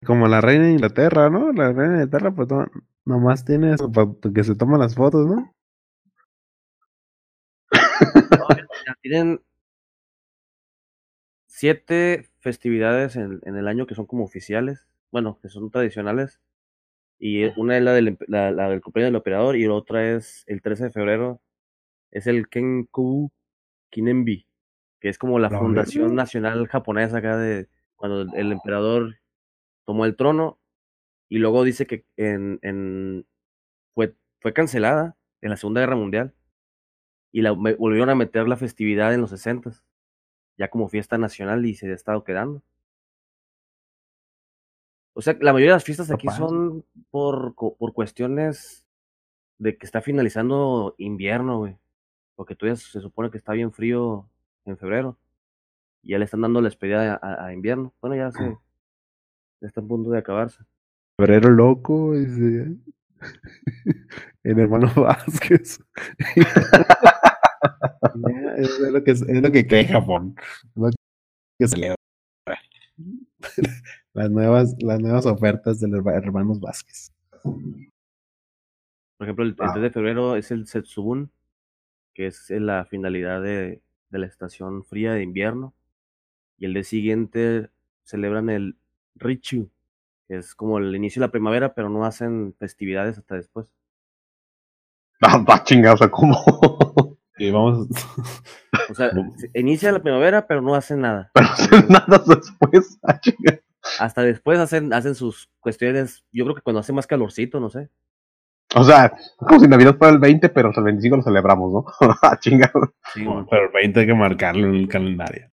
como 0.05 0.27
la 0.29 0.41
reina 0.41 0.67
de 0.67 0.73
Inglaterra, 0.73 1.31
¿no? 1.31 1.53
La 1.53 1.73
reina 1.73 1.99
de 1.99 2.05
Inglaterra 2.05 2.33
pues 2.33 2.49
no, 2.49 2.67
nomás 3.05 3.45
tiene 3.45 3.75
eso 3.75 3.91
para 3.93 4.09
que 4.35 4.45
se 4.45 4.55
toman 4.55 4.81
las 4.81 4.95
fotos, 4.95 5.27
¿no? 5.27 5.55
No, 8.87 8.95
tienen 9.03 9.41
siete 11.47 12.29
festividades 12.39 13.15
en, 13.17 13.41
en 13.45 13.57
el 13.57 13.69
año 13.69 13.87
que 13.87 13.95
son 13.95 14.07
como 14.07 14.25
oficiales, 14.25 14.89
bueno, 15.13 15.39
que 15.43 15.49
son 15.49 15.71
tradicionales. 15.71 16.41
Y 17.19 17.45
una 17.61 17.77
es 17.77 17.83
la 17.85 17.93
del, 17.93 18.17
la, 18.29 18.51
la 18.51 18.71
del 18.71 18.81
cumpleaños 18.81 19.13
del 19.13 19.21
operador 19.21 19.57
y 19.57 19.67
la 19.67 19.75
otra 19.75 20.11
es 20.17 20.45
el 20.47 20.63
13 20.63 20.85
de 20.85 20.91
febrero, 20.91 21.43
es 22.11 22.27
el 22.27 22.49
Kenku 22.49 23.31
Kinenbi, 23.91 24.47
que 25.01 25.09
es 25.11 25.19
como 25.19 25.39
la 25.39 25.51
La 25.51 25.59
fundación 25.59 26.15
nacional 26.15 26.67
japonesa 26.69 27.19
acá 27.19 27.37
de 27.37 27.69
cuando 27.97 28.23
el, 28.23 28.35
el 28.35 28.53
emperador 28.53 29.17
tomó 29.85 30.07
el 30.07 30.17
trono 30.17 30.59
y 31.29 31.39
luego 31.39 31.65
dice 31.65 31.87
que 31.87 32.07
en, 32.17 32.59
en 32.63 33.27
fue, 33.95 34.17
fue 34.41 34.53
cancelada 34.53 35.17
en 35.43 35.51
la 35.51 35.57
Segunda 35.57 35.81
Guerra 35.81 35.97
Mundial 35.97 36.35
y 37.33 37.43
la 37.43 37.53
volvieron 37.53 38.11
a 38.11 38.15
meter 38.15 38.49
la 38.49 38.57
festividad 38.57 39.15
en 39.15 39.21
los 39.21 39.31
60 39.31 39.73
ya 40.59 40.69
como 40.69 40.89
fiesta 40.89 41.19
nacional 41.19 41.65
y 41.65 41.75
se 41.75 41.91
ha 41.91 41.95
estado 41.95 42.23
quedando. 42.23 42.63
O 45.13 45.23
sea, 45.23 45.37
la 45.41 45.53
mayoría 45.53 45.73
de 45.73 45.77
las 45.77 45.85
fiestas 45.85 46.11
aquí 46.11 46.29
son 46.29 46.85
por, 47.11 47.55
por 47.55 47.93
cuestiones 47.93 48.87
de 49.59 49.77
que 49.77 49.87
está 49.87 50.01
finalizando 50.01 50.95
invierno, 50.99 51.59
güey. 51.59 51.77
Porque 52.35 52.55
todavía 52.55 52.77
se 52.77 53.01
supone 53.01 53.31
que 53.31 53.39
está 53.39 53.53
bien 53.53 53.73
frío 53.73 54.29
en 54.65 54.79
febrero. 54.79 55.19
Y 56.03 56.13
ya 56.13 56.19
le 56.19 56.25
están 56.25 56.41
dando 56.41 56.61
la 56.61 56.69
despedida 56.69 57.19
a, 57.23 57.53
invierno. 57.53 57.93
Bueno, 58.01 58.17
ya 58.17 58.33
se 58.33 58.57
ya 59.61 59.69
está 59.69 59.81
a 59.83 59.85
punto 59.85 60.11
de 60.11 60.19
acabarse. 60.19 60.65
Febrero 61.19 61.51
loco, 61.51 62.15
dice. 62.15 62.77
El 64.43 64.59
hermano 64.59 64.93
Vázquez. 64.97 65.81
Es 68.57 68.79
lo 68.79 69.05
que 69.05 69.11
es 69.11 69.21
lo 69.21 69.53
que 69.53 69.67
cree 69.67 69.87
Japón. 69.87 70.35
Es 70.39 70.77
lo 70.77 70.91
que 71.59 71.69
celebra. 71.69 71.97
Las 74.13 74.31
nuevas, 74.31 74.75
las 74.81 75.01
nuevas 75.01 75.27
ofertas 75.27 75.81
de 75.81 75.89
los 75.89 76.05
hermanos 76.07 76.61
Vázquez. 76.61 77.13
Por 77.43 79.27
ejemplo, 79.27 79.45
el, 79.45 79.51
el 79.51 79.57
3 79.57 79.71
Ah. 79.75 79.79
de 79.79 79.91
febrero 79.91 80.37
es 80.37 80.51
el 80.51 80.67
Setsubun, 80.67 81.31
que 82.15 82.27
es 82.27 82.51
la 82.51 82.85
finalidad 82.87 83.41
de, 83.43 83.83
de 84.11 84.19
la 84.19 84.27
estación 84.27 84.85
fría 84.85 85.13
de 85.13 85.23
invierno. 85.23 85.75
Y 86.59 86.67
el 86.67 86.75
día 86.75 86.85
siguiente 86.85 87.71
celebran 88.03 88.51
el 88.51 88.77
Richu, 89.15 89.71
que 90.29 90.37
es 90.37 90.55
como 90.55 90.79
el 90.79 90.95
inicio 90.95 91.21
de 91.21 91.27
la 91.29 91.33
primavera, 91.33 91.75
pero 91.75 91.89
no 91.89 92.05
hacen 92.05 92.55
festividades 92.59 93.19
hasta 93.19 93.37
después. 93.37 93.71
Ah, 95.23 95.37
va 95.47 95.63
sea, 95.99 96.11
¿cómo? 96.11 96.35
Y 97.37 97.51
vamos. 97.51 97.89
O 98.89 98.95
sea, 98.95 99.11
inicia 99.55 99.93
la 99.93 100.01
primavera, 100.03 100.47
pero 100.47 100.63
no 100.63 100.75
hacen 100.75 101.03
nada. 101.03 101.31
Pero 101.35 101.47
hacer 101.47 101.91
nada 101.91 102.23
después. 102.27 102.99
Ah. 103.03 103.21
Hasta 103.99 104.23
después 104.23 104.59
hacen, 104.59 104.93
hacen 104.93 105.15
sus 105.15 105.49
cuestiones, 105.61 106.25
yo 106.33 106.45
creo 106.45 106.55
que 106.57 106.63
cuando 106.63 106.81
hace 106.81 106.93
más 106.93 107.07
calorcito, 107.07 107.61
no 107.61 107.71
sé. 107.71 107.89
O 108.75 108.85
sea, 108.85 109.13
como 109.39 109.59
si 109.61 109.67
Navidad 109.69 109.97
fuera 109.97 110.13
el 110.13 110.21
20, 110.21 110.49
pero 110.51 110.69
hasta 110.69 110.81
el 110.81 110.85
25 110.87 111.17
lo 111.17 111.23
celebramos, 111.23 111.73
¿no? 111.73 111.85
Ah, 112.23 112.39
chinga. 112.39 112.71
Sí, 113.15 113.25
Pero 113.51 113.65
el 113.67 113.73
20 113.73 114.01
hay 114.01 114.07
que 114.07 114.15
marcarlo 114.15 114.67
en 114.69 114.75
el 114.77 114.89
calendario. 114.89 115.51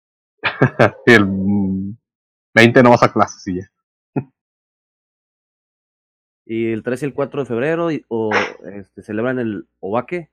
Y 1.07 1.13
el 1.13 1.27
mm, 1.27 1.97
20 2.55 2.83
no 2.83 2.91
vas 2.91 3.03
a 3.03 3.13
clases 3.13 3.47
y 3.49 3.57
ya. 3.61 3.71
Y 6.47 6.73
el 6.73 6.83
3 6.83 7.03
y 7.03 7.07
el 7.07 7.15
4 7.15 7.41
de 7.41 7.47
febrero 7.47 7.91
y- 7.93 8.05
o 8.09 8.31
este, 8.75 9.03
celebran 9.03 9.39
el 9.39 9.69
Obake, 9.81 10.31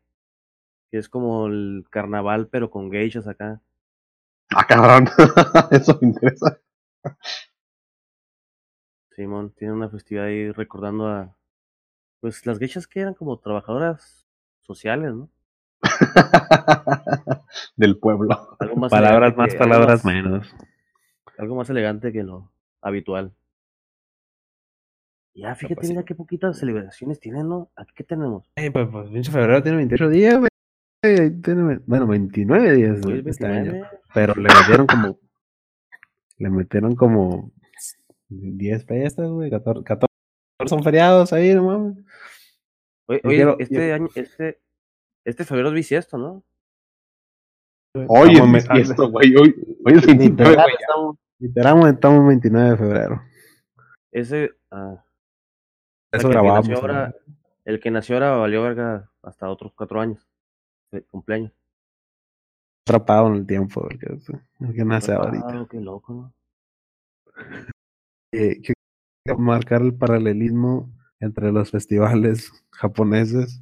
que 0.91 0.97
es 0.97 1.09
como 1.09 1.47
el 1.47 1.85
carnaval, 1.89 2.47
pero 2.47 2.69
con 2.71 2.91
geishas 2.91 3.27
acá. 3.27 3.61
Ah, 4.55 4.65
cabrón. 4.65 5.09
Eso 5.71 5.97
me 6.01 6.07
interesa. 6.09 6.59
Simón 9.17 9.51
tiene 9.57 9.73
una 9.73 9.89
festividad 9.89 10.25
ahí 10.27 10.51
recordando 10.51 11.07
a. 11.07 11.35
Pues 12.21 12.45
las 12.45 12.59
geishas 12.59 12.85
que 12.87 12.99
eran 13.01 13.15
como 13.15 13.39
trabajadoras 13.39 14.27
sociales, 14.61 15.11
¿no? 15.13 15.29
Del 17.75 17.97
pueblo. 17.97 18.55
Algo 18.59 18.75
más 18.75 18.91
Palabras 18.91 19.33
elegante 19.33 19.37
más, 19.41 19.51
que- 19.53 19.57
palabras 19.57 20.05
algo 20.05 20.19
más- 20.19 20.23
menos. 20.23 20.55
Algo 21.37 21.55
más 21.55 21.69
elegante 21.69 22.11
que 22.13 22.23
lo 22.23 22.51
habitual. 22.81 23.33
Ya, 25.33 25.53
fíjate, 25.55 25.75
pues 25.75 25.89
mira 25.89 26.03
qué 26.03 26.15
poquitas 26.15 26.57
celebraciones 26.57 27.19
tienen, 27.19 27.47
¿no? 27.49 27.69
¿Aquí 27.75 27.91
qué 27.95 28.03
tenemos? 28.03 28.49
Eh, 28.55 28.71
pues, 28.71 28.87
pues, 28.91 29.09
pinche 29.09 29.31
febrero 29.31 29.61
tiene 29.61 29.77
28 29.77 30.09
días, 30.09 30.37
güey. 30.39 30.49
Tiene, 31.41 31.79
bueno, 31.85 32.07
29 32.07 32.71
días 32.73 32.99
el 33.05 33.27
este 33.27 33.45
año. 33.45 33.71
29. 33.71 33.87
Pero 34.15 34.33
le 34.35 34.49
metieron 34.49 34.87
como. 34.87 35.19
le 36.37 36.49
metieron 36.49 36.95
como 36.95 37.51
10 38.29 38.85
fiestas, 38.85 39.29
güey. 39.29 39.49
14, 39.49 39.83
14 39.83 40.07
son 40.67 40.83
feriados 40.83 41.31
ahí, 41.33 41.53
no 41.53 41.63
mames. 41.63 41.97
Oye, 43.07 43.21
oye, 43.23 43.35
quiero- 43.35 43.55
este 43.59 43.87
yo- 43.87 43.93
año, 43.95 44.07
este, 44.15 44.59
este 45.25 45.45
febrero 45.45 45.69
es 45.69 45.75
bisiesto, 45.75 46.17
¿no? 46.17 46.43
Hoy 48.07 48.33
Estamos 48.33 48.57
es 48.63 48.69
me- 48.69 48.79
esto, 48.81 49.09
güey. 49.09 49.35
Hoy, 49.35 49.55
hoy 49.85 49.93
es 49.93 50.05
29, 50.05 50.49
Literal, 50.51 50.55
güey. 50.65 50.75
estamos, 50.79 51.17
literal, 51.39 51.87
estamos 51.93 52.27
29 52.27 52.69
de 52.71 52.77
febrero. 52.77 53.21
Ese, 54.11 54.51
ah, 54.71 55.03
Eso 56.11 56.11
que 56.11 56.15
el 56.17 56.21
que 56.21 56.29
grabamos. 56.29 56.69
ahora- 56.71 57.15
el 57.65 57.79
que 57.79 57.91
nació 57.91 58.15
ahora 58.15 58.31
valió 58.37 58.61
verga 58.63 59.09
hasta 59.23 59.49
otros 59.49 59.73
cuatro 59.73 59.99
años 60.01 60.27
de 60.91 61.01
cumpleaños. 61.03 61.51
Atrapado 62.85 63.27
en 63.27 63.35
el 63.35 63.47
tiempo, 63.47 63.87
el 63.89 63.99
que, 63.99 64.05
el 64.07 64.73
que 64.73 64.85
nace 64.85 65.13
ahorita. 65.13 65.45
Ah, 65.47 65.67
qué 65.69 65.79
loco, 65.81 66.13
¿no? 66.13 66.33
Eh, 68.31 68.61
que- 68.61 68.73
que 69.25 69.35
marcar 69.35 69.81
el 69.83 69.95
paralelismo 69.95 70.91
entre 71.19 71.51
los 71.51 71.71
festivales 71.71 72.51
japoneses 72.71 73.61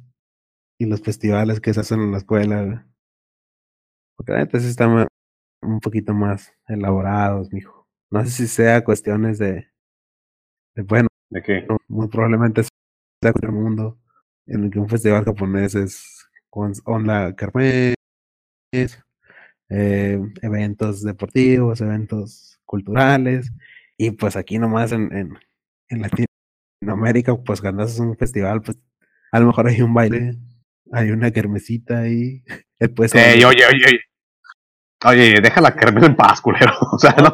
y 0.78 0.86
los 0.86 1.02
festivales 1.02 1.60
que 1.60 1.74
se 1.74 1.80
hacen 1.80 2.00
en 2.02 2.12
la 2.12 2.18
escuela. 2.18 2.86
Porque 4.14 4.32
la 4.32 4.38
neta 4.40 4.60
sí 4.60 4.66
están 4.68 5.06
un 5.62 5.80
poquito 5.80 6.14
más 6.14 6.52
elaborados, 6.68 7.52
mijo. 7.52 7.88
No 8.10 8.24
sé 8.24 8.30
si 8.30 8.46
sea 8.48 8.84
cuestiones 8.84 9.38
de, 9.38 9.68
de 10.74 10.82
bueno, 10.82 11.08
¿De 11.30 11.42
qué? 11.42 11.66
muy 11.88 12.08
probablemente 12.08 12.62
sea 12.62 13.32
el 13.42 13.52
mundo 13.52 13.98
en 14.46 14.64
el 14.64 14.70
que 14.70 14.78
un 14.78 14.88
festival 14.88 15.24
japonés 15.24 15.74
es 15.74 16.28
con 16.50 16.72
onda 16.84 17.34
kermés, 17.36 17.94
eh, 19.68 20.20
eventos 20.42 21.02
deportivos, 21.02 21.80
eventos 21.80 22.58
culturales, 22.64 23.50
y 23.98 24.10
pues 24.12 24.36
aquí 24.36 24.58
nomás 24.58 24.92
en, 24.92 25.12
en, 25.16 25.38
en 25.88 26.02
Latinoamérica, 26.82 27.36
pues 27.36 27.60
cuando 27.60 27.82
haces 27.82 27.98
un 28.00 28.16
festival, 28.16 28.62
pues 28.62 28.78
a 29.32 29.40
lo 29.40 29.46
mejor 29.46 29.68
hay 29.68 29.80
un 29.82 29.94
baile, 29.94 30.36
hay 30.92 31.10
una 31.10 31.30
kermesita 31.30 32.00
ahí, 32.00 32.42
después 32.80 33.14
Ey, 33.14 33.44
oye, 33.44 33.66
oye, 33.66 33.86
oye. 33.86 34.00
Oye, 35.04 35.40
deja 35.42 35.60
la 35.60 35.74
carne 35.76 36.04
en 36.06 36.16
paz, 36.16 36.40
culero. 36.40 36.72
O 36.92 36.98
sea, 36.98 37.14
no, 37.16 37.30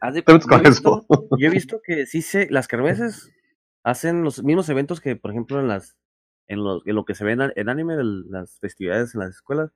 Haz 0.00 0.14
de- 0.14 0.22
te 0.22 0.32
metes 0.32 0.46
con 0.48 0.62
visto, 0.62 1.06
eso. 1.08 1.28
yo 1.38 1.46
he 1.46 1.50
visto 1.50 1.80
que 1.84 2.06
sí 2.06 2.22
se, 2.22 2.50
las 2.50 2.66
kermeses 2.66 3.32
hacen 3.84 4.24
los 4.24 4.42
mismos 4.42 4.68
eventos 4.68 5.00
que, 5.00 5.14
por 5.14 5.30
ejemplo, 5.30 5.60
en 5.60 5.68
las, 5.68 5.96
en 6.48 6.64
los, 6.64 6.84
en 6.86 6.94
lo 6.96 7.04
que 7.04 7.14
se 7.14 7.24
ve 7.24 7.32
en, 7.32 7.52
en 7.54 7.68
anime, 7.68 7.96
de 7.96 8.04
las 8.04 8.58
festividades 8.58 9.14
en 9.14 9.20
las 9.20 9.30
escuelas. 9.30 9.70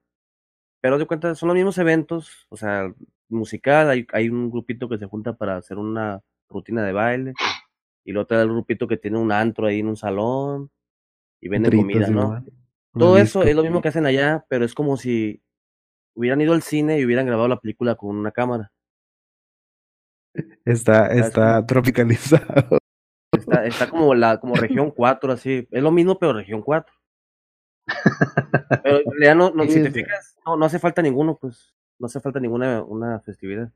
Pero 0.83 0.99
de 0.99 1.07
cuenta, 1.07 1.35
son 1.37 1.49
los 1.49 1.55
mismos 1.57 1.79
eventos, 1.79 2.47
o 2.49 2.57
sea, 2.57 2.93
musical, 3.29 3.91
hay, 3.91 4.07
hay 4.13 4.29
un 4.29 4.51
grupito 4.51 4.89
que 4.89 4.99
se 4.99 5.07
junta 5.07 5.35
para 5.35 5.57
hacer 5.57 5.79
una 5.79 6.21
rutina 6.49 6.85
de 6.85 6.93
baile, 6.93 7.35
y 8.05 8.13
luego 8.13 8.23
está 8.23 8.43
el 8.43 8.49
grupito 8.49 8.89
que 8.89 8.97
tiene 8.97 9.19
un 9.19 9.33
antro 9.33 9.67
ahí 9.67 9.81
en 9.81 9.89
un 9.89 9.97
salón, 9.97 10.71
y 11.41 11.49
venden 11.49 11.77
comida, 11.77 12.09
¿no? 12.09 12.45
Todo 12.93 13.19
eso 13.19 13.43
es 13.43 13.55
lo 13.55 13.63
mismo 13.63 13.81
que 13.81 13.89
hacen 13.89 14.07
allá, 14.07 14.45
pero 14.49 14.65
es 14.65 14.75
como 14.75 14.97
si 14.97 15.43
hubieran 16.15 16.41
ido 16.41 16.53
al 16.53 16.63
cine 16.63 16.99
y 16.99 17.05
hubieran 17.05 17.27
grabado 17.27 17.49
la 17.49 17.61
película 17.61 17.95
con 17.95 18.17
una 18.17 18.33
cámara. 18.33 18.73
Está, 20.65 21.07
¿Sabes 21.07 21.27
está 21.27 21.65
tropicalizado. 21.67 22.79
Está, 23.31 23.67
está 23.67 23.89
como 23.89 24.15
la 24.15 24.41
como 24.41 24.55
región 24.55 24.91
4, 24.91 25.33
así. 25.33 25.69
Es 25.71 25.83
lo 25.83 25.91
mismo, 25.91 26.19
pero 26.19 26.33
región 26.33 26.63
4. 26.63 26.93
Pero 28.83 29.01
realidad 29.11 29.35
no, 29.35 29.51
no, 29.51 29.65
si 29.65 29.83
te 29.83 29.91
fijas, 29.91 30.37
no, 30.45 30.57
no 30.57 30.65
hace 30.65 30.79
falta 30.79 31.03
ninguno, 31.03 31.37
pues. 31.37 31.75
No 31.99 32.07
hace 32.07 32.21
falta 32.21 32.39
ninguna 32.41 32.83
una 32.83 33.21
festividad. 33.21 33.73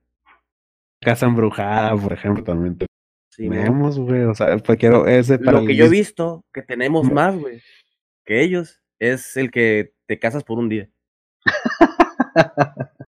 Casa 1.00 1.26
embrujada, 1.26 1.96
por 1.96 2.12
ejemplo, 2.12 2.44
también 2.44 2.78
Sí, 3.30 3.48
tenemos, 3.48 3.98
güey. 3.98 4.22
O 4.24 4.34
sea, 4.34 4.56
pues 4.58 4.78
quiero 4.78 5.06
ese 5.06 5.38
para 5.38 5.52
Lo 5.52 5.58
el 5.60 5.66
que 5.66 5.74
yo 5.76 5.86
he 5.86 5.88
visto 5.88 6.44
que 6.52 6.62
tenemos 6.62 7.08
No. 7.08 7.14
más, 7.14 7.34
güey, 7.36 7.60
que 8.24 8.42
ellos, 8.42 8.80
es 8.98 9.36
el 9.36 9.50
que 9.50 9.94
te 10.06 10.18
casas 10.18 10.44
por 10.44 10.58
un 10.58 10.68
día. 10.68 10.88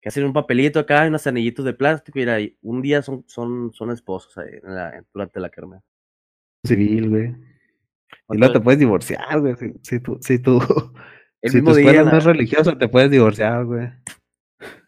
que 0.00 0.08
hacen 0.08 0.24
un 0.24 0.32
papelito 0.32 0.78
acá 0.80 1.06
unos 1.06 1.26
anillitos 1.26 1.64
de 1.64 1.74
plástico 1.74 2.18
y 2.18 2.56
un 2.62 2.82
día 2.82 3.02
son, 3.02 3.24
son, 3.26 3.72
son 3.74 3.90
esposos 3.90 4.36
ahí 4.38 4.50
en 4.62 4.74
la- 4.74 5.04
durante 5.12 5.40
la 5.40 5.50
kermés. 5.50 5.82
civil, 6.64 7.10
güey. 7.10 7.34
Y 8.30 8.38
luego 8.38 8.54
te 8.54 8.60
puedes 8.60 8.78
divorciar, 8.80 9.40
güey. 9.40 9.54
Si, 9.56 9.72
si 9.82 10.00
tú, 10.00 10.18
si 10.20 10.38
tú, 10.38 10.58
el 11.42 11.50
si 11.50 11.58
tu 11.58 11.64
mismo 11.64 11.76
día, 11.76 11.90
escuela 11.90 12.04
no 12.04 12.12
la- 12.12 12.18
es 12.18 12.24
religiosa, 12.24 12.78
te 12.78 12.88
puedes 12.88 13.10
divorciar, 13.10 13.64
güey. 13.64 13.88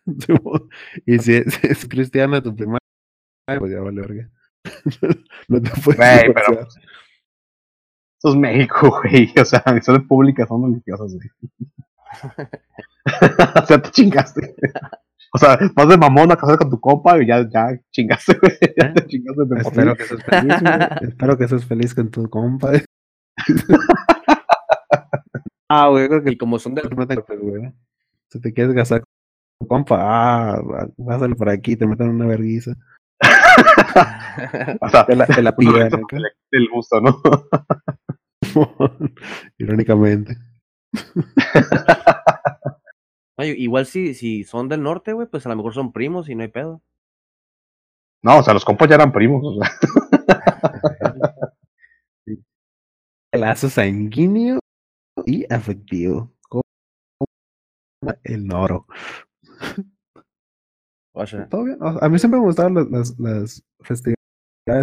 Y 1.06 1.18
si 1.18 1.34
es, 1.34 1.46
es 1.64 1.86
cristiana 1.88 2.42
tu 2.42 2.54
primaria, 2.54 2.80
pues 3.58 3.70
ya 3.72 3.80
vale, 3.80 4.00
verga. 4.00 4.30
no 5.48 5.62
te 5.62 5.70
puedes 5.82 5.96
Güey, 5.98 6.34
pero 6.34 6.46
divorciar. 6.50 6.84
Eso 8.22 8.28
es 8.30 8.36
México, 8.36 9.00
güey. 9.02 9.32
O 9.40 9.44
sea, 9.44 9.62
mis 9.68 9.76
escuelas 9.78 10.04
públicas 10.06 10.48
son 10.48 10.64
religiosas, 10.64 11.14
güey. 11.14 11.28
o 13.62 13.66
sea, 13.66 13.80
te 13.80 13.90
chingaste. 13.90 14.54
O 15.32 15.38
sea, 15.38 15.58
vas 15.74 15.88
de 15.88 15.96
mamón 15.96 16.32
a 16.32 16.36
casar 16.36 16.58
con 16.58 16.68
tu 16.70 16.80
compa 16.80 17.22
y 17.22 17.26
ya, 17.26 17.48
ya 17.48 17.68
chingaste, 17.92 18.36
güey. 18.40 18.58
Ya 18.76 18.92
te 18.92 19.06
chingaste 19.06 19.42
de 19.46 19.60
Espero 19.60 19.96
que 19.96 20.04
seas 20.04 20.24
feliz, 20.24 20.60
güey. 20.60 21.08
Espero 21.08 21.38
que 21.38 21.48
seas 21.48 21.64
feliz 21.64 21.94
con 21.94 22.10
tu 22.10 22.28
compa. 22.28 22.72
Ah, 25.70 25.88
güey, 25.88 26.08
creo 26.08 26.22
que 26.22 26.32
y 26.32 26.36
como 26.36 26.58
son 26.58 26.74
de, 26.74 26.82
te 26.82 26.94
meten 26.94 27.16
golpes, 27.16 27.40
güey. 27.40 27.72
Si 28.28 28.40
te 28.40 28.52
quieres 28.52 28.74
casar 28.74 29.00
con 29.00 29.06
tu 29.60 29.66
compa, 29.68 29.98
ah, 30.00 30.88
pásale 31.06 31.34
por 31.34 31.48
aquí, 31.48 31.76
te 31.76 31.86
meten 31.86 32.10
una 32.10 32.26
verguiza. 32.26 32.72
O 34.80 34.88
sea, 34.88 35.04
Te 35.04 35.16
la, 35.16 35.26
te 35.26 35.42
la 35.42 35.54
pillan 35.56 35.90
el 36.52 36.68
gusto, 36.68 37.00
¿no? 37.00 37.20
Irónicamente. 39.58 40.36
Igual 43.38 43.86
si, 43.86 44.14
si 44.14 44.44
son 44.44 44.68
del 44.68 44.82
norte, 44.82 45.12
güey, 45.12 45.26
pues 45.26 45.44
a 45.46 45.48
lo 45.48 45.56
mejor 45.56 45.74
son 45.74 45.92
primos 45.92 46.28
y 46.28 46.34
no 46.34 46.42
hay 46.42 46.48
pedo. 46.48 46.80
No, 48.22 48.38
o 48.38 48.42
sea, 48.42 48.54
los 48.54 48.64
compas 48.64 48.88
ya 48.88 48.94
eran 48.96 49.12
primos. 49.12 49.42
O 49.44 49.54
sea, 49.60 49.70
Lazo 53.32 53.68
sanguíneo 53.68 54.60
y 55.30 55.46
afectivo. 55.48 56.32
Como 56.48 56.62
el 58.24 58.46
noro. 58.46 58.86
O 61.12 61.26
sea, 61.26 61.48
Todo 61.48 61.64
bien. 61.64 61.78
O 61.80 61.92
sea, 61.92 62.06
a 62.06 62.08
mí 62.08 62.18
siempre 62.18 62.40
me 62.40 62.46
gustaban 62.46 62.74
las, 62.74 62.88
las, 62.88 63.18
las 63.18 63.64
festividades 63.80 64.16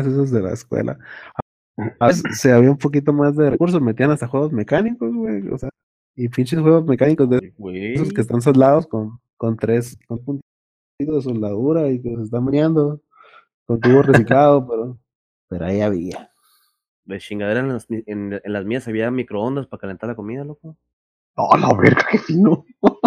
esas 0.06 0.32
de 0.32 0.42
la 0.42 0.54
escuela. 0.54 0.98
Se 2.34 2.52
había 2.52 2.72
un 2.72 2.78
poquito 2.78 3.14
más 3.14 3.36
de 3.36 3.50
recursos, 3.50 3.82
metían 3.82 4.12
hasta 4.12 4.28
juegos 4.28 4.52
mecánicos, 4.52 5.14
güey. 5.14 5.48
O 5.50 5.58
sea, 5.58 5.70
y 6.16 6.28
pinches 6.30 6.60
juegos 6.60 6.86
mecánicos 6.86 7.30
de 7.30 7.54
esos 7.94 8.12
que 8.12 8.22
están 8.22 8.42
soldados 8.42 8.88
con, 8.88 9.20
con 9.38 9.56
tres 9.56 9.98
con 10.08 10.18
puntitos 10.20 10.44
de 10.98 11.22
soldadura 11.22 11.90
y 11.90 12.02
que 12.02 12.16
se 12.16 12.24
están 12.24 12.44
meneando 12.44 13.02
con 13.66 13.80
tubo 13.80 14.02
reciclado, 14.02 14.68
pero, 14.68 14.98
pero 15.48 15.66
ahí 15.66 15.82
había. 15.82 16.32
De 17.08 17.20
chingadera 17.20 17.62
en 17.62 17.70
las, 17.70 17.88
en, 17.90 18.40
en 18.44 18.54
las 18.54 18.66
mías 18.66 18.88
había 18.88 19.10
microondas 19.10 19.66
para 19.66 19.80
calentar 19.80 20.10
la 20.10 20.16
comida, 20.16 20.44
loco. 20.44 20.78
no, 21.38 21.50
la 21.58 21.74
verga, 21.82 22.06
qué 22.12 22.20
fino. 22.20 22.66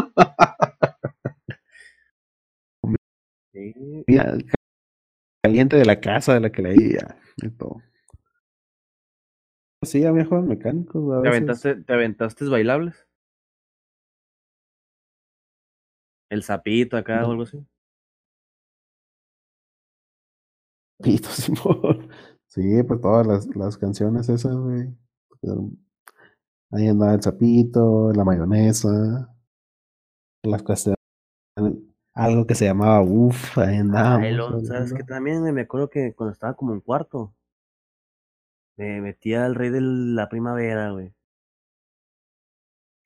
Sí. 3.53 3.75
Mira, 4.07 4.39
caliente 5.43 5.77
de 5.77 5.85
la 5.85 6.01
casa 6.01 6.35
de 6.35 6.41
la 6.41 6.53
que 6.53 6.63
leía 6.63 7.17
y 7.39 7.51
todo. 7.51 7.83
Sí, 9.83 10.05
había 10.05 10.25
juegos 10.25 10.47
mecánicos, 10.47 11.03
a 11.13 11.17
¿Te 11.23 11.29
veces. 11.29 11.37
aventaste, 11.43 11.75
¿Te 11.85 11.93
aventaste 11.93 12.45
bailables? 12.45 13.09
El 16.31 16.43
sapito 16.43 16.97
acá 16.97 17.27
o 17.27 17.31
algo 17.33 17.43
así. 17.43 17.59
Pito, 21.03 21.29
Simón. 21.41 22.11
Sí, 22.51 22.83
pues 22.83 23.01
todas 23.01 23.27
las, 23.27 23.47
las 23.57 23.79
canciones 23.79 24.29
esas, 24.29 24.55
güey. 24.57 24.89
Pero 25.41 25.71
Ahí 26.73 26.87
andaba 26.87 27.15
el 27.15 27.23
sapito, 27.23 28.13
la 28.13 28.23
mayonesa, 28.25 29.35
las 30.45 30.63
cuestiones, 30.63 30.97
algo 32.15 32.47
que 32.47 32.55
se 32.55 32.65
llamaba 32.67 33.03
uff, 33.03 33.59
ahí 33.59 33.79
andábamos. 33.79 34.25
Ay, 34.27 34.35
lo- 34.35 34.45
bailando. 34.53 34.67
¿sabes 34.69 34.93
que 34.93 35.03
También 35.03 35.43
me 35.53 35.63
acuerdo 35.63 35.91
que 35.91 36.15
cuando 36.15 36.33
estaba 36.33 36.55
como 36.55 36.73
en 36.73 36.81
cuarto, 36.81 37.35
me 38.77 39.01
metía 39.01 39.47
al 39.47 39.57
rey 39.57 39.71
de 39.71 39.81
la 39.81 40.29
primavera, 40.29 40.93
güey. 40.93 41.13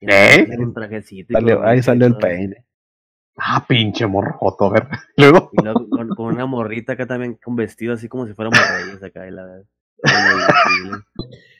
¿Eh? 0.01 0.41
andaba 0.43 0.57
con 0.57 0.73
trajecito 0.73 1.33
Salió- 1.33 1.63
ahí 1.63 1.81
salió 1.81 2.05
el 2.05 2.17
peine. 2.17 2.65
Ah, 3.37 3.65
pinche 3.67 4.07
morro 4.07 4.33
joto, 4.37 4.65
a 4.65 4.69
ver. 4.71 4.87
Luego, 5.17 5.49
Y 5.53 5.61
luego 5.63 5.89
con, 5.89 6.09
con 6.09 6.25
una 6.33 6.45
morrita 6.45 6.93
acá 6.93 7.05
también 7.05 7.35
con 7.43 7.55
vestido 7.55 7.93
así 7.93 8.07
como 8.07 8.25
si 8.27 8.33
fuéramos 8.33 8.59
reyes 8.59 9.03
acá 9.03 9.27
y 9.27 9.31
la 9.31 9.43
verdad. 9.45 9.65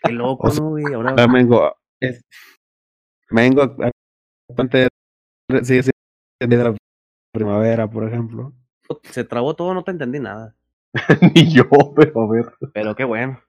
Qué 0.04 0.12
loco, 0.12 0.48
O 0.48 0.52
sea, 0.52 0.64
¿no, 0.64 0.70
güey? 0.70 0.86
Ahora 0.94 1.16
Ah, 1.18 1.28
Mengo, 1.28 1.74
es, 2.00 2.24
a- 3.82 3.92
ponte- 4.56 4.88
sigue 5.64 5.84
siendo 5.84 6.58
de 6.58 6.64
la 6.64 6.76
primavera, 7.34 7.90
por 7.90 8.08
ejemplo. 8.08 8.54
se 9.04 9.24
trabó 9.24 9.56
todo, 9.56 9.74
no 9.74 9.84
te 9.84 9.92
entendí 9.92 10.20
nada. 10.20 10.56
ni 11.36 11.52
yo, 11.52 11.66
pero 11.96 12.22
a 12.22 12.32
ver. 12.32 12.54
Pero 12.74 12.96
qué 12.96 13.04
bueno. 13.04 13.40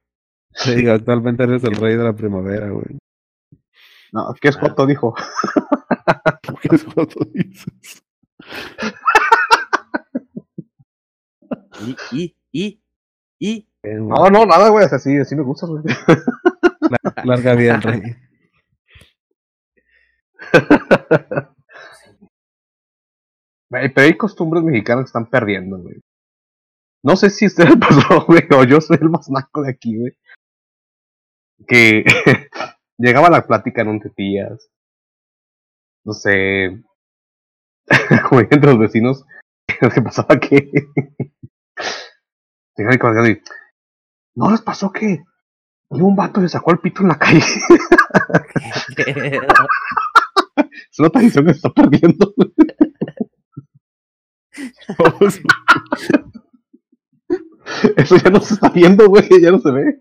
Digo, 0.64 0.92
actualmente 0.92 1.42
eres 1.44 1.62
el 1.64 1.76
rey 1.76 1.96
de 1.96 2.04
la 2.04 2.14
primavera, 2.14 2.70
güey. 2.70 2.98
No, 4.12 4.34
¿qué 4.40 4.48
es 4.48 4.56
joto? 4.56 4.86
Dijo. 4.86 5.14
¿Qué 6.62 6.74
es 6.74 6.84
cuando 6.84 7.14
dices? 7.34 8.02
Y, 11.80 11.96
y, 12.12 12.36
y, 12.52 12.80
y. 13.38 13.68
No, 13.82 14.30
no, 14.30 14.46
nada, 14.46 14.68
güey. 14.70 14.84
O 14.84 14.88
sea, 14.88 14.98
sí, 14.98 15.24
sí 15.24 15.36
me 15.36 15.42
gusta, 15.42 15.66
güey. 15.66 15.82
Larga 17.24 17.54
vida 17.54 17.74
al 17.74 17.82
rey. 17.82 18.02
Pero 23.68 24.00
hay 24.00 24.16
costumbres 24.16 24.62
mexicanas 24.62 25.04
que 25.04 25.08
están 25.08 25.28
perdiendo, 25.28 25.78
güey. 25.78 25.96
No 27.02 27.16
sé 27.16 27.30
si 27.30 27.46
usted 27.46 27.68
le 27.68 27.76
pasó, 27.76 28.24
güey, 28.26 28.42
o 28.52 28.64
yo 28.64 28.80
soy 28.80 28.98
el 29.00 29.10
más 29.10 29.28
naco 29.30 29.62
de 29.62 29.70
aquí, 29.70 29.98
güey. 29.98 30.12
Que 31.66 32.04
llegaba 32.98 33.30
la 33.30 33.46
plática 33.46 33.82
en 33.82 33.88
un 33.88 34.00
tías. 34.14 34.70
No 36.04 36.12
sé. 36.12 36.82
como 38.28 38.40
dije 38.40 38.54
entre 38.54 38.70
los 38.70 38.78
vecinos. 38.78 39.24
que 39.66 40.02
pasaba 40.02 40.38
que. 40.38 40.70
Y. 42.78 43.42
¿No 44.34 44.50
les 44.50 44.60
pasó 44.60 44.92
que 44.92 45.24
un 45.88 46.14
vato 46.14 46.42
se 46.42 46.50
sacó 46.50 46.72
el 46.72 46.78
pito 46.78 47.00
en 47.00 47.08
la 47.08 47.18
calle? 47.18 47.40
es 50.90 50.98
una 50.98 51.08
tradición 51.08 51.46
que 51.46 51.54
se 51.54 51.56
está 51.56 51.70
perdiendo. 51.70 52.34
Eso 57.96 58.16
ya 58.16 58.30
no 58.30 58.40
se 58.40 58.54
está 58.54 58.68
viendo, 58.68 59.08
güey, 59.08 59.26
ya 59.40 59.50
no 59.50 59.58
se 59.58 59.70
ve. 59.70 60.00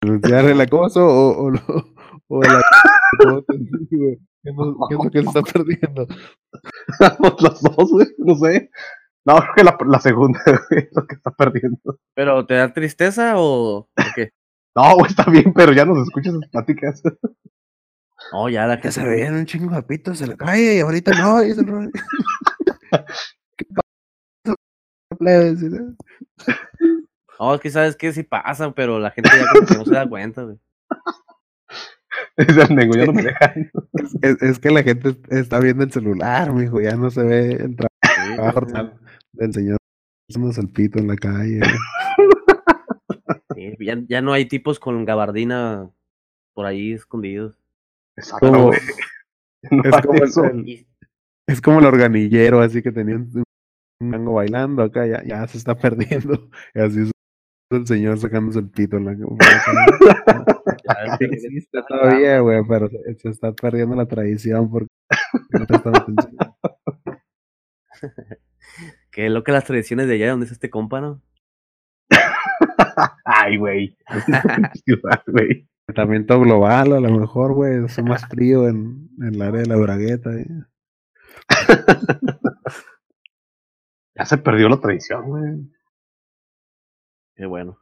¿Denunciar 0.00 0.46
el 0.46 0.60
acoso 0.60 1.06
o, 1.06 1.44
o, 1.44 1.50
lo, 1.50 1.60
o 2.28 2.42
la... 2.42 2.62
güey? 3.90 4.18
¿Qué, 4.42 4.50
es 4.50 4.56
lo 4.56 5.10
que 5.10 5.22
se 5.22 5.28
está 5.28 5.42
perdiendo? 5.42 6.06
Las 7.40 7.60
dos, 7.60 7.90
güey, 7.90 8.06
no 8.18 8.34
sé. 8.36 8.70
No, 9.24 9.36
creo 9.36 9.54
que 9.56 9.64
la, 9.64 9.76
la 9.86 10.00
segunda, 10.00 10.40
güey, 10.70 10.84
es 10.84 10.90
lo 10.94 11.06
que 11.06 11.16
está 11.16 11.30
perdiendo. 11.30 11.98
¿Pero 12.14 12.46
te 12.46 12.54
da 12.54 12.72
tristeza 12.72 13.34
o, 13.36 13.78
o 13.78 13.88
qué? 14.14 14.30
No, 14.74 14.94
güey, 14.94 15.10
está 15.10 15.24
bien, 15.24 15.52
pero 15.52 15.72
ya 15.72 15.84
nos 15.84 15.98
escuchas 15.98 16.34
esas 16.34 16.48
pláticas. 16.50 17.02
No, 18.32 18.48
ya 18.48 18.66
la 18.66 18.80
Que 18.80 18.92
se 18.92 19.04
veían 19.04 19.34
un 19.34 19.46
chingo 19.46 19.74
de 19.74 19.82
pitos 19.82 20.20
en 20.20 20.30
la 20.30 20.36
calle 20.36 20.76
y 20.76 20.80
ahorita 20.80 21.12
no, 21.12 21.40
el 21.40 21.56
rey. 21.56 21.88
¿Qué 23.56 23.66
pasa, 24.44 24.56
plebes? 25.18 25.62
No, 27.38 27.54
es 27.54 27.60
que 27.60 27.70
sabes 27.70 27.96
que 27.96 28.12
sí 28.12 28.22
pasa, 28.22 28.72
pero 28.72 28.98
la 28.98 29.10
gente 29.10 29.30
ya 29.30 29.46
como 29.52 29.66
que 29.66 29.74
no 29.74 29.84
se 29.84 29.94
da 29.94 30.08
cuenta, 30.08 30.42
güey. 30.42 30.58
Dice 32.36 32.62
el 32.62 32.74
Nengo, 32.76 32.94
ya 32.96 33.06
no 33.06 33.12
me 33.12 33.22
dejan. 33.22 33.70
Es, 34.22 34.42
es 34.42 34.58
que 34.58 34.70
la 34.70 34.82
gente 34.82 35.10
est- 35.10 35.32
está 35.32 35.58
viendo 35.60 35.84
el 35.84 35.92
celular, 35.92 36.52
mijo, 36.52 36.80
ya 36.80 36.96
no 36.96 37.10
se 37.10 37.22
ve 37.22 37.52
el 37.52 37.76
trabajo 37.76 38.66
del 39.32 39.52
señor 39.52 39.76
haciéndose 40.30 40.60
el 40.60 40.68
pito 40.68 40.98
en 40.98 41.08
la 41.08 41.16
calle. 41.16 41.60
Sí, 43.54 43.74
ya, 43.80 43.98
ya 44.08 44.20
no 44.22 44.32
hay 44.32 44.46
tipos 44.46 44.78
con 44.78 45.04
gabardina 45.04 45.90
por 46.54 46.66
ahí 46.66 46.92
escondidos. 46.92 47.54
Exacto, 48.16 48.46
Como- 48.52 48.64
güey. 48.66 48.78
No 49.72 49.82
es 49.82 50.00
como 50.02 50.14
el- 50.14 50.22
eso. 50.22 50.44
el- 50.44 50.68
Y- 50.68 50.86
Es 51.48 51.60
como 51.60 51.78
el 51.80 51.86
organillero, 51.86 52.60
así 52.60 52.82
que 52.82 52.92
tenía 52.92 53.16
un 53.16 53.42
mango 54.00 54.34
bailando 54.34 54.82
acá, 54.82 55.06
ya, 55.06 55.24
ya 55.24 55.46
se 55.48 55.56
está 55.58 55.74
perdiendo. 55.78 56.48
Y 56.74 56.80
así 56.80 57.00
es 57.02 57.10
el 57.70 57.86
señor 57.86 58.18
sacándose 58.18 58.58
el 58.60 58.68
pito 58.70 58.96
en 58.98 59.04
la 59.06 59.12
calle. 59.12 60.66
Existe 61.20 61.82
todavía, 61.86 62.40
güey, 62.40 62.62
pero 62.68 62.88
se, 62.88 63.14
se 63.14 63.28
está 63.28 63.52
perdiendo 63.52 63.96
la 63.96 64.06
tradición 64.06 64.70
porque 64.70 64.88
no 65.50 65.66
prestan 65.66 65.96
atención. 65.96 66.36
Qué 69.10 69.28
loca 69.30 69.52
las 69.52 69.64
tradiciones 69.64 70.06
de 70.06 70.14
allá 70.14 70.30
donde 70.30 70.46
es 70.46 70.52
este 70.52 70.70
compa, 70.70 71.00
¿no? 71.00 71.22
Ay, 73.24 73.56
güey. 73.56 73.96
Ciudad, 74.84 75.22
güey. 75.26 75.68
Tratamiento 75.86 76.38
global, 76.38 76.92
a 76.92 77.00
lo 77.00 77.10
mejor, 77.18 77.54
güey, 77.54 77.84
es 77.84 78.02
más 78.02 78.26
frío 78.28 78.68
en, 78.68 79.08
en 79.20 79.34
el 79.34 79.42
área 79.42 79.62
de 79.62 79.66
la 79.66 79.76
bragueta. 79.76 80.30
¿eh? 80.34 80.46
Ya 84.14 84.24
se 84.26 84.38
perdió 84.38 84.68
la 84.68 84.80
tradición, 84.80 85.26
güey. 85.28 85.70
Qué 87.34 87.46
bueno. 87.46 87.78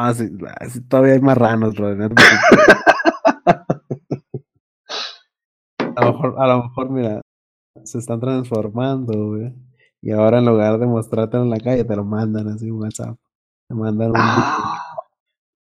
Ah, 0.00 0.14
sí, 0.14 0.28
sí, 0.70 0.80
todavía 0.82 1.14
hay 1.14 1.20
marranos, 1.20 1.74
bro. 1.74 1.92
no 1.96 2.08
te 2.08 2.14
preocupes. 2.14 2.76
A 5.96 6.04
lo 6.04 6.12
mejor, 6.12 6.34
a 6.38 6.46
lo 6.46 6.62
mejor, 6.62 6.90
mira, 6.90 7.20
se 7.84 7.98
están 7.98 8.20
transformando, 8.20 9.28
güey. 9.30 9.52
Y 10.00 10.12
ahora 10.12 10.38
en 10.38 10.46
lugar 10.46 10.78
de 10.78 10.86
mostrártelo 10.86 11.42
en 11.42 11.50
la 11.50 11.58
calle, 11.58 11.82
te 11.84 11.96
lo 11.96 12.04
mandan 12.04 12.46
así 12.48 12.68
en 12.68 12.74
WhatsApp. 12.74 13.16
Te 13.68 13.74
mandan 13.74 14.10
un 14.10 14.16
Ah, 14.16 14.84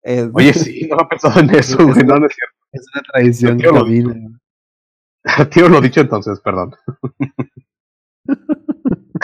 es, 0.02 0.28
Oye, 0.34 0.52
sí, 0.52 0.86
no 0.88 0.96
había 0.96 1.08
pensado 1.08 1.40
en 1.40 1.50
eso, 1.54 1.78
Es 1.80 1.84
güey. 1.86 2.00
una- 2.02 2.14
No, 2.14 2.20
no 2.20 2.26
es 2.26 2.34
cierto. 2.34 2.56
es 2.72 2.86
una 2.94 3.02
tradición 3.04 3.58
que 3.58 3.70
camina. 3.70 4.14
Tío, 5.50 5.68
lo 5.70 5.80
dicho 5.80 6.02
entonces, 6.02 6.38
perdón. 6.40 6.74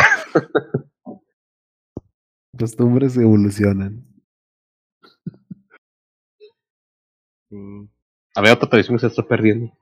Costumbres 2.59 3.17
evolucionan. 3.17 4.07
Sí. 6.39 6.47
A 8.35 8.41
ver, 8.41 8.53
otra 8.53 8.69
tradición 8.69 8.97
que 8.97 9.01
se 9.03 9.07
está 9.09 9.23
perdiendo. 9.23 9.73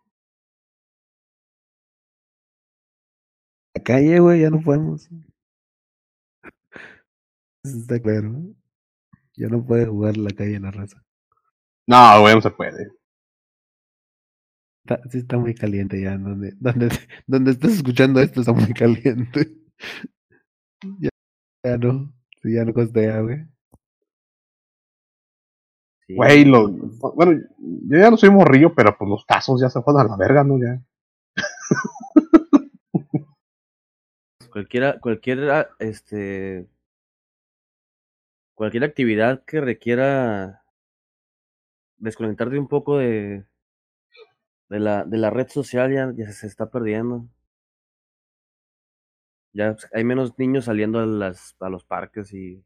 La 3.75 3.83
calle, 3.83 4.19
güey, 4.19 4.41
ya 4.41 4.51
no 4.51 4.61
podemos. 4.61 5.09
Eso 7.65 7.79
está 7.79 8.01
claro. 8.01 8.33
Ya 9.37 9.49
no 9.49 9.65
puede 9.65 9.87
jugar 9.87 10.17
la 10.17 10.31
calle 10.31 10.57
en 10.57 10.63
la 10.63 10.71
raza. 10.71 11.03
No, 11.87 12.21
güey, 12.21 12.35
no 12.35 12.41
se 12.41 12.51
puede. 12.51 12.91
Está, 14.85 15.01
sí 15.11 15.19
está 15.19 15.39
muy 15.39 15.55
caliente 15.55 16.01
ya. 16.01 16.19
Donde, 16.19 16.55
donde, 16.61 16.89
donde 17.27 17.51
estás 17.53 17.73
escuchando 17.73 18.21
esto 18.21 18.41
está 18.41 18.53
muy 18.53 18.73
caliente. 18.75 19.57
Ya, 20.99 21.11
ya 21.65 21.79
no. 21.79 22.13
Sí, 22.43 22.55
ya 22.55 22.65
no 22.65 22.73
costea, 22.73 23.21
güey. 23.21 23.47
Sí. 26.11 26.17
Güey, 26.17 26.45
lo, 26.45 26.69
bueno, 27.15 27.41
yo 27.59 27.99
ya 27.99 28.11
no 28.11 28.17
soy 28.17 28.31
morrillo, 28.31 28.75
pero 28.75 28.97
pues 28.99 29.09
los 29.09 29.25
tazos 29.27 29.61
ya 29.61 29.71
se 29.71 29.81
fueron 29.81 30.03
a 30.03 30.09
la 30.09 30.17
verga, 30.17 30.43
¿no? 30.43 30.59
Ya. 30.59 30.83
Cualquiera, 34.51 34.99
cualquier, 34.99 35.69
este, 35.79 36.67
cualquier 38.57 38.83
actividad 38.83 39.45
que 39.45 39.61
requiera 39.61 40.65
desconectarte 41.99 42.59
un 42.59 42.67
poco 42.67 42.99
de, 42.99 43.45
de 44.69 44.81
la, 44.81 45.05
de 45.05 45.19
la 45.19 45.31
red 45.31 45.47
social 45.47 45.93
ya, 45.93 46.13
ya 46.17 46.33
se 46.33 46.49
está 46.49 46.69
perdiendo. 46.69 47.29
Ya 49.53 49.75
pues, 49.75 49.89
hay 49.93 50.03
menos 50.03 50.37
niños 50.37 50.65
saliendo 50.65 50.99
a 50.99 51.07
las, 51.07 51.55
a 51.61 51.69
los 51.69 51.85
parques 51.85 52.33
y, 52.35 52.65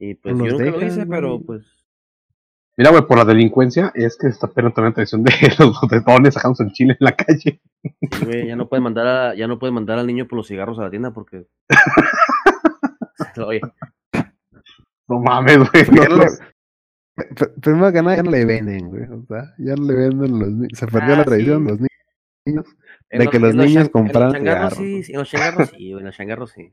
y 0.00 0.14
pues 0.14 0.34
Los 0.36 0.46
yo 0.48 0.52
nunca 0.58 0.64
lo 0.64 0.78
dejan, 0.78 0.88
hice, 0.88 1.06
pero 1.06 1.40
pues 1.40 1.62
Mira, 2.76 2.90
güey, 2.90 3.02
por 3.06 3.18
la 3.18 3.24
delincuencia 3.26 3.92
es 3.94 4.16
que 4.16 4.28
está 4.28 4.46
perdiendo 4.48 4.74
también 4.74 4.90
la 4.92 4.94
tradición 4.94 5.22
de 5.22 5.32
los 5.58 5.80
botellones 5.80 6.34
sacándose 6.34 6.62
el 6.64 6.72
chile 6.72 6.96
en 6.98 7.04
la 7.04 7.12
calle. 7.14 7.60
sí, 7.82 8.24
güey, 8.24 8.46
ya 8.48 8.56
no 8.56 8.68
puedes 8.68 8.82
mandar 8.82 9.06
a, 9.06 9.34
ya 9.34 9.46
no 9.46 9.58
puedes 9.58 9.72
mandar 9.74 9.98
al 9.98 10.06
niño 10.06 10.26
por 10.26 10.38
los 10.38 10.48
cigarros 10.48 10.78
a 10.78 10.82
la 10.84 10.90
tienda 10.90 11.12
porque 11.12 11.46
oye, 13.46 13.60
No 15.08 15.20
mames, 15.20 15.58
güey. 15.58 15.84
No 15.92 16.16
los- 16.16 16.40
Pr- 17.16 17.52
Primero 17.60 17.92
que 17.92 18.02
nada, 18.02 18.16
ya 18.16 18.22
no 18.22 18.30
le 18.30 18.44
venden, 18.46 18.88
güey. 18.88 19.02
O 19.04 19.24
sea, 19.26 19.54
ya 19.58 19.74
no 19.76 19.84
le 19.84 19.94
venden 19.94 20.38
los 20.38 20.48
niños. 20.48 20.78
Se 20.78 20.86
perdió 20.86 21.14
Ah, 21.14 21.18
la 21.18 21.24
tradición, 21.24 21.64
sí. 21.64 21.68
los 21.70 21.80
ni- 21.80 21.88
niños. 22.46 22.66
En 23.10 23.18
De 23.18 23.26
que 23.28 23.38
los 23.38 23.50
en 23.50 23.56
niños 23.58 23.74
chan- 23.74 23.82
en 23.82 23.88
compraran 23.88 24.28
los 24.28 24.36
changarros 24.36 24.74
sí, 24.78 25.02
en 25.12 25.18
los 25.18 25.28
changarros 25.30 25.68
sí, 25.68 25.90
güey, 25.90 25.98
en 26.00 26.06
los 26.06 26.16
changarros 26.16 26.50
sí. 26.52 26.72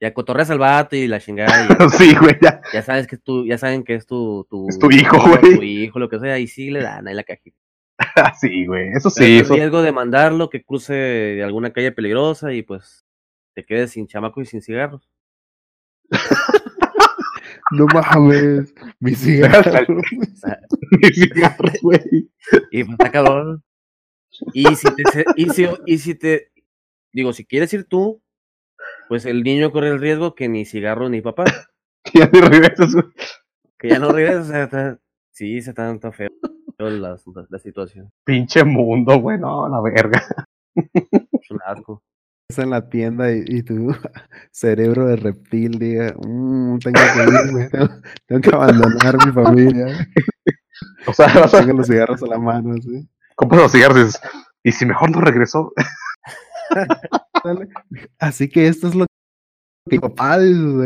Ya 0.00 0.14
cotorreas 0.14 0.50
al 0.50 0.58
vato 0.58 0.96
y 0.96 1.06
la 1.06 1.20
chingada, 1.20 1.64
y 1.64 1.68
ya, 1.68 1.88
sí, 1.98 2.14
güey, 2.16 2.36
ya. 2.40 2.60
ya 2.72 2.82
sabes 2.82 3.06
que 3.06 3.16
es 3.16 3.22
tu, 3.22 3.44
ya 3.46 3.58
saben 3.58 3.84
que 3.84 3.94
es 3.96 4.06
tu, 4.06 4.46
tu, 4.48 4.66
Es 4.68 4.78
tu 4.78 4.90
hijo, 4.90 5.18
güey. 5.28 5.56
Tu 5.56 5.62
hijo, 5.62 5.98
lo 5.98 6.08
que 6.08 6.18
sea, 6.18 6.38
y 6.38 6.46
sí 6.46 6.70
le 6.70 6.80
dan 6.82 7.06
ahí 7.06 7.14
la 7.14 7.24
cajita. 7.24 7.56
Sí, 8.40 8.64
güey. 8.66 8.88
Eso 8.94 9.10
Pero 9.14 9.26
sí, 9.26 9.34
el 9.36 9.40
eso. 9.42 9.54
riesgo 9.54 9.82
de 9.82 9.92
mandarlo 9.92 10.48
que 10.48 10.64
cruce 10.64 10.94
de 10.94 11.44
alguna 11.44 11.70
calle 11.72 11.92
peligrosa 11.92 12.52
y 12.54 12.62
pues 12.62 13.04
te 13.54 13.64
quedes 13.66 13.90
sin 13.90 14.06
chamaco 14.06 14.40
y 14.40 14.46
sin 14.46 14.62
cigarros. 14.62 15.06
No 17.72 17.86
mames, 17.86 18.74
mis 18.98 19.18
cigarros. 19.20 19.86
Mis 20.10 21.14
cigarros, 21.14 21.72
güey. 21.82 22.00
Y 22.72 22.82
pues 22.82 22.92
está 22.98 23.10
cabrón. 23.12 23.62
Y 24.52 24.64
si 24.74 24.88
te, 24.94 25.02
se- 25.12 25.24
y 25.36 25.48
si, 25.50 25.68
y 25.86 25.98
si 25.98 26.14
te, 26.16 26.50
digo, 27.12 27.32
si 27.32 27.44
quieres 27.44 27.72
ir 27.72 27.84
tú, 27.84 28.20
pues 29.10 29.26
el 29.26 29.42
niño 29.42 29.72
corre 29.72 29.88
el 29.88 30.00
riesgo 30.00 30.36
que 30.36 30.48
ni 30.48 30.64
cigarro 30.64 31.08
ni 31.08 31.20
papá. 31.20 31.44
Ya 32.14 32.30
ni 32.32 32.40
regresas, 32.40 32.94
güey. 32.94 33.04
Que 33.76 33.88
ya 33.90 33.98
no 33.98 34.10
regresas, 34.12 34.46
o 34.48 34.52
sea, 34.52 34.62
está- 34.62 34.98
sí, 35.32 35.60
se 35.60 35.70
está 35.70 35.98
tan 35.98 36.12
feo 36.12 36.28
la, 36.78 37.16
la 37.50 37.58
situación. 37.58 38.10
Pinche 38.24 38.62
mundo, 38.64 39.18
güey. 39.20 39.36
No, 39.38 39.68
la 39.68 39.80
verga. 39.82 40.22
Es 40.74 41.50
un 41.50 41.58
asco. 41.66 42.02
Estás 42.48 42.64
en 42.64 42.70
la 42.70 42.88
tienda 42.88 43.32
y, 43.32 43.42
y 43.46 43.62
tu 43.64 43.92
cerebro 44.52 45.06
de 45.06 45.16
reptil 45.16 45.72
diga, 45.78 46.14
"Mm, 46.16 46.78
tengo 46.78 47.00
que 47.00 47.48
irme, 47.48 47.68
tengo, 47.68 47.88
tengo 48.26 48.40
que 48.40 48.54
abandonar 48.54 49.16
mi 49.26 49.32
familia. 49.32 49.86
O 51.06 51.12
sea, 51.12 51.26
vas 51.34 51.52
a 51.54 51.62
los 51.64 51.86
cigarros 51.88 52.22
a 52.22 52.26
la 52.28 52.38
mano, 52.38 52.74
así. 52.74 53.08
comprar 53.34 53.62
los 53.62 53.72
cigarros 53.72 53.98
y 53.98 54.04
dices, 54.04 54.20
¿y 54.62 54.72
si 54.72 54.86
mejor 54.86 55.10
no 55.10 55.20
regresó? 55.20 55.72
Así 58.18 58.48
que 58.48 58.66
esto 58.68 58.88
es 58.88 58.94
lo 58.94 59.06
que 59.06 59.96
mi 59.96 59.98
papá 59.98 60.38
No, 60.38 60.84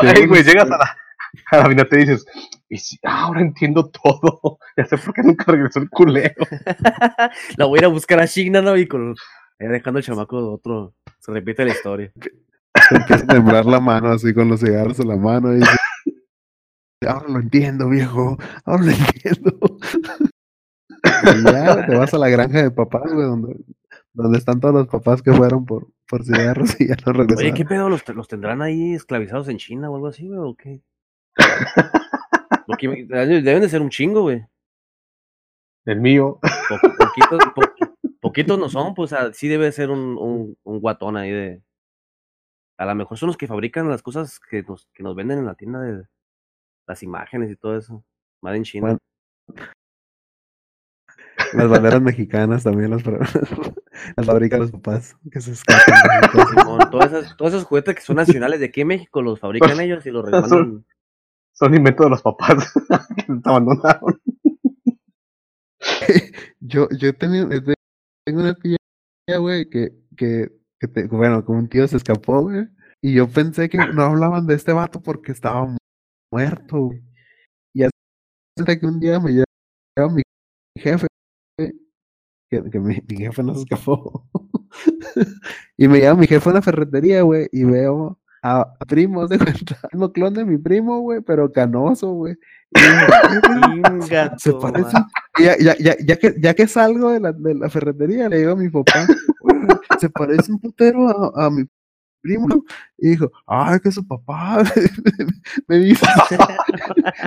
te 0.00 0.26
güey, 0.26 0.42
llegas 0.42 0.70
a 0.70 0.78
la, 0.78 0.96
a 1.50 1.56
la 1.58 1.68
vinata 1.68 1.96
y 1.96 2.00
dices, 2.00 2.24
y 2.68 2.78
si, 2.78 2.98
ah, 3.04 3.24
ahora 3.24 3.40
entiendo 3.40 3.90
todo. 3.90 4.58
Ya 4.76 4.84
sé 4.84 4.98
por 4.98 5.14
qué 5.14 5.22
nunca 5.22 5.44
regresó 5.50 5.78
el 5.80 5.88
culero. 5.88 6.34
La 7.56 7.64
voy 7.64 7.78
a 7.78 7.80
ir 7.80 7.84
a 7.86 7.88
buscar 7.88 8.20
a 8.20 8.26
Shigna, 8.26 8.60
¿no? 8.60 8.76
Y 8.76 8.86
con, 8.86 9.12
eh, 9.58 9.68
dejando 9.68 9.98
el 9.98 10.04
chamaco 10.04 10.36
de 10.38 10.48
otro. 10.48 10.94
Se 11.18 11.32
repite 11.32 11.64
la 11.64 11.72
historia. 11.72 12.12
te 12.18 12.96
empieza 12.96 13.24
a 13.24 13.26
temblar 13.26 13.64
la 13.64 13.80
mano 13.80 14.10
así 14.10 14.34
con 14.34 14.48
los 14.48 14.60
cigarros 14.60 15.00
en 15.00 15.08
la 15.08 15.16
mano 15.16 15.54
y 15.54 15.60
dice, 15.60 15.76
ahora 17.08 17.28
lo 17.28 17.40
entiendo, 17.40 17.88
viejo, 17.88 18.36
ahora 18.66 18.82
lo 18.82 18.90
entiendo. 18.90 19.78
Y 21.02 21.42
ya 21.44 21.86
te 21.86 21.94
vas 21.96 22.12
a 22.12 22.18
la 22.18 22.28
granja 22.28 22.62
de 22.62 22.70
papás, 22.70 23.10
güey, 23.10 23.26
donde, 23.26 23.56
donde 24.16 24.38
están 24.38 24.60
todos 24.60 24.74
los 24.74 24.88
papás 24.88 25.22
que 25.22 25.32
fueron 25.32 25.64
por, 25.66 25.88
por 26.08 26.24
cigarros 26.24 26.80
y 26.80 26.88
ya 26.88 26.96
no 27.04 27.12
regresaron. 27.12 27.38
Oye, 27.38 27.54
¿qué 27.54 27.64
pedo? 27.64 27.88
¿Los, 27.88 28.06
los 28.08 28.28
tendrán 28.28 28.62
ahí 28.62 28.94
esclavizados 28.94 29.48
en 29.48 29.58
China 29.58 29.90
o 29.90 29.94
algo 29.94 30.08
así, 30.08 30.26
güey? 30.26 30.38
¿O 30.40 30.54
qué? 30.56 30.80
Porque 32.66 32.88
deben 33.08 33.60
de 33.60 33.68
ser 33.68 33.82
un 33.82 33.90
chingo, 33.90 34.22
güey. 34.22 34.44
El 35.84 36.00
mío. 36.00 36.40
Po- 36.68 36.80
poquitos, 36.98 37.40
po- 37.54 37.88
poquitos 38.20 38.58
no 38.58 38.68
son, 38.68 38.94
pues 38.94 39.14
sí 39.34 39.46
debe 39.48 39.70
ser 39.70 39.90
un, 39.90 40.16
un, 40.18 40.56
un 40.64 40.80
guatón 40.80 41.16
ahí 41.16 41.30
de. 41.30 41.62
A 42.78 42.86
lo 42.86 42.94
mejor 42.94 43.16
son 43.18 43.28
los 43.28 43.36
que 43.36 43.46
fabrican 43.46 43.88
las 43.88 44.02
cosas 44.02 44.40
que 44.40 44.62
nos, 44.62 44.88
que 44.92 45.02
nos 45.02 45.14
venden 45.14 45.38
en 45.38 45.46
la 45.46 45.54
tienda 45.54 45.80
de 45.80 46.04
las 46.88 47.02
imágenes 47.02 47.50
y 47.50 47.56
todo 47.56 47.76
eso. 47.76 48.04
Made 48.42 48.56
in 48.56 48.64
China. 48.64 48.86
Bueno. 48.86 48.98
Las 51.52 51.68
banderas 51.68 52.02
mexicanas 52.02 52.64
también 52.64 52.90
las, 52.90 53.02
las 54.16 54.26
fabrican 54.26 54.60
los 54.60 54.70
papás 54.72 55.16
que 55.30 55.40
se 55.40 55.52
escapan. 55.52 56.30
Simón, 56.58 56.90
todas 56.90 57.12
esas- 57.12 57.36
todos 57.36 57.52
esos 57.54 57.64
juguetes 57.64 57.94
que 57.96 58.00
son 58.02 58.16
nacionales 58.16 58.60
de 58.60 58.66
aquí 58.66 58.80
en 58.82 58.88
México 58.88 59.22
los 59.22 59.40
fabrican 59.40 59.78
ellos 59.80 60.04
y 60.06 60.10
los 60.10 60.24
Son- 60.28 60.32
remandan. 60.32 60.84
son 61.52 61.74
invento 61.74 62.04
de 62.04 62.10
los 62.10 62.22
papás 62.22 62.72
que 63.26 63.32
nos 63.32 63.44
abandonaron. 63.46 64.20
Yo, 66.60 66.88
yo 66.90 67.14
tengo, 67.14 67.48
tengo 68.24 68.40
una 68.40 68.54
tía, 68.54 69.38
güey, 69.38 69.68
que, 69.70 69.92
que, 70.16 70.50
que 70.80 70.88
te- 70.88 71.06
bueno, 71.06 71.44
como 71.44 71.58
un 71.60 71.68
tío 71.68 71.86
se 71.86 71.96
escapó, 71.96 72.42
güey. 72.42 72.66
Y 73.02 73.14
yo 73.14 73.28
pensé 73.28 73.68
que 73.68 73.78
no 73.78 74.02
hablaban 74.02 74.46
de 74.46 74.54
este 74.54 74.72
vato 74.72 75.00
porque 75.00 75.30
estaba 75.32 75.64
mu- 75.66 75.76
muerto, 76.32 76.78
güey. 76.86 77.02
Y 77.74 77.84
hasta 77.84 78.78
que 78.78 78.86
un 78.86 78.98
día 78.98 79.20
me 79.20 79.30
lleva 79.32 80.12
mi 80.12 80.22
jefe, 80.76 81.06
que, 82.50 82.62
que 82.70 82.78
mi, 82.80 83.02
mi 83.08 83.16
jefe 83.16 83.42
no 83.42 83.54
se 83.54 83.60
escapó. 83.60 84.26
y 85.76 85.88
me 85.88 85.98
lleva 85.98 86.14
mi 86.14 86.26
jefe 86.26 86.48
a 86.48 86.52
una 86.52 86.62
ferretería, 86.62 87.22
güey, 87.22 87.48
y 87.52 87.64
veo 87.64 88.18
a, 88.42 88.60
a 88.60 88.84
primos 88.84 89.28
de 89.30 89.38
cuenta, 89.38 89.78
un 89.92 90.12
clon 90.12 90.34
de 90.34 90.44
mi 90.44 90.58
primo, 90.58 91.00
güey, 91.00 91.20
pero 91.20 91.50
canoso, 91.50 92.12
güey. 92.12 92.36
Y 92.70 92.80
digo, 92.80 93.06
"¿Qué, 93.30 93.48
güey? 93.48 94.00
Chinga 94.00 94.34
Se 94.38 94.52
parece. 94.52 94.96
Ya, 95.38 95.56
ya, 95.58 95.76
ya, 95.78 95.96
ya, 95.98 96.16
que, 96.16 96.34
ya 96.38 96.54
que 96.54 96.66
salgo 96.66 97.12
de 97.12 97.20
la, 97.20 97.32
de 97.32 97.54
la 97.54 97.68
ferretería, 97.68 98.28
le 98.28 98.38
digo 98.38 98.52
a 98.52 98.56
mi 98.56 98.68
papá, 98.68 99.06
"Güey, 99.40 99.56
se 99.98 100.10
parece 100.10 100.52
un 100.52 100.60
putero 100.60 101.08
a, 101.08 101.46
a 101.46 101.50
mi 101.50 101.64
primo. 102.26 102.64
Y 102.98 103.10
dijo, 103.10 103.30
ay, 103.46 103.78
que 103.80 103.88
es 103.90 103.94
su 103.94 104.06
papá. 104.06 104.62
Me 105.68 105.78
dice, 105.78 106.06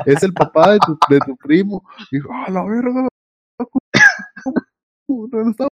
es 0.06 0.24
el 0.24 0.34
papá 0.34 0.74
de 0.74 0.80
tu, 0.80 0.98
de 1.10 1.20
tu 1.20 1.38
primo. 1.38 1.84
Y 2.12 2.18
dijo, 2.18 2.30
ah, 2.34 2.52
la 2.52 2.64
verga. 2.64 3.08
No 5.10 5.50
estaba 5.50 5.70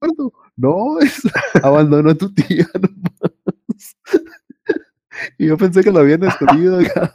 muerto. 0.00 0.32
No, 0.56 0.98
es, 1.00 1.20
abandonó 1.62 2.10
a 2.10 2.14
tu 2.14 2.32
tía 2.32 2.66
nomás. 2.80 3.96
Y 5.38 5.46
yo 5.46 5.56
pensé 5.56 5.82
que 5.82 5.90
lo 5.90 6.00
habían 6.00 6.22
escondido 6.24 6.78
acá. 6.80 7.12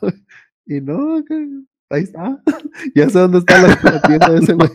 Y 0.66 0.82
no, 0.82 1.18
ahí 1.90 2.04
está. 2.04 2.42
Ya 2.96 3.10
sé 3.10 3.20
dónde 3.20 3.38
está 3.40 3.62
la, 3.62 3.80
la 3.84 4.02
tienda 4.02 4.30
de 4.30 4.40
ese 4.40 4.54
güey. 4.54 4.70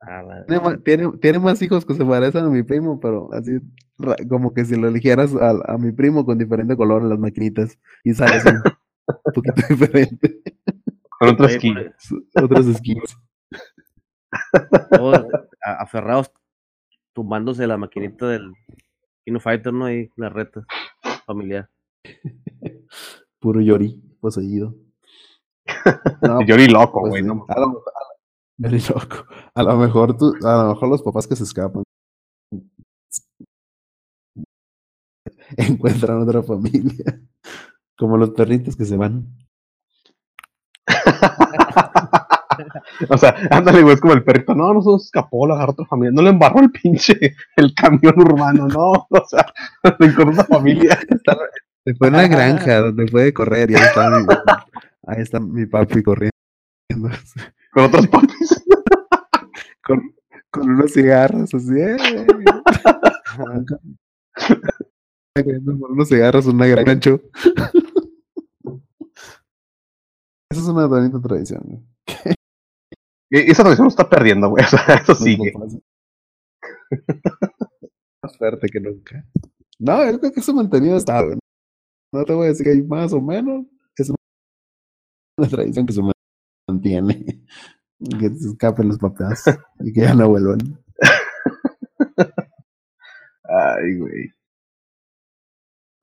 A 0.00 0.22
la- 0.22 0.44
Tiene, 0.46 0.78
tiene, 0.84 1.12
tiene 1.20 1.38
más 1.38 1.60
hijos 1.62 1.84
que 1.86 1.94
se 1.94 2.04
parecen 2.04 2.44
a 2.44 2.48
mi 2.50 2.62
primo, 2.62 3.00
pero 3.00 3.30
así 3.32 3.58
como 4.28 4.52
que 4.52 4.64
si 4.64 4.76
lo 4.76 4.88
eligieras 4.88 5.34
a, 5.34 5.74
a 5.74 5.78
mi 5.78 5.90
primo 5.92 6.24
con 6.26 6.36
diferente 6.38 6.76
color 6.76 7.02
en 7.02 7.08
las 7.08 7.18
maquinitas 7.18 7.78
y 8.04 8.14
sale 8.14 8.36
así 8.36 8.48
un 8.48 9.32
poquito 9.34 9.62
diferente. 9.68 10.40
Con 11.18 11.30
otra 11.30 11.46
Oye, 11.46 11.56
skin. 11.56 11.74
por- 11.74 11.94
Su- 11.98 12.26
Otras 12.44 12.66
skins. 12.76 13.16
Todos 14.90 15.24
a- 15.64 15.82
aferrados, 15.82 16.30
tumbándose 17.14 17.66
la 17.66 17.76
maquinita 17.76 18.28
del 18.28 18.52
Kino 19.24 19.40
Fighter, 19.40 19.72
¿no? 19.72 19.86
Ahí, 19.86 20.10
las 20.16 20.32
retas 20.32 20.64
familiar. 21.26 21.68
Puro 23.40 23.60
Yori, 23.60 24.00
poseído. 24.20 24.74
No, 26.22 26.42
Yo 26.46 26.56
ni 26.56 26.66
loco, 26.66 27.00
pues 27.00 27.10
güey. 27.10 27.22
no 27.22 27.44
a 27.48 27.58
lo, 27.60 27.66
a 27.66 27.70
lo- 27.70 27.82
Yori 28.58 28.80
loco. 28.88 29.26
A 29.54 29.62
lo 29.62 29.76
mejor 29.76 30.16
tú, 30.16 30.34
a 30.44 30.64
lo 30.64 30.68
mejor 30.74 30.88
los 30.88 31.02
papás 31.02 31.26
que 31.26 31.36
se 31.36 31.44
escapan 31.44 31.82
encuentran 35.56 36.22
otra 36.22 36.42
familia. 36.42 37.20
Como 37.96 38.16
los 38.16 38.30
perritos 38.30 38.76
que 38.76 38.84
se 38.84 38.96
van. 38.96 39.26
o 43.08 43.18
sea, 43.18 43.34
ándale, 43.50 43.82
güey, 43.82 43.94
es 43.94 44.00
como 44.00 44.14
el 44.14 44.24
perrito. 44.24 44.54
No, 44.54 44.72
no 44.72 44.82
se 44.82 44.90
nos 44.90 45.04
escapó, 45.06 45.46
lo 45.46 45.54
agarró 45.54 45.72
otra 45.72 45.86
familia. 45.86 46.12
No 46.12 46.22
le 46.22 46.30
embarró 46.30 46.60
el 46.60 46.70
pinche, 46.70 47.36
el 47.56 47.74
camión 47.74 48.14
urbano, 48.18 48.68
no. 48.68 49.06
O 49.10 49.26
sea, 49.28 49.46
lo 49.82 50.06
encontró 50.06 50.42
otra 50.42 50.44
familia. 50.44 50.98
Se 51.84 51.94
fue 51.94 52.08
a 52.08 52.10
una 52.10 52.28
granja 52.28 52.80
donde 52.80 53.06
puede 53.06 53.32
correr 53.32 53.70
y 53.70 53.74
ahí 53.74 53.82
está 53.82 54.10
mi, 54.10 54.26
ahí 55.06 55.22
está 55.22 55.40
mi 55.40 55.66
papi 55.66 56.02
corriendo. 56.02 56.32
Con 57.72 57.84
otros 57.84 58.06
papis. 58.08 58.64
Con, 59.84 60.14
con 60.50 60.70
unos 60.70 60.92
cigarros 60.92 61.54
así. 61.54 61.74
¡eh! 61.76 62.26
Con 65.34 65.82
unos 65.90 66.08
cigarros, 66.08 66.46
una 66.46 66.66
gran 66.66 66.84
gancho. 66.84 67.20
Esa 70.50 70.62
es 70.62 70.68
una 70.68 70.86
bonita 70.86 71.20
tradición. 71.20 71.86
Esa 73.30 73.62
tradición 73.62 73.84
no 73.84 73.90
está 73.90 74.08
perdiendo, 74.08 74.50
güey. 74.50 74.64
O 74.64 74.68
sea, 74.68 74.94
eso 74.96 75.14
sigue. 75.14 75.52
Más 78.22 78.36
fuerte 78.38 78.68
que 78.68 78.80
nunca. 78.80 79.24
No, 79.78 80.10
yo 80.10 80.18
creo 80.18 80.32
que 80.32 80.40
eso 80.40 80.54
mantenido 80.54 80.96
está, 80.96 81.22
güey. 81.22 81.38
No 82.12 82.24
te 82.24 82.32
voy 82.32 82.46
a 82.46 82.48
decir 82.48 82.64
que 82.64 82.72
hay 82.72 82.82
más 82.82 83.12
o 83.12 83.20
menos. 83.20 83.66
Es 83.96 84.10
una 84.10 85.48
tradición 85.48 85.86
que 85.86 85.92
se 85.92 86.02
mantiene. 86.68 87.44
Que 87.98 88.28
se 88.30 88.50
escapen 88.50 88.86
los 88.86 88.98
papás 88.98 89.42
y 89.80 89.92
que 89.92 90.02
ya 90.02 90.14
no 90.14 90.28
vuelvan. 90.28 90.58
Ay, 93.42 93.98
güey. 93.98 94.32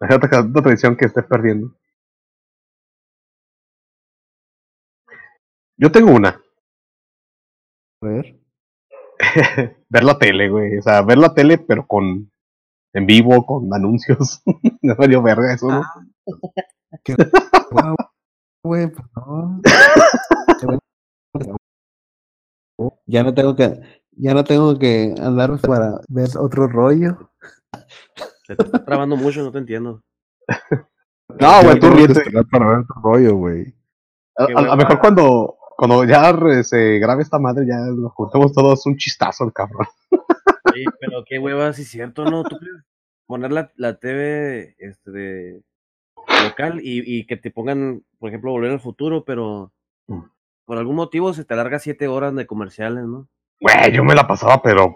Hay 0.01 0.13
otra, 0.13 0.41
otra 0.41 0.61
tradición 0.61 0.97
que 0.97 1.05
esté 1.05 1.23
perdiendo. 1.23 1.73
Yo 5.77 5.89
tengo 5.89 6.11
una. 6.11 6.44
A 8.05 8.07
ver. 8.07 8.39
ver 9.89 10.03
la 10.03 10.19
tele, 10.19 10.49
güey. 10.49 10.77
O 10.77 10.81
sea, 10.81 11.01
ver 11.01 11.17
la 11.17 11.33
tele, 11.33 11.57
pero 11.57 11.87
con. 11.87 12.31
En 12.93 13.05
vivo, 13.05 13.45
con 13.45 13.73
anuncios. 13.73 14.41
no 14.81 14.95
valió 14.95 15.21
verga 15.21 15.53
eso, 15.53 15.67
¿no? 15.67 15.83
Guau, 17.71 17.95
güey, 18.63 18.87
pues 18.87 19.07
no. 19.15 19.61
Qué. 20.59 20.79
Ya 23.05 23.23
no 23.23 23.33
tengo 23.33 23.55
que, 23.55 23.81
ya 24.11 24.33
no 24.33 24.43
tengo 24.43 24.77
que 24.77 25.15
andar 25.19 25.59
para 25.61 25.99
ver 26.07 26.29
otro 26.37 26.67
rollo. 26.67 27.31
Se 28.45 28.55
te 28.55 28.65
está 28.65 28.85
trabando 28.85 29.15
mucho, 29.15 29.43
no 29.43 29.51
te 29.51 29.57
entiendo. 29.59 30.01
No, 31.39 31.63
güey, 31.63 31.79
tú 31.79 31.89
ríete. 31.89 32.21
para 32.51 32.67
ver 32.67 32.77
otro 32.79 33.01
rollo, 33.01 33.35
güey. 33.35 33.75
A, 34.37 34.45
Qué 34.45 34.53
lo 34.53 34.75
mejor 34.75 34.99
cuando, 34.99 35.57
cuando 35.77 36.03
ya 36.05 36.33
se 36.63 36.99
grabe 36.99 37.23
esta 37.23 37.39
madre, 37.39 37.65
ya 37.67 37.77
nos 37.77 38.13
juntemos 38.13 38.53
todos 38.53 38.85
un 38.85 38.97
chistazo 38.97 39.43
el 39.45 39.53
cabrón. 39.53 39.87
Oye, 40.73 40.85
pero 40.99 41.23
qué 41.27 41.39
hueva, 41.39 41.73
si 41.73 41.83
es 41.83 41.89
cierto, 41.89 42.25
¿no? 42.25 42.43
¿Tú? 42.43 42.57
Poner 43.27 43.51
la, 43.51 43.71
la 43.75 43.97
TV 43.97 44.75
este, 44.77 45.11
de 45.11 45.61
local 46.43 46.79
y, 46.81 47.01
y 47.19 47.25
que 47.25 47.37
te 47.37 47.51
pongan, 47.51 48.03
por 48.19 48.29
ejemplo, 48.29 48.51
Volver 48.51 48.71
al 48.71 48.79
Futuro, 48.79 49.23
pero 49.25 49.71
Mm. 50.07 50.21
por 50.65 50.77
algún 50.77 50.95
motivo 50.97 51.33
se 51.33 51.45
te 51.45 51.55
alarga 51.55 51.79
siete 51.79 52.07
horas 52.07 52.35
de 52.35 52.45
comerciales, 52.45 53.05
¿no? 53.05 53.27
Güey, 53.59 53.91
yo 53.91 54.03
me 54.03 54.13
la 54.13 54.27
pasaba, 54.27 54.61
pero. 54.61 54.95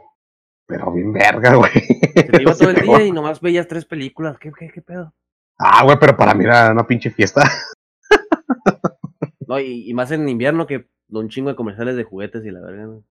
Pero 0.68 0.92
bien 0.92 1.12
verga, 1.12 1.56
güey. 1.56 1.72
Se 1.72 2.24
te 2.26 2.42
iba 2.44 2.54
todo 2.56 2.70
el 2.70 2.82
día 2.82 3.02
y 3.06 3.12
nomás 3.12 3.42
veías 3.42 3.68
tres 3.68 3.86
películas. 3.86 4.38
¿Qué, 4.38 4.52
qué, 4.52 4.70
qué 4.70 4.84
pedo? 4.84 5.12
Ah, 5.58 5.84
güey, 5.84 5.98
pero 6.00 6.16
para 6.16 6.36
mí 6.36 6.44
era 6.44 6.72
una 6.72 6.86
pinche 6.86 7.10
fiesta. 7.10 7.42
No, 9.50 9.60
y, 9.60 9.90
y 9.90 9.94
más 9.96 10.12
en 10.12 10.30
invierno 10.30 10.68
que 10.68 10.88
un 11.10 11.28
chingo 11.28 11.50
de 11.50 11.56
comerciales 11.56 11.96
de 11.96 12.04
juguetes 12.04 12.46
y 12.46 12.52
la 12.52 12.62
verdad. 12.62 12.86
¿no? 12.86 13.04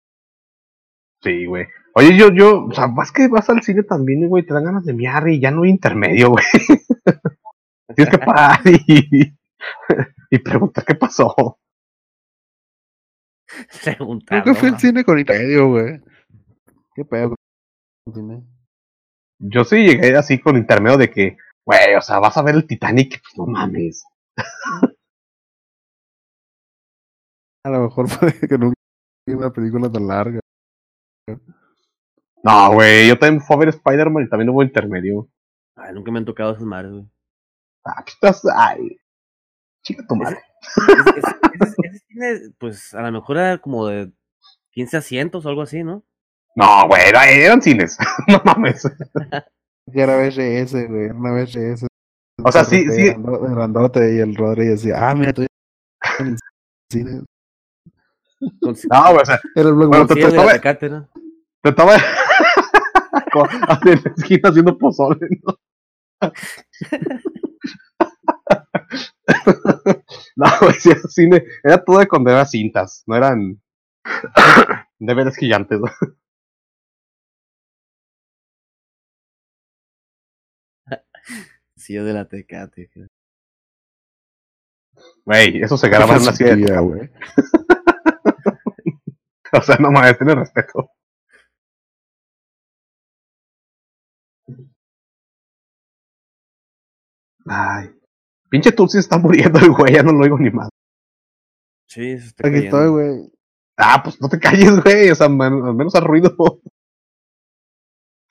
Sí, 1.24 1.48
güey. 1.48 1.66
Oye, 1.96 2.16
yo, 2.16 2.32
yo, 2.32 2.66
o 2.66 2.72
sea, 2.72 2.86
vas 2.86 3.12
que 3.12 3.28
vas 3.28 3.50
al 3.50 3.64
cine 3.64 3.82
también, 3.82 4.28
güey, 4.30 4.46
te 4.46 4.54
dan 4.54 4.66
ganas 4.66 4.86
de 4.86 4.94
miar 4.94 5.28
y 5.30 5.40
ya 5.40 5.50
no 5.50 5.64
hay 5.64 5.72
intermedio, 5.72 6.30
güey. 6.30 6.46
Tienes 7.96 8.12
que 8.12 8.20
parar 8.24 8.60
y, 8.66 9.34
y 10.30 10.38
preguntar 10.38 10.86
qué 10.86 10.94
pasó. 10.94 11.58
Preguntar, 13.84 14.46
Nunca 14.46 14.60
fui 14.60 14.70
al 14.70 14.80
cine 14.80 15.04
con 15.04 15.18
intermedio, 15.18 15.70
güey. 15.70 16.02
¿Qué 16.94 17.04
pedo 17.04 17.34
cine? 18.14 18.44
Yo 19.40 19.64
sí 19.64 19.78
llegué 19.78 20.16
así 20.16 20.38
con 20.40 20.56
intermedio 20.56 21.00
de 21.00 21.10
que, 21.10 21.38
güey, 21.66 21.96
o 21.96 22.02
sea, 22.02 22.20
vas 22.20 22.38
a 22.38 22.44
ver 22.44 22.54
el 22.54 22.68
Titanic, 22.68 23.22
pues 23.24 23.38
no 23.38 23.48
mames. 23.48 24.06
A 27.68 27.70
lo 27.70 27.82
mejor 27.82 28.06
puede 28.20 28.48
que 28.48 28.58
nunca 28.58 28.76
vi 29.28 29.34
una 29.34 29.50
película 29.52 29.92
tan 29.92 30.08
larga. 30.08 30.40
No, 32.44 32.72
güey, 32.74 33.10
yo 33.10 33.20
también 33.20 33.42
fui 33.42 33.56
a 33.56 33.60
ver 33.60 33.70
Spider-Man 33.70 34.24
y 34.24 34.30
también 34.30 34.50
hubo 34.50 34.64
intermedio. 34.64 35.28
Ay, 35.76 35.94
nunca 35.94 36.12
me 36.12 36.20
han 36.20 36.26
tocado 36.26 36.52
esas 36.52 36.64
madres, 36.64 36.92
güey. 36.94 37.10
Ah, 37.86 38.04
¿qué 38.06 38.12
estás? 38.14 38.42
Ay, 38.56 38.98
chica 39.84 40.06
tu 40.08 40.16
madre. 40.16 40.40
Ese, 40.78 41.20
ese- 41.20 41.36
ese- 41.60 41.76
ese 41.84 42.00
cine, 42.08 42.40
pues 42.58 42.94
a 42.94 43.02
lo 43.02 43.12
mejor 43.12 43.38
era 43.38 43.58
como 43.60 43.86
de 43.88 44.12
15 44.72 44.98
asientos 44.98 45.46
o 45.46 45.50
algo 45.50 45.62
así, 45.62 45.84
¿no? 45.84 46.04
No, 46.56 46.88
güey, 46.88 47.02
era- 47.10 47.30
eran 47.30 47.62
cines. 47.62 47.98
no 48.28 48.42
mames. 48.46 48.84
Que 49.92 50.02
era 50.02 50.18
VHS, 50.18 50.88
güey. 50.88 51.10
Una 51.10 51.32
VHS. 51.34 51.86
O 52.44 52.52
sea, 52.52 52.64
sí, 52.64 52.86
sí. 52.92 53.10
Grando- 53.10 53.40
Grandote 53.40 54.16
y 54.16 54.20
el 54.20 54.36
Rodri 54.36 54.68
decía, 54.68 55.10
ah, 55.10 55.14
mira, 55.16 55.34
tú 55.34 55.42
en 56.20 56.28
el 56.28 56.38
cine. 56.92 57.22
No, 58.40 58.52
güey, 59.12 59.22
o 59.22 59.26
sea, 59.26 59.40
Era 59.56 59.70
el 59.70 59.74
Bueno, 59.76 60.06
te- 60.08 60.16
de 60.16 60.22
estaba- 60.22 60.52
Tecate, 60.54 60.90
¿no? 60.90 61.10
te 61.64 61.70
estaba 61.70 61.96
en 63.86 64.02
la 64.04 64.12
esquina 64.16 64.50
haciendo 64.50 64.78
pozole, 64.78 65.28
¿no? 65.44 65.58
No, 70.36 70.46
güey, 70.62 70.74
sí 70.80 70.90
era 70.92 71.02
cine. 71.10 71.44
Era 71.64 71.84
todo 71.84 72.00
de 72.00 72.08
cuando 72.08 72.30
eran 72.32 72.46
cintas, 72.48 73.04
no 73.08 73.16
eran 73.16 73.62
de 75.00 75.14
veras 75.14 75.36
gigantes. 75.36 75.80
¿no? 75.80 75.88
Sí, 81.76 81.94
yo 81.94 82.04
de 82.04 82.14
la 82.14 82.28
Tecate. 82.28 82.90
Güey, 85.26 85.62
eso 85.62 85.78
se 85.78 85.90
graba 85.90 86.16
en 86.16 86.22
una. 86.22 86.32
Día, 86.56 86.80
güey. 86.80 87.10
O 89.60 89.62
sea, 89.62 89.78
no 89.78 89.92
mames, 89.92 90.18
tiene 90.18 90.36
respeto. 90.36 90.90
Ay. 97.46 97.90
Pinche 98.50 98.72
Tulsi 98.72 98.98
está 99.00 99.18
muriendo 99.18 99.60
el 99.60 99.72
güey, 99.72 99.94
ya 99.94 100.04
no 100.04 100.12
lo 100.14 100.24
oigo 100.24 100.38
ni 100.38 100.50
más. 100.52 100.70
Sí, 101.90 102.18
se 102.20 102.28
está 102.28 102.48
Aquí 102.48 102.58
cayendo. 102.58 102.78
estoy, 102.78 102.90
güey. 102.92 103.32
Ah, 103.78 104.02
pues 104.04 104.20
no 104.22 104.30
te 104.30 104.40
calles, 104.40 104.82
güey. 104.84 105.10
O 105.12 105.16
sea, 105.16 105.30
man- 105.30 105.64
al 105.66 105.76
menos 105.76 105.96
al 105.96 106.04
ruido. 106.04 106.36
Voy 106.38 106.60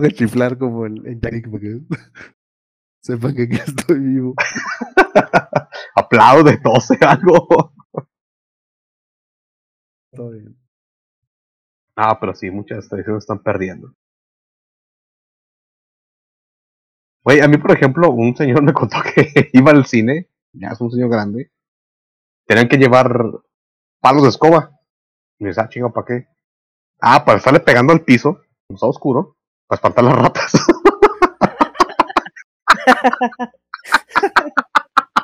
a 0.09 0.11
chiflar 0.11 0.59
como 0.59 0.87
el 0.87 1.07
en 1.07 1.20
Jack 1.20 1.49
para 1.51 1.61
que 1.61 1.81
sepan 3.03 3.35
que 3.35 3.43
aquí 3.45 3.57
estoy 3.57 3.99
vivo. 4.01 4.35
Aplaude, 5.95 6.59
tose 6.59 6.99
algo. 7.01 7.72
Todo 10.12 10.31
bien. 10.31 10.57
Ah, 11.97 12.18
pero 12.20 12.34
sí, 12.34 12.51
muchas 12.51 12.88
tradiciones 12.88 13.24
están 13.24 13.38
perdiendo. 13.42 13.94
Güey, 17.24 17.40
a 17.40 17.49
mí, 17.49 17.57
por 17.57 17.72
ejemplo, 17.72 18.11
un 18.11 18.36
señor 18.36 18.62
me 18.64 18.72
contó 18.72 18.99
que 19.03 19.51
iba 19.53 19.70
al 19.72 19.86
cine, 19.86 20.28
ya 20.53 20.68
es 20.68 20.80
un 20.80 20.90
señor 20.90 21.11
grande, 21.11 21.51
tenían 22.47 22.68
que 22.68 22.76
llevar 22.76 23.18
palos 24.01 24.22
de 24.22 24.28
escoba. 24.28 24.78
Y 25.38 25.44
me 25.44 25.51
dice, 25.51 25.61
ah, 25.61 25.68
chingo, 25.68 25.92
¿para 25.92 26.07
qué? 26.07 26.28
Ah, 27.01 27.24
para 27.24 27.38
estarle 27.38 27.61
pegando 27.61 27.92
al 27.92 28.03
piso, 28.05 28.42
como 28.66 28.76
está 28.76 28.86
oscuro, 28.86 29.36
para 29.66 29.76
espantar 29.76 30.05
las 30.05 30.16
ratas. 30.16 30.53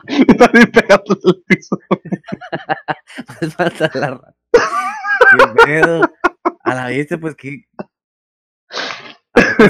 Están 0.06 0.56
ahí 0.56 0.66
pegando 0.66 1.16
al 1.24 1.42
piso. 1.46 1.78
Me 3.40 3.50
falta 3.50 3.90
la 3.94 4.10
rata. 4.10 4.34
Qué 4.52 5.46
pedo. 5.64 6.02
A 6.64 6.74
la 6.74 6.88
vista, 6.88 7.18
pues 7.18 7.34
que. 7.34 7.64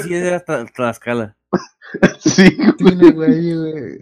Sí, 0.03 0.15
era 0.15 0.37
hasta 0.37 0.65
Tlaxcala. 0.67 1.37
Sí, 2.21 2.57
Tiene, 2.79 3.11
güey, 3.11 3.55
güey. 3.55 4.01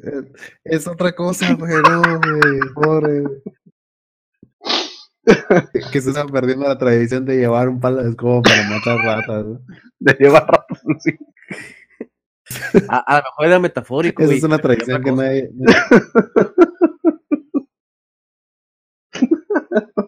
Es 0.63 0.87
otra 0.87 1.13
cosa, 1.13 1.55
güey. 1.55 1.75
No, 1.83 2.01
güey. 2.21 2.61
Pobre. 2.75 3.21
güey. 3.23 3.43
Que 5.91 6.01
se 6.01 6.11
está 6.11 6.25
perdiendo 6.27 6.69
la 6.69 6.79
tradición 6.79 7.25
de 7.25 7.37
llevar 7.39 7.69
un 7.69 7.81
palo 7.81 8.03
de 8.03 8.11
escoba 8.11 8.43
para 8.43 8.69
matar 8.69 8.97
ratas. 8.99 9.45
¿no? 9.47 9.61
de 9.99 10.17
llevar 10.21 10.47
ratas, 10.47 10.81
sí. 11.01 11.19
A, 12.89 12.99
a 12.99 13.17
lo 13.19 13.23
mejor 13.25 13.47
era 13.47 13.59
metafórico. 13.59 14.23
Esa 14.23 14.27
güey, 14.29 14.39
es 14.39 14.45
una 14.45 14.59
tradición 14.59 15.03
que 15.03 15.11
cosa. 15.11 15.23
nadie. 15.25 15.51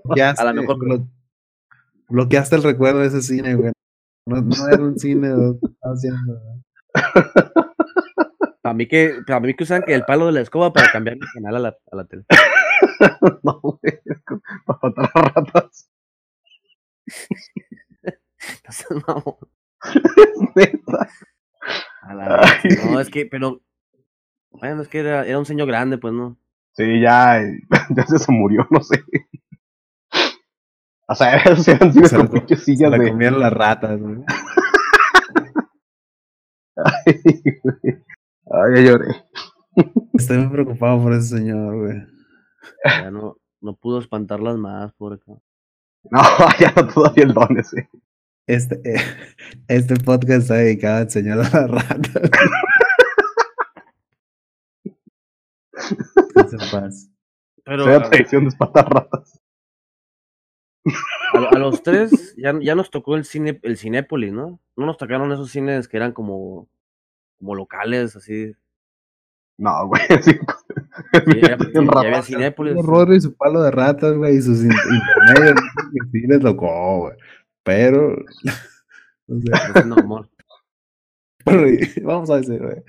Bloqueaste, 0.04 0.42
A 0.42 0.52
lo 0.52 0.60
mejor- 0.60 1.06
bloqueaste 2.12 2.56
el 2.56 2.62
recuerdo 2.62 3.00
de 3.00 3.06
ese 3.08 3.22
cine, 3.22 3.54
güey. 3.54 3.72
No, 4.26 4.40
no 4.40 4.68
era 4.68 4.82
un 4.82 4.98
cine, 4.98 5.28
lo 5.30 5.52
que 5.60 5.66
estaba 5.66 5.94
haciendo. 5.94 6.40
Para 8.62 8.74
mí 8.74 8.86
que, 8.86 9.16
para 9.26 9.40
mí 9.40 9.54
que 9.54 9.64
usan 9.64 9.82
que 9.82 9.94
el 9.94 10.04
palo 10.04 10.26
de 10.26 10.32
la 10.32 10.40
escoba 10.40 10.72
para 10.72 10.90
cambiar 10.92 11.16
el 11.16 11.22
canal 11.34 11.56
a 11.56 11.58
la, 11.58 11.76
a 11.90 11.96
la 11.96 12.04
tele. 12.06 12.24
No, 13.44 13.60
güey, 13.60 13.78
es 14.04 14.18
que- 14.26 14.36
para 14.66 14.78
matar 14.82 15.10
a 15.14 15.22
ratas. 15.22 15.88
No, 19.06 19.38
Neta. 20.56 21.08
a 22.02 22.14
la 22.14 22.40
vez. 22.64 22.84
No, 22.90 23.00
es 23.00 23.08
que, 23.10 23.26
pero. 23.26 23.60
Bueno, 24.50 24.82
es 24.82 24.88
que 24.88 24.98
era, 25.00 25.24
era 25.26 25.38
un 25.38 25.46
señor 25.46 25.68
grande, 25.68 25.98
pues 25.98 26.12
no. 26.12 26.36
Sí, 26.72 27.00
ya, 27.00 27.40
ya 27.90 28.06
se 28.06 28.32
murió, 28.32 28.66
no 28.70 28.82
sé. 28.82 29.02
O 31.12 31.14
sea, 31.14 31.36
eran 31.44 31.62
Se 31.62 31.76
pinches 31.76 32.60
Se 32.60 32.64
sillas 32.64 32.90
la 32.90 32.98
de. 32.98 33.10
comieron 33.10 33.40
las 33.40 33.52
ratas, 33.52 34.00
güey. 34.00 34.24
Ay, 36.76 37.20
güey. 37.62 38.04
Ay, 38.50 38.74
ya 38.76 38.80
lloré. 38.80 39.24
Estoy 40.14 40.38
muy 40.38 40.48
preocupado 40.48 41.02
por 41.02 41.12
ese 41.12 41.36
señor, 41.36 41.76
güey. 41.76 41.98
Ya 42.84 43.10
no, 43.10 43.36
no 43.60 43.74
pudo 43.76 43.98
espantarlas 43.98 44.56
más, 44.56 44.92
por 44.94 45.12
acá. 45.12 45.32
No, 46.10 46.20
ya 46.58 46.72
no 46.74 46.88
todavía 46.88 47.24
el 47.24 47.34
don 47.34 47.58
ese. 47.58 47.90
Este, 48.46 48.80
eh, 48.84 49.00
este 49.68 49.96
podcast 49.96 50.42
está 50.42 50.54
dedicado 50.54 50.98
a 50.98 51.02
enseñar 51.02 51.38
a 51.38 51.42
las 51.42 51.70
ratas. 51.70 52.30
Pero 57.64 57.86
la 57.86 57.96
a, 57.96 58.02
tradición 58.02 58.44
de 58.44 58.48
espantar 58.48 58.88
ratas. 58.92 59.41
A- 61.34 61.48
a 61.54 61.58
los 61.58 61.82
tres 61.82 62.34
ya, 62.36 62.54
ya 62.60 62.74
nos 62.74 62.90
tocó 62.90 63.16
el 63.16 63.24
cine, 63.24 63.58
el 63.62 63.76
Cinépolis, 63.76 64.32
¿no? 64.32 64.60
No 64.76 64.86
nos 64.86 64.96
tocaron 64.96 65.30
esos 65.32 65.50
cines 65.50 65.86
que 65.88 65.96
eran 65.96 66.12
como, 66.12 66.68
como 67.38 67.54
locales, 67.54 68.16
así. 68.16 68.52
No, 69.58 69.86
güey, 69.86 70.00
sí. 70.22 70.32
Sí, 70.32 71.40
ya, 71.40 71.56
ya 71.56 71.98
había. 72.00 72.22
Cinépolis. 72.22 72.74
Horror 72.76 73.14
y 73.14 73.20
su 73.20 73.34
palo 73.34 73.62
de 73.62 73.70
ratas, 73.70 74.14
güey, 74.16 74.36
y 74.36 74.42
sus 74.42 74.62
in- 74.64 74.72
intermedios. 74.72 75.60
sí 76.12 76.20
les 76.26 76.40
tocó, 76.40 76.98
güey. 77.00 77.16
Pero. 77.62 78.14
o 79.28 79.40
sea, 79.40 79.66
Entonces, 79.66 79.86
no, 79.86 79.94
amor. 79.96 80.28
pero, 81.44 81.66
vamos 82.02 82.30
a 82.30 82.36
decir, 82.38 82.60
güey. 82.60 82.82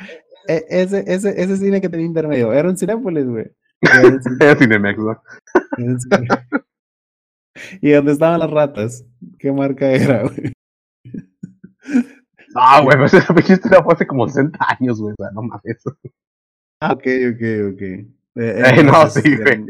e- 0.47 0.65
Ese, 0.69 1.03
ese, 1.07 1.41
ese 1.41 1.57
cine 1.57 1.79
que 1.81 1.89
tenía 1.89 2.05
intermedio, 2.05 2.51
era 2.53 2.67
un 2.69 2.77
Cinépolis, 2.77 3.25
güey. 3.25 3.45
Era 3.81 4.07
un 4.07 4.21
cine- 4.23 4.37
Era 4.39 4.55
Cinemex, 4.55 4.97
¿no? 4.99 5.21
era 5.77 5.91
un 5.91 5.99
cine. 5.99 6.27
¿Y 7.81 7.91
dónde 7.91 8.11
estaban 8.13 8.39
las 8.39 8.51
ratas? 8.51 9.05
¿Qué 9.39 9.51
marca 9.51 9.87
era, 9.91 10.23
güey? 10.23 10.53
No, 12.53 12.83
güey, 12.83 12.97
pues 12.97 13.13
esa 13.13 13.33
pinche 13.33 13.53
historia 13.53 13.83
fue 13.83 13.93
hace 13.93 14.07
como 14.07 14.27
60 14.27 14.57
años, 14.79 14.99
güey. 14.99 15.13
O 15.13 15.23
sea, 15.23 15.31
no 15.33 15.41
mames. 15.43 15.83
Ah, 16.81 16.93
ok, 16.93 17.03
ok, 17.33 17.73
ok. 17.73 17.81
Eh, 17.81 18.07
Eh, 18.35 18.83
no, 18.83 19.09
sí, 19.09 19.35
güey. 19.37 19.65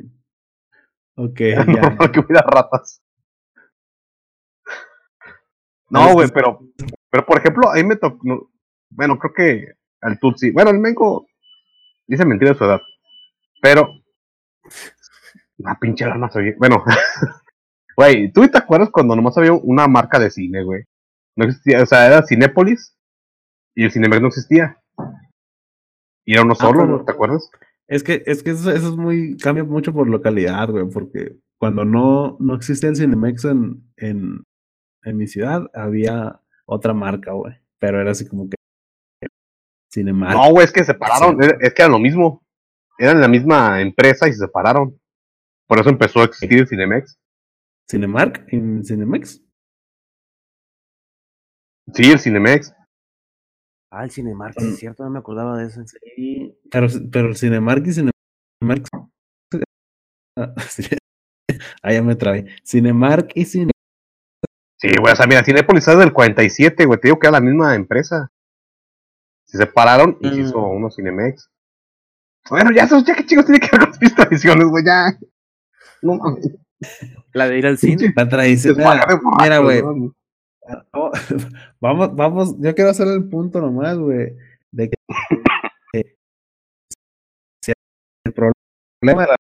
Ok, 1.15 1.39
Era 1.41 1.65
ya. 1.65 2.11
que 2.11 2.19
hubiera 2.19 2.41
ratas. 2.41 3.01
No, 5.89 6.13
güey, 6.13 6.27
pero, 6.33 6.59
pero 7.09 7.25
por 7.25 7.37
ejemplo, 7.37 7.69
ahí 7.71 7.83
me 7.83 7.95
tocó. 7.95 8.19
no- 8.23 8.49
bueno, 8.89 9.17
creo 9.17 9.33
que 9.33 9.73
al 10.01 10.19
Tutsi. 10.19 10.51
Bueno, 10.51 10.69
el 10.71 10.79
Mengo 10.79 11.27
dice 12.07 12.25
mentira 12.25 12.51
de 12.51 12.57
su 12.57 12.63
edad. 12.63 12.81
Pero. 13.61 13.89
La 15.57 15.75
pinche 15.79 16.05
lana 16.05 16.29
se 16.29 16.39
oye. 16.39 16.55
Bueno. 16.57 16.83
Güey, 17.97 18.31
¿tú 18.31 18.47
te 18.47 18.57
acuerdas 18.57 18.89
cuando 18.91 19.15
nomás 19.15 19.37
había 19.37 19.53
una 19.53 19.87
marca 19.87 20.19
de 20.19 20.31
cine, 20.31 20.63
güey? 20.63 20.83
No 21.35 21.45
existía, 21.45 21.81
o 21.81 21.85
sea, 21.85 22.07
era 22.07 22.25
Cinépolis 22.25 22.95
y 23.75 23.85
el 23.85 23.91
Cinemex 23.91 24.21
no 24.21 24.27
existía. 24.27 24.79
Y 26.25 26.33
era 26.33 26.43
uno 26.43 26.55
solo, 26.55 26.79
pero- 26.81 26.97
¿no? 26.97 27.05
¿te 27.05 27.11
acuerdas? 27.11 27.49
Es 27.87 28.03
que, 28.03 28.23
es 28.25 28.43
que 28.43 28.51
eso, 28.51 28.71
eso 28.71 28.87
es 28.89 28.95
muy, 28.95 29.37
cambia 29.37 29.63
mucho 29.63 29.93
por 29.93 30.07
localidad, 30.07 30.69
güey, 30.69 30.89
porque 30.89 31.35
cuando 31.59 31.83
no, 31.85 32.37
no 32.39 32.55
existía 32.55 32.89
el 32.89 32.95
Cinemex 32.95 33.45
en, 33.45 33.83
en, 33.97 34.43
en 35.03 35.17
mi 35.17 35.27
ciudad, 35.27 35.69
había 35.73 36.39
otra 36.65 36.93
marca, 36.93 37.33
güey, 37.33 37.55
pero 37.79 37.99
era 37.99 38.11
así 38.11 38.27
como 38.27 38.49
que 38.49 38.55
Cinemark. 39.93 40.33
No, 40.35 40.49
güey, 40.51 40.65
es 40.65 40.71
que 40.71 40.79
se 40.79 40.87
separaron. 40.93 41.37
Es 41.59 41.73
que 41.73 41.81
era 41.83 41.91
lo 41.91 41.99
mismo. 41.99 42.41
Eran 42.97 43.21
la 43.21 43.27
misma 43.27 43.81
empresa 43.81 44.27
y 44.27 44.31
se 44.31 44.39
separaron. 44.39 44.97
Por 45.67 45.79
eso 45.79 45.89
empezó 45.89 46.21
a 46.21 46.25
existir 46.25 46.59
el 46.59 46.67
Cinemex. 46.67 47.17
¿Cinemark 47.89 48.45
en 48.49 48.83
Cinemex? 48.83 49.41
Sí, 51.93 52.11
el 52.11 52.19
Cinemex. 52.19 52.73
Ah, 53.91 54.05
el 54.05 54.11
Cinemark, 54.11 54.55
sí 54.59 54.67
es 54.69 54.79
cierto, 54.79 55.03
no 55.03 55.09
me 55.11 55.19
acordaba 55.19 55.57
de 55.57 55.67
eso. 55.67 55.81
Sí, 55.85 56.57
pero, 56.71 56.87
pero 57.11 57.27
el 57.27 57.35
Cinemark 57.37 57.85
y 57.87 57.93
Cinemark. 57.93 58.87
Ah, 60.35 60.51
sí. 60.67 60.81
Ah, 61.83 61.93
ya 61.93 62.01
me 62.01 62.15
trabé. 62.15 62.47
Cinemark 62.65 63.33
y 63.35 63.45
Cine. 63.45 63.71
Sí, 64.79 64.87
güey, 64.99 65.13
o 65.13 65.15
sea, 65.15 65.27
mira, 65.27 65.43
Cinépolis 65.43 65.87
es 65.87 65.95
del 65.99 66.11
47, 66.11 66.85
güey. 66.87 66.99
Te 66.99 67.07
digo 67.09 67.19
que 67.19 67.27
era 67.27 67.37
la 67.39 67.45
misma 67.45 67.75
empresa. 67.75 68.31
Se 69.45 69.59
separaron 69.59 70.17
y 70.21 70.29
se 70.29 70.35
Mm. 70.35 70.39
hizo 70.41 70.57
uno 70.57 70.89
Cinemex. 70.89 71.51
Bueno, 72.49 72.71
ya, 72.71 72.87
ya 72.87 73.15
que 73.15 73.25
chicos 73.27 73.45
tiene 73.45 73.59
que 73.59 73.69
ver 73.77 73.89
con 73.91 73.99
mis 74.01 74.15
tradiciones, 74.15 74.65
güey, 74.65 74.83
ya. 74.83 75.15
No 76.01 76.15
mames. 76.15 76.49
La 77.33 77.47
de 77.47 77.57
ir 77.57 77.65
al 77.65 77.77
cine. 77.77 78.13
La 78.15 78.27
tradición. 78.27 78.77
Mira, 78.77 79.59
güey. 79.59 79.81
¿no? 79.81 80.13
Oh, 80.91 81.11
Vamos, 81.81 82.15
vamos, 82.15 82.55
yo 82.59 82.73
quiero 82.73 82.91
hacer 82.91 83.07
el 83.07 83.27
punto 83.29 83.59
nomás, 83.59 83.97
güey, 83.97 84.33
de 84.71 84.89
que 84.89 84.95
eh, 85.93 86.15
si 87.61 87.73
el 88.25 88.33
problema 88.33 89.23
de 89.23 89.27
la 89.27 89.35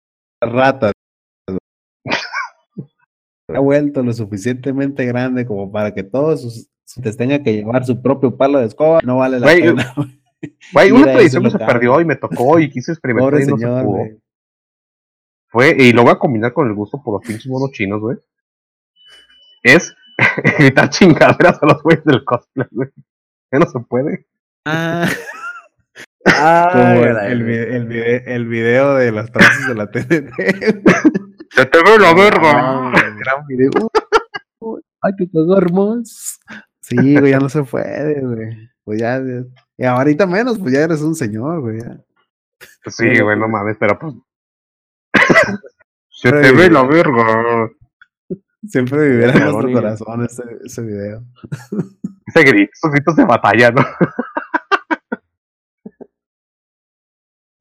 ratas. 0.52 0.92
Ha 3.50 3.60
vuelto 3.60 4.02
lo 4.02 4.12
suficientemente 4.12 5.06
grande 5.06 5.46
como 5.46 5.72
para 5.72 5.94
que 5.94 6.02
todos 6.02 6.42
sus, 6.42 6.68
sus 6.84 7.16
tengan 7.16 7.42
que 7.42 7.54
llevar 7.54 7.82
su 7.86 8.02
propio 8.02 8.36
palo 8.36 8.58
de 8.58 8.66
escoba. 8.66 9.00
No 9.02 9.16
vale 9.16 9.40
la 9.40 9.46
pena. 9.46 9.94
Güey, 10.72 10.92
una 10.92 11.04
tradición 11.04 11.42
que 11.44 11.50
se 11.50 11.58
perdió 11.58 12.00
y 12.00 12.04
me 12.04 12.14
tocó 12.14 12.60
y 12.60 12.70
quise 12.70 12.92
experimentar 12.92 13.30
Pobre 13.32 13.42
y 13.42 13.46
no 13.46 13.56
se 13.56 13.64
señor, 13.64 13.84
pudo. 13.84 14.04
Fue, 15.48 15.74
y 15.78 15.92
lo 15.92 16.02
voy 16.02 16.12
a 16.12 16.18
combinar 16.18 16.52
con 16.52 16.66
el 16.68 16.74
gusto 16.74 17.02
por 17.02 17.14
los 17.20 17.26
pinches 17.26 17.46
monos 17.46 17.70
chinos, 17.72 18.00
güey. 18.00 18.18
Es 19.62 19.94
evitar 20.58 20.88
chingaderas 20.90 21.62
a 21.62 21.66
los 21.66 21.82
güeyes 21.82 22.04
del 22.04 22.24
cosplay, 22.24 22.66
güey. 22.70 22.88
Ya 23.50 23.58
no 23.58 23.66
se 23.66 23.80
puede. 23.80 24.26
Ah, 24.66 25.08
Ah, 26.26 26.68
como 26.72 27.04
el, 27.04 27.14
caray, 27.14 27.32
el, 27.32 27.40
el 27.48 27.86
vide- 27.88 28.22
el 28.26 28.46
video 28.48 28.94
de 28.96 29.12
las 29.12 29.30
frases 29.30 29.66
de 29.68 29.74
la 29.74 29.86
TNT. 29.90 30.30
¡Se 31.50 31.64
te 31.66 31.78
ve 31.82 31.98
la 31.98 32.10
Ah, 32.10 32.90
güey. 32.92 33.16
Gran 33.18 33.46
video. 33.46 33.70
Uy, 34.58 34.82
Hay 35.00 35.12
que 35.16 35.30
cagar 35.30 35.72
más. 35.72 36.38
Sí, 36.82 37.18
güey, 37.18 37.30
ya 37.32 37.38
no 37.38 37.48
se 37.48 37.62
puede, 37.62 38.20
güey. 38.20 38.68
Pues 38.84 39.00
ya, 39.00 39.18
ya- 39.20 39.44
y 39.78 39.84
ahorita 39.84 40.26
menos, 40.26 40.58
pues 40.58 40.74
ya 40.74 40.80
eres 40.80 41.00
un 41.00 41.14
señor, 41.14 41.60
güey. 41.62 41.80
ya. 41.80 41.98
Sí, 42.88 43.18
güey, 43.20 43.38
no 43.38 43.48
mames, 43.48 43.76
pero 43.80 43.98
pues. 43.98 44.12
Se 46.20 46.32
te 46.32 46.52
ve 46.52 46.68
la 46.68 46.82
verga. 46.82 47.70
Siempre 48.66 49.08
vivirá 49.08 49.32
en 49.34 49.52
nuestro 49.52 49.72
corazón 49.72 50.24
ese, 50.24 50.42
ese 50.64 50.82
video. 50.82 51.24
Ese 52.26 52.42
grito, 52.42 52.70
esos 52.74 52.90
gritos 52.90 53.16
de 53.16 53.24
batalla, 53.24 53.70
¿no? 53.70 53.82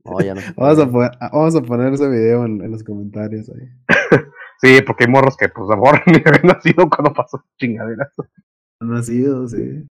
No, 0.03 0.19
ya 0.19 0.33
no. 0.33 0.41
se 0.41 0.53
Vamos 0.57 0.79
a, 0.79 0.91
poner, 0.91 1.11
vamos 1.31 1.55
a 1.55 1.61
poner 1.61 1.93
ese 1.93 2.09
video 2.09 2.43
en, 2.43 2.61
en 2.61 2.71
los 2.71 2.83
comentarios 2.83 3.49
ahí. 3.49 3.69
Sí, 4.59 4.81
porque 4.85 5.03
hay 5.03 5.11
morros 5.11 5.37
que, 5.37 5.49
pues, 5.49 5.69
a 5.69 5.75
lo 5.75 5.83
mejor 5.83 6.01
ni 6.07 6.15
habían 6.15 6.47
nacido 6.47 6.89
cuando 6.89 7.13
pasó 7.13 7.45
chingaderas. 7.59 8.11
Han 8.81 8.89
nacido, 8.89 9.47
sí. 9.47 9.87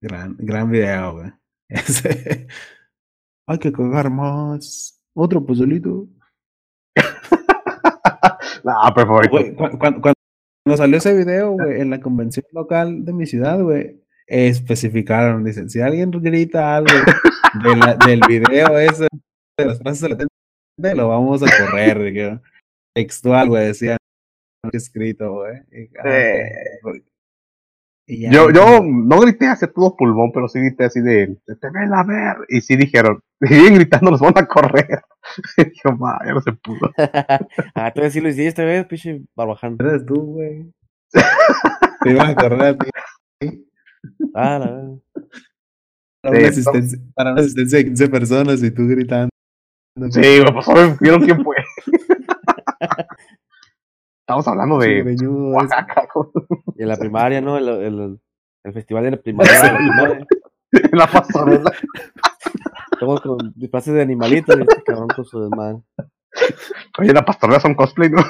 Gran, 0.00 0.34
gran 0.38 0.70
video, 0.70 1.12
güey. 1.12 1.32
Ese. 1.68 2.48
Hay 3.46 3.58
que 3.58 3.70
cagar 3.70 4.10
más. 4.10 4.98
Otro 5.14 5.44
pozolito. 5.44 6.08
No, 8.64 8.72
pero 8.94 9.06
favorito. 9.06 9.30
Güey, 9.32 9.54
cu- 9.54 9.70
cu- 9.70 10.00
cuando, 10.00 10.76
salió 10.76 10.98
ese 10.98 11.16
video, 11.16 11.52
güey, 11.52 11.80
en 11.80 11.90
la 11.90 12.00
convención 12.00 12.44
local 12.52 13.04
de 13.04 13.12
mi 13.12 13.26
ciudad, 13.26 13.60
güey, 13.60 14.00
especificaron, 14.26 15.44
dicen, 15.44 15.68
si 15.68 15.80
alguien 15.80 16.10
grita 16.10 16.76
algo 16.76 16.92
de 17.64 17.76
la- 17.76 17.96
del 18.06 18.20
video 18.28 18.78
ese, 18.78 19.08
de 19.58 19.64
las 19.66 19.78
frases 19.80 20.00
de 20.02 20.08
la 20.10 20.16
TNT, 20.16 20.96
lo 20.96 21.08
vamos 21.08 21.42
a 21.42 21.46
correr, 21.58 22.40
textual, 22.94 23.48
güey, 23.48 23.66
decía 23.66 23.96
escrito, 24.72 25.32
güey. 25.32 25.56
Y, 25.72 25.90
ah, 25.98 26.02
Eh. 26.04 26.50
Güey. 28.06 28.18
Y 28.18 28.22
ya, 28.22 28.30
Yo, 28.32 28.50
yo 28.50 28.80
no 28.82 29.20
grité 29.20 29.46
hacia 29.48 29.72
todo 29.72 29.96
pulmón, 29.96 30.32
pero 30.32 30.48
sí 30.48 30.58
grité 30.58 30.84
así 30.84 31.00
de, 31.00 31.36
"Se 31.46 31.56
te 31.56 31.68
ve 31.70 31.86
la 31.88 32.02
ver. 32.04 32.36
Y 32.48 32.60
sí 32.60 32.76
dijeron, 32.76 33.20
siguen 33.40 33.74
gritando, 33.74 34.10
los 34.10 34.20
van 34.20 34.34
a 34.36 34.46
correr. 34.46 35.02
Y 35.56 35.64
dije, 35.64 35.92
"Ma, 35.98 36.18
ya 36.26 36.34
no 36.34 36.40
se 36.40 36.52
pudo. 36.52 36.90
Ah, 37.74 37.92
tú 37.94 38.02
sí 38.10 38.20
lo 38.20 38.28
hiciste, 38.28 38.64
¿ves? 38.64 38.86
Pinche 38.86 39.22
barbaján. 39.36 39.76
Eres 39.80 40.04
tú, 40.04 40.14
güey. 40.20 40.72
Te 42.02 42.10
iban 42.10 42.30
a 42.30 42.34
correr 42.34 42.62
a 42.62 42.76
ti. 42.76 42.90
Ah, 44.34 44.58
la 44.58 44.70
verdad. 44.70 44.98
Para 46.22 46.34
Sí, 46.34 46.38
una, 46.38 46.40
no. 46.40 46.48
asistencia, 46.48 46.98
para 47.14 47.32
una 47.32 47.40
asistencia 47.42 47.78
de 47.78 47.84
15 47.84 48.08
personas 48.08 48.62
y 48.62 48.70
tú 48.70 48.86
gritando. 48.88 49.28
Sí, 50.10 50.20
güey, 50.20 50.52
pues 50.52 50.68
ahora 50.68 50.96
vieron 51.00 51.20
quién 51.22 51.44
fue. 51.44 51.56
Estamos 54.26 54.46
hablando 54.48 54.78
de. 54.78 55.02
Oaxaca, 55.28 56.06
Y 56.76 56.82
en 56.82 56.88
la 56.88 56.96
primaria, 56.96 57.40
¿no? 57.40 57.56
El, 57.58 57.68
el, 57.68 58.20
el 58.64 58.72
festival 58.72 59.04
de 59.04 59.10
la 59.12 59.16
primaria. 59.18 59.52
de 59.62 59.68
la 59.72 59.76
primaria. 59.76 60.26
en 60.72 60.98
la 60.98 61.06
pastorela. 61.06 61.72
Todos 63.00 63.20
con 63.20 63.52
disfraces 63.56 63.94
de 63.94 64.02
animalitos 64.02 64.56
y 64.56 64.60
este 64.62 64.82
cabrón 64.84 65.08
con 65.08 65.24
su 65.24 65.40
desmadre. 65.42 65.78
Oye, 66.98 67.12
la 67.12 67.24
pastorela 67.24 67.60
son 67.60 67.74
cosplay, 67.74 68.10
¿no? 68.10 68.22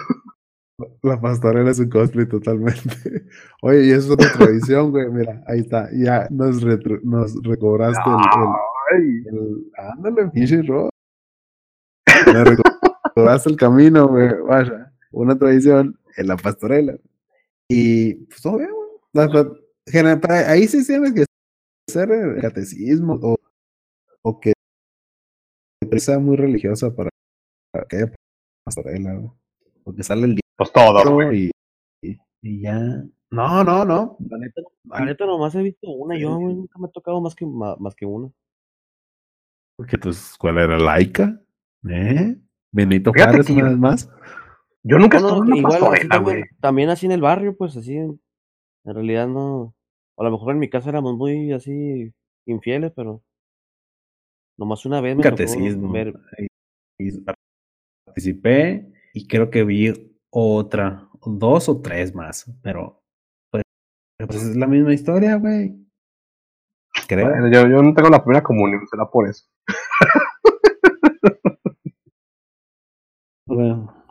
La 1.03 1.21
pastorela 1.21 1.71
es 1.71 1.79
un 1.79 1.91
cosplay 1.91 2.27
totalmente. 2.27 3.27
Oye, 3.63 3.85
y 3.87 3.91
eso 3.91 4.07
es 4.07 4.11
otra 4.11 4.33
tradición, 4.33 4.91
güey. 4.91 5.09
Mira, 5.11 5.43
ahí 5.47 5.61
está. 5.61 5.89
Ya 5.93 6.27
nos, 6.31 6.63
retro- 6.63 7.01
nos 7.03 7.35
recobraste 7.43 8.01
el, 8.09 8.17
Ay, 8.97 9.23
el, 9.27 9.37
el- 9.37 9.73
Ándale, 9.77 10.29
pinche 10.31 10.63
Ro. 10.63 10.89
Me 12.27 12.45
recobraste 12.45 13.51
el 13.51 13.57
camino, 13.57 14.09
güey. 14.09 14.31
Vaya. 14.49 14.93
Una 15.13 15.37
tradición 15.39 15.99
en 16.17 16.27
la 16.27 16.37
pastorela. 16.37 16.95
Y 17.73 18.15
pues 18.27 18.43
todo 18.43 18.59
bien, 18.59 18.71
güey. 18.71 20.21
Para- 20.21 20.51
Ahí 20.51 20.67
sí 20.69 20.85
tienes 20.87 21.13
que 21.13 21.25
hacer 21.89 22.11
el 22.11 22.41
catecismo 22.41 23.19
o, 23.23 23.37
o 24.23 24.41
que 24.41 24.53
sea 25.99 26.19
muy 26.19 26.37
religiosa 26.37 26.95
para, 26.95 27.11
para 27.73 27.85
que 27.87 27.97
haya 27.97 28.13
pastorela, 28.65 29.15
güey. 29.15 29.31
Porque 29.85 30.03
sale 30.03 30.25
el 30.27 30.41
pues 30.57 30.73
todo, 30.73 31.15
güey. 31.15 31.51
y, 32.03 32.09
y, 32.11 32.19
y 32.43 32.63
ya. 32.63 32.79
No, 33.31 33.65
no, 33.65 33.85
no. 33.85 34.17
La 34.29 34.39
neta, 34.39 34.63
la 34.85 35.05
neta 35.05 35.27
nomás 35.27 35.55
he 35.55 35.63
visto 35.63 35.91
una. 35.91 36.17
Yo, 36.19 36.37
güey, 36.37 36.55
nunca 36.55 36.79
me 36.79 36.87
ha 36.87 36.91
tocado 36.91 37.21
más 37.21 37.35
que, 37.35 37.45
más 37.47 37.95
que 37.95 38.07
una. 38.07 38.31
Porque 39.77 39.99
tu 39.99 40.11
escuela 40.11 40.63
era 40.65 40.79
laica. 40.79 41.41
¿Eh? 41.89 42.37
Benito 42.73 43.13
Fíjate 43.13 43.31
Juárez 43.31 43.47
que 43.47 43.53
una 43.55 43.63
yo- 43.63 43.69
vez 43.71 43.79
más. 43.79 44.11
Yo 44.85 44.99
nunca 44.99 45.21
No, 45.21 45.29
estuve 45.29 45.39
no, 45.39 45.45
en 45.45 45.51
una 45.53 45.59
igual, 45.59 45.81
pastorela, 45.81 46.19
güey. 46.19 46.43
también 46.61 46.89
así 46.91 47.07
en 47.07 47.13
el 47.13 47.21
barrio, 47.21 47.57
pues 47.57 47.77
así. 47.77 47.97
En 47.97 48.21
en 48.85 48.95
realidad 48.95 49.29
no. 49.29 49.75
A 50.19 50.25
lo 50.25 50.31
mejor 50.33 50.53
en 50.53 50.59
mi 50.59 50.69
casa 50.69 50.89
éramos 50.91 51.17
muy 51.17 51.53
así 51.53 52.13
infieles, 52.47 52.93
pero. 52.95 53.23
Nomás 54.59 54.85
una 54.85 55.01
vez 55.01 55.17
me 55.17 55.23
Catecismo. 55.23 55.91
ver. 55.93 56.15
Y 56.99 57.11
participé 58.07 58.93
y 59.15 59.27
creo 59.27 59.51
que 59.51 59.65
vi 59.65 59.93
otra, 60.31 61.09
dos 61.25 61.69
o 61.69 61.81
tres 61.81 62.15
más, 62.15 62.51
pero 62.63 63.03
pues, 63.51 63.63
pues 64.19 64.43
es 64.43 64.57
la 64.57 64.67
misma 64.67 64.93
historia, 64.95 65.37
güey. 65.37 65.75
Creo. 67.09 67.29
Bueno, 67.29 67.49
yo, 67.51 67.63
yo 67.69 67.83
no 67.83 67.95
tengo 67.95 68.11
la 68.11 68.23
primera 68.23 68.43
comunión, 68.43 68.87
será 68.89 69.07
por 69.11 69.29
eso. 69.29 69.47
Bueno, 73.47 74.02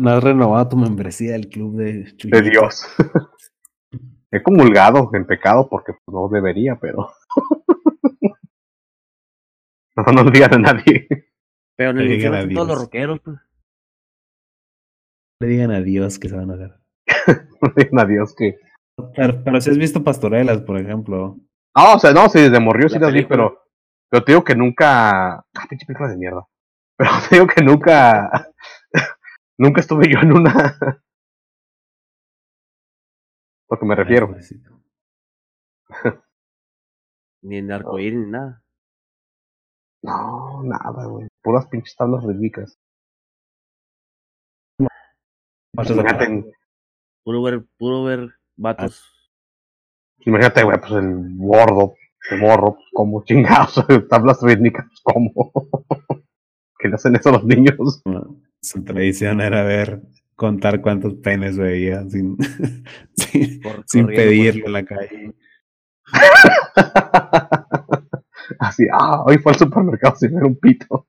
no 0.00 0.10
has 0.10 0.22
renovado 0.24 0.68
tu 0.70 0.76
membresía 0.76 1.32
del 1.32 1.48
club 1.48 1.76
de 1.76 1.92
De 2.04 2.16
Chuyito. 2.16 2.40
Dios. 2.42 2.86
He 4.32 4.42
comulgado 4.42 5.10
en 5.14 5.26
pecado 5.26 5.68
porque 5.68 5.92
no 6.06 6.28
debería, 6.28 6.76
pero. 6.80 7.10
no, 9.96 10.02
no 10.12 10.24
lo 10.24 10.30
digan 10.30 10.54
a 10.54 10.58
nadie. 10.58 11.06
Pero 11.76 11.92
Le 11.92 12.04
digan 12.04 12.34
a 12.34 12.40
todos 12.48 12.66
los 12.66 12.66
Dios. 12.66 12.80
rockeros, 12.82 13.20
pues. 13.20 13.38
Le 15.40 15.48
digan 15.48 15.70
a 15.72 15.80
Dios 15.80 16.18
que 16.18 16.28
se 16.28 16.36
van 16.36 16.50
a 16.50 16.56
ver. 16.56 16.74
No 17.62 17.72
digan 17.76 17.98
a 17.98 18.04
Dios 18.04 18.34
que. 18.36 18.58
Pero, 19.16 19.42
pero 19.42 19.60
si 19.60 19.70
has 19.70 19.78
visto 19.78 20.04
pastorelas, 20.04 20.60
por 20.62 20.78
ejemplo. 20.78 21.38
Ah, 21.74 21.94
o 21.94 21.98
sea, 21.98 22.12
no, 22.12 22.28
sí, 22.28 22.40
desde 22.40 22.60
morrió 22.60 22.88
sí 22.88 22.98
La 22.98 23.06
las 23.06 23.14
vi, 23.14 23.24
pero. 23.24 23.62
Pero 24.10 24.24
te 24.24 24.32
digo 24.32 24.44
que 24.44 24.54
nunca. 24.54 25.36
Ah, 25.36 25.66
pinche 25.68 25.86
película 25.86 26.10
de 26.10 26.16
mierda. 26.18 26.46
Pero 26.96 27.10
te 27.28 27.34
digo 27.36 27.46
que 27.46 27.64
nunca. 27.64 28.48
Nunca 29.60 29.80
estuve 29.80 30.10
yo 30.10 30.18
en 30.20 30.32
una. 30.32 30.52
Lo 33.70 33.78
que 33.78 33.86
me 33.86 33.94
refiero. 33.94 34.34
Ni 37.42 37.58
en 37.58 37.70
arcoíris 37.70 38.18
ni 38.18 38.30
nada. 38.30 38.64
No, 40.02 40.62
nada, 40.64 41.04
güey. 41.06 41.28
Puras 41.42 41.66
pinches 41.68 41.94
tablas 41.94 42.24
rítmicas. 42.24 42.78
Imagínate, 45.74 46.52
Puro 47.22 47.42
ver, 47.42 47.64
puro 47.78 48.02
ver 48.04 48.34
vatos. 48.56 49.04
imagínate, 50.20 50.64
güey, 50.64 50.80
pues 50.80 50.92
el 50.92 51.36
gordo, 51.36 51.94
el 52.30 52.40
morro, 52.40 52.74
pues, 52.74 52.86
como 52.92 53.22
chingados, 53.24 53.74
tablas 54.08 54.42
rítmicas, 54.42 54.86
como. 55.02 55.30
que 56.78 56.88
le 56.88 56.94
hacen 56.94 57.14
eso 57.14 57.28
a 57.28 57.32
los 57.32 57.44
niños. 57.44 58.02
Su 58.62 58.84
tradición 58.84 59.40
era 59.40 59.62
ver, 59.62 60.02
contar 60.36 60.80
cuántos 60.80 61.14
penes 61.14 61.56
veía 61.56 62.04
sin, 62.08 62.36
sin, 63.16 63.62
sin 63.86 64.06
pedirlo 64.06 64.66
en 64.66 64.72
la 64.72 64.84
calle. 64.84 65.34
Así, 68.58 68.86
ah, 68.92 69.22
hoy 69.24 69.38
fue 69.38 69.52
al 69.52 69.58
supermercado 69.58 70.16
sin 70.16 70.34
ver 70.34 70.44
un 70.44 70.56
pito. 70.56 71.06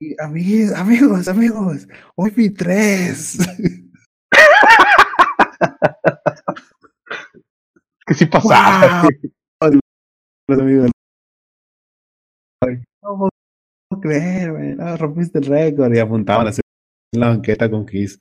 Y, 0.00 0.20
amigos, 0.20 0.76
amigos, 0.76 1.28
amigos, 1.28 1.88
hoy 2.16 2.30
vi 2.30 2.50
tres. 2.50 3.38
Que 8.06 8.12
sí 8.12 8.26
pasaba. 8.26 9.08
¡Wow! 9.62 9.80
Los 10.46 10.58
amigos. 10.58 10.90
Ay, 12.60 12.84
¿Cómo 13.00 13.30
creer, 14.00 14.52
güey. 14.52 14.74
No, 14.74 14.96
rompiste 14.96 15.38
el 15.38 15.46
récord. 15.46 15.92
Y 15.94 15.98
apuntaban 15.98 16.46
así 16.48 16.60
en 17.12 17.20
la 17.20 17.28
banqueta 17.28 17.70
con 17.70 17.86
Kiss. 17.86 18.20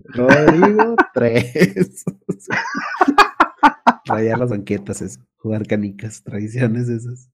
Rodrigo, 0.00 0.94
tres. 1.14 2.04
Rayar 4.06 4.38
las 4.38 4.50
banquetas, 4.50 5.02
eso. 5.02 5.20
Jugar 5.38 5.66
canicas, 5.66 6.22
tradiciones 6.22 6.88
esas. 6.88 7.30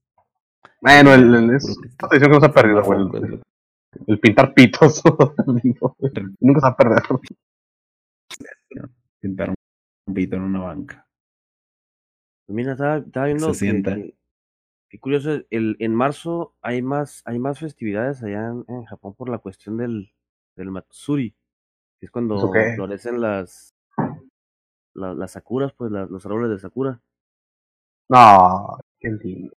Bueno, 0.81 1.13
el, 1.13 1.33
el- 1.33 1.55
es 1.55 1.63
una 1.65 2.09
tradición 2.09 2.31
que 2.31 2.35
no 2.35 2.39
se 2.39 2.45
ha 2.45 2.53
perdido, 2.53 2.83
güey. 2.83 2.99
El, 3.23 3.41
el 4.07 4.19
pintar 4.19 4.53
pitos. 4.53 5.01
Nunca 6.39 6.59
se 6.61 6.67
ha 6.67 6.75
perdido. 6.75 7.21
Pintar 9.19 9.53
un 10.07 10.13
pito 10.13 10.35
en 10.35 10.41
una 10.43 10.59
banca. 10.59 11.07
Mira, 12.47 12.73
estaba, 12.73 12.97
estaba 12.97 13.25
viendo 13.27 13.45
Se 13.45 13.65
que, 13.65 13.71
sienta. 13.71 13.95
que- 13.95 14.15
qué 14.89 14.99
curioso, 14.99 15.41
el, 15.49 15.75
en 15.79 15.95
marzo 15.95 16.55
hay 16.61 16.81
más, 16.81 17.21
hay 17.25 17.39
más 17.39 17.59
festividades 17.59 18.23
allá 18.23 18.47
en, 18.49 18.65
en 18.67 18.85
Japón 18.85 19.13
por 19.15 19.29
la 19.29 19.39
cuestión 19.39 19.77
del, 19.77 20.13
del 20.55 20.71
Matsuri, 20.71 21.35
que 21.99 22.07
es 22.07 22.11
cuando 22.11 22.67
florecen 22.67 23.21
las, 23.21 23.75
la- 24.95 25.13
las 25.13 25.33
sakuras, 25.33 25.73
pues 25.73 25.91
los 25.91 26.25
árboles 26.25 26.49
de 26.49 26.57
sakura. 26.57 26.99
No, 28.09 28.77
qué 28.99 29.09
lindo. 29.11 29.53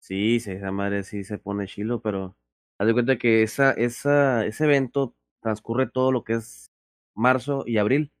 Sí, 0.00 0.40
sí, 0.40 0.50
esa 0.52 0.72
madre 0.72 1.04
sí 1.04 1.22
se 1.24 1.38
pone 1.38 1.66
chilo, 1.66 2.00
pero 2.02 2.36
haz 2.78 2.86
de 2.88 2.92
cuenta 2.92 3.18
que 3.18 3.42
esa, 3.42 3.72
esa, 3.72 4.44
ese 4.46 4.64
evento 4.64 5.14
transcurre 5.40 5.88
todo 5.88 6.10
lo 6.12 6.24
que 6.24 6.34
es 6.34 6.72
marzo 7.14 7.64
y 7.66 7.78
abril. 7.78 8.12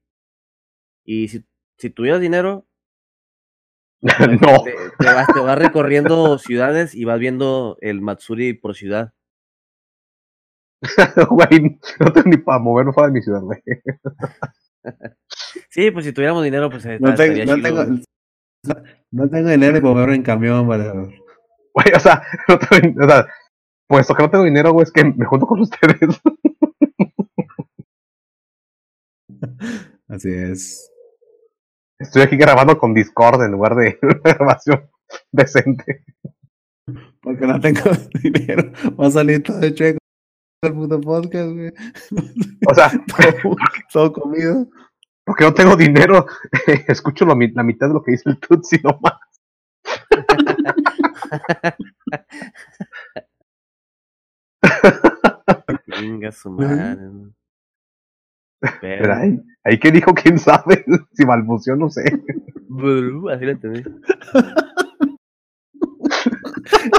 Y 1.04 1.28
si, 1.28 1.44
si 1.78 1.90
tuvieras 1.90 2.20
dinero, 2.20 2.66
no. 4.40 4.64
te, 4.64 4.74
te 4.98 5.06
vas, 5.06 5.26
te 5.28 5.40
vas 5.40 5.58
recorriendo 5.58 6.38
ciudades 6.38 6.94
y 6.94 7.04
vas 7.04 7.18
viendo 7.18 7.78
el 7.80 8.00
Matsuri 8.00 8.52
por 8.52 8.74
ciudad. 8.74 9.12
Güey, 11.30 11.78
no 12.00 12.12
tengo 12.12 12.28
ni 12.28 12.36
para 12.38 12.58
moverme 12.58 12.92
fuera 12.92 13.08
de 13.08 13.12
mi 13.12 13.22
ciudad, 13.22 13.40
güey. 13.40 13.62
Sí, 15.70 15.90
pues 15.92 16.04
si 16.04 16.12
tuviéramos 16.12 16.42
dinero, 16.42 16.68
pues 16.70 16.84
No 17.00 17.14
tengo, 17.14 17.44
no, 17.44 17.62
tengo, 17.62 17.84
güey. 17.84 18.02
no, 18.64 18.74
no 19.12 19.30
tengo 19.30 19.48
dinero 19.48 19.80
para 19.80 19.94
moverme 19.94 20.16
en 20.16 20.22
camión, 20.22 20.66
Güey, 20.66 21.94
o 21.94 22.00
sea, 22.00 22.22
no 22.48 22.58
tengo, 22.58 23.04
o 23.04 23.08
sea, 23.08 23.26
puesto 23.86 24.14
que 24.14 24.22
no 24.24 24.30
tengo 24.30 24.44
dinero, 24.44 24.72
güey, 24.72 24.84
es 24.84 24.92
que 24.92 25.04
me 25.04 25.24
junto 25.24 25.46
con 25.46 25.60
ustedes. 25.60 26.20
Así 30.08 30.28
es. 30.30 30.91
Estoy 32.02 32.22
aquí 32.22 32.36
grabando 32.36 32.76
con 32.76 32.92
Discord 32.94 33.42
en 33.42 33.52
lugar 33.52 33.76
de 33.76 33.96
una 34.02 34.14
grabación 34.34 34.90
decente. 35.30 36.04
Porque 37.22 37.46
no 37.46 37.60
tengo 37.60 37.80
dinero. 38.22 38.72
Va 39.00 39.06
a 39.06 39.10
salir 39.10 39.42
todo 39.42 39.68
chueco 39.70 39.98
el 40.64 40.74
puto 40.74 41.00
podcast, 41.00 41.50
güey. 41.52 41.72
O 42.68 42.74
sea, 42.74 42.90
Todo, 43.42 43.56
todo 43.92 44.12
comido. 44.12 44.66
porque 45.24 45.44
no 45.44 45.54
tengo 45.54 45.76
dinero, 45.76 46.26
escucho 46.88 47.24
lo 47.24 47.34
la 47.36 47.62
mitad 47.62 47.88
de 47.88 47.94
lo 47.94 48.02
que 48.02 48.12
dice 48.12 48.30
el 48.30 48.38
Tutsi 48.38 48.78
nomás. 48.82 49.18
Chinga 55.90 56.32
su 56.32 56.50
madre. 56.50 57.32
¿No? 58.62 58.70
Pero 58.80 59.02
Pero, 59.02 59.14
ahí, 59.14 59.40
ahí 59.64 59.78
que 59.78 59.90
dijo, 59.90 60.14
quién 60.14 60.38
sabe, 60.38 60.84
si 61.12 61.24
balbuceó, 61.24 61.76
no 61.76 61.90
sé. 61.90 62.04
Así 62.04 63.44
lo 63.44 63.50
entendí. 63.50 63.82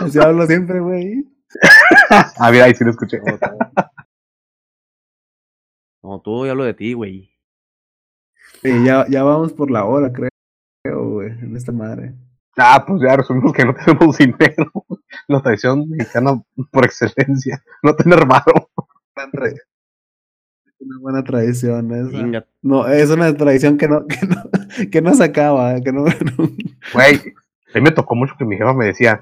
Así 0.02 0.20
hablo 0.20 0.46
siempre, 0.46 0.80
güey. 0.80 1.26
Ah, 2.10 2.50
mira, 2.52 2.66
ahí 2.66 2.76
sí 2.76 2.84
lo 2.84 2.92
escuché. 2.92 3.20
Como 6.02 6.22
tú. 6.22 6.46
Yo 6.46 6.52
hablo 6.52 6.66
de 6.66 6.74
ti, 6.74 6.94
güey. 6.94 7.32
Sí, 8.62 8.86
ya, 8.86 9.06
ya 9.08 9.24
vamos 9.24 9.54
por 9.54 9.72
la 9.72 9.86
hora, 9.86 10.12
creo, 10.12 11.10
güey, 11.10 11.30
en 11.30 11.56
esta 11.56 11.72
madre. 11.72 12.14
Ah, 12.58 12.84
pues 12.86 13.02
ya 13.02 13.16
resumimos 13.16 13.54
que 13.54 13.66
no 13.66 13.74
tenemos 13.74 14.18
dinero. 14.18 14.72
La 15.28 15.42
tradición 15.42 15.90
mexicana 15.90 16.42
por 16.72 16.86
excelencia, 16.86 17.64
no 17.82 17.96
tener 17.96 18.26
varo. 18.26 18.70
Es 20.84 20.88
una 20.90 21.00
buena 21.00 21.24
tradición 21.24 21.92
esa. 21.94 22.12
Chinga. 22.12 22.46
No, 22.62 22.88
es 22.88 23.10
una 23.10 23.34
tradición 23.36 23.78
que 23.78 23.88
no, 23.88 24.06
que 24.06 24.26
no, 24.28 24.44
que 24.92 25.02
no 25.02 25.14
se 25.14 25.24
acaba, 25.24 25.80
que 25.82 25.94
no, 25.94 26.04
no- 26.38 26.50
Güey, 26.94 27.16
a 27.16 27.78
mí 27.78 27.82
me 27.82 27.92
tocó 27.92 28.16
mucho 28.16 28.36
que 28.38 28.44
mi 28.44 28.58
jefa 28.58 28.74
me 28.74 28.88
decía, 28.88 29.22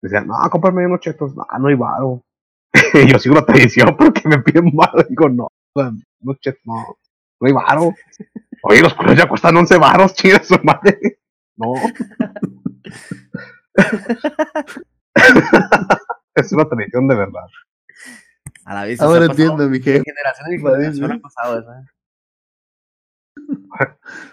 decía, 0.00 0.22
no, 0.22 0.34
cómprame 0.50 0.86
unos 0.86 1.00
chetos, 1.00 1.34
no, 1.36 1.46
no 1.58 1.68
hay 1.68 1.74
varo. 1.74 2.22
y 2.94 3.06
yo 3.12 3.18
sigo 3.18 3.34
la 3.34 3.44
tradición 3.44 3.94
porque 3.98 4.26
me 4.26 4.38
piden 4.40 4.70
varo. 4.74 5.02
Digo, 5.08 5.28
no, 5.28 5.48
unos 5.74 6.40
chetos, 6.40 6.62
no, 6.64 6.96
no 7.40 7.46
hay 7.46 7.52
varo. 7.52 7.94
Oye, 8.62 8.80
los 8.80 8.94
culos 8.94 9.16
ya 9.16 9.28
cuestan 9.28 9.56
11 9.58 9.76
varos, 9.76 10.14
chida 10.14 10.42
su 10.42 10.56
madre. 10.62 11.18
No. 11.56 11.74
es 16.34 16.52
una 16.52 16.64
tradición 16.64 17.06
de 17.08 17.14
verdad. 17.14 17.46
A 18.64 18.74
la 18.74 18.84
vez. 18.84 19.00
Ahora 19.00 19.26
entiendo, 19.26 19.68
mi 19.68 19.80
jefe. 19.80 20.02
Generación 20.04 20.48
generación 20.50 21.08
mía. 21.08 21.16
ha 21.16 21.20
pasado 21.20 21.60
esa. 21.60 21.84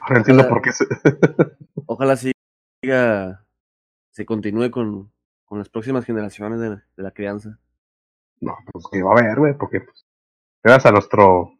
Ahora 0.01 0.17
entiendo 0.17 0.47
por 0.47 0.61
qué 0.61 0.71
se... 0.71 0.86
Ojalá 1.86 2.15
siga, 2.15 3.45
se 4.11 4.25
continúe 4.25 4.71
con, 4.71 5.11
con 5.45 5.57
las 5.57 5.69
próximas 5.69 6.05
generaciones 6.05 6.59
de, 6.59 6.69
de 6.69 7.03
la 7.03 7.11
crianza. 7.11 7.59
No, 8.39 8.55
pues 8.71 8.86
que 8.91 9.03
va 9.03 9.11
a 9.11 9.19
haber, 9.19 9.38
güey, 9.38 9.57
porque 9.57 9.82
pues, 9.82 10.05
gracias 10.63 10.86
a 10.88 10.91
nuestro, 10.91 11.51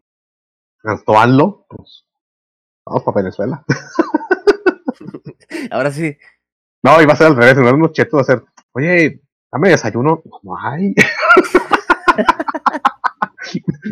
a 0.84 0.92
nuestro 0.92 1.20
ANLO, 1.20 1.66
pues, 1.68 2.06
vamos 2.86 3.04
para 3.04 3.18
Venezuela. 3.18 3.64
Ahora 5.72 5.92
sí, 5.92 6.18
No, 6.84 7.02
iba 7.02 7.14
a 7.14 7.16
ser 7.16 7.28
al 7.28 7.36
revés, 7.36 7.58
de 7.58 7.72
unos 7.72 7.92
chetos, 7.92 8.18
va 8.18 8.22
a 8.22 8.26
ser, 8.26 8.44
oye, 8.72 9.22
dame 9.52 9.70
desayuno. 9.70 10.22
No 10.44 10.58
hay. 10.58 10.96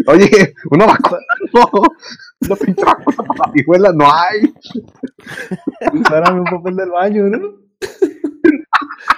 oye, 0.07 0.53
una 0.71 0.85
vacuna, 0.85 1.19
no. 1.53 1.69
Una 2.41 2.55
pinche 2.55 2.83
vacuna 2.85 3.17
para 3.17 3.39
la 3.47 3.51
vihuela, 3.53 3.91
no 3.93 4.05
hay. 4.13 4.53
Párame 6.09 6.39
un 6.39 6.45
papel 6.45 6.75
del 6.75 6.89
baño, 6.91 7.23
¿no? 7.25 7.39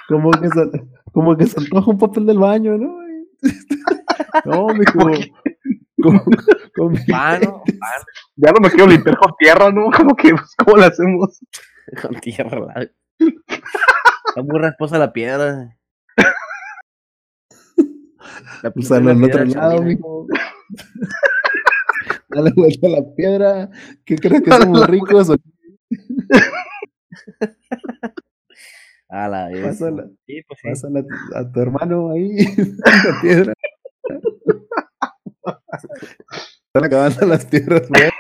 Como 0.07 0.31
que 0.31 0.47
se, 0.49 0.71
como 1.11 1.37
que 1.37 1.45
se 1.47 1.59
antoja 1.59 1.91
un 1.91 1.97
papel 1.97 2.25
del 2.25 2.39
baño, 2.39 2.77
¿no? 2.77 2.95
No, 4.45 4.67
mijo. 4.67 5.09
Como, 6.01 6.19
como 6.75 6.89
mano, 7.09 7.63
mano, 7.67 8.05
Ya 8.35 8.51
no 8.51 8.59
me 8.59 8.69
quiero 8.69 8.87
limpiar 8.87 9.17
con 9.17 9.31
tierra, 9.37 9.71
¿no? 9.71 9.89
Como 9.95 10.15
que, 10.15 10.31
pues, 10.31 10.55
¿cómo 10.57 10.77
lo 10.77 10.85
hacemos? 10.85 11.39
con 12.01 12.15
tierra. 12.19 12.59
la- 12.59 12.89
Está 13.19 14.41
muy 14.43 14.59
rasposa 14.59 14.97
la 14.97 15.13
piedra. 15.13 15.77
La 18.63 18.71
Pues 18.71 18.91
al 18.91 19.05
la 19.05 19.13
otro 19.13 19.43
piedra 19.43 19.45
lado, 19.45 19.81
mijo. 19.81 20.27
Dale 22.29 22.51
vuelta 22.55 22.87
a 22.87 22.89
la 22.89 23.15
piedra. 23.15 23.69
¿Qué 24.05 24.17
crees 24.17 24.41
que 24.41 24.51
somos 24.51 24.87
ricos? 24.87 25.29
o 25.29 25.35
A 29.09 29.27
la 29.27 29.49
vez. 29.49 29.65
Pásala. 29.65 30.07
Sí, 30.25 30.41
pues 30.47 30.59
sí. 30.61 30.69
Pásala 30.69 31.03
a, 31.35 31.51
tu 31.51 31.59
hermano 31.59 32.11
ahí 32.11 32.37
en 32.39 32.77
la 32.77 33.21
piedra. 33.21 33.53
Están 36.67 36.85
acabando 36.85 37.27
las 37.27 37.49
tierras 37.49 37.89
buenas. 37.89 38.13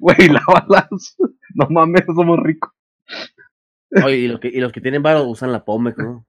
Güey, 0.00 0.28
lávalas. 0.28 1.16
No 1.54 1.68
mames, 1.70 2.02
somos 2.06 2.40
ricos. 2.40 2.72
Oye, 4.04 4.16
y 4.16 4.26
los 4.28 4.40
que, 4.40 4.48
y 4.48 4.60
los 4.60 4.72
que 4.72 4.80
tienen 4.80 5.04
varo 5.04 5.22
usan 5.24 5.52
la 5.52 5.64
Pomex, 5.64 5.96
¿no? 5.98 6.26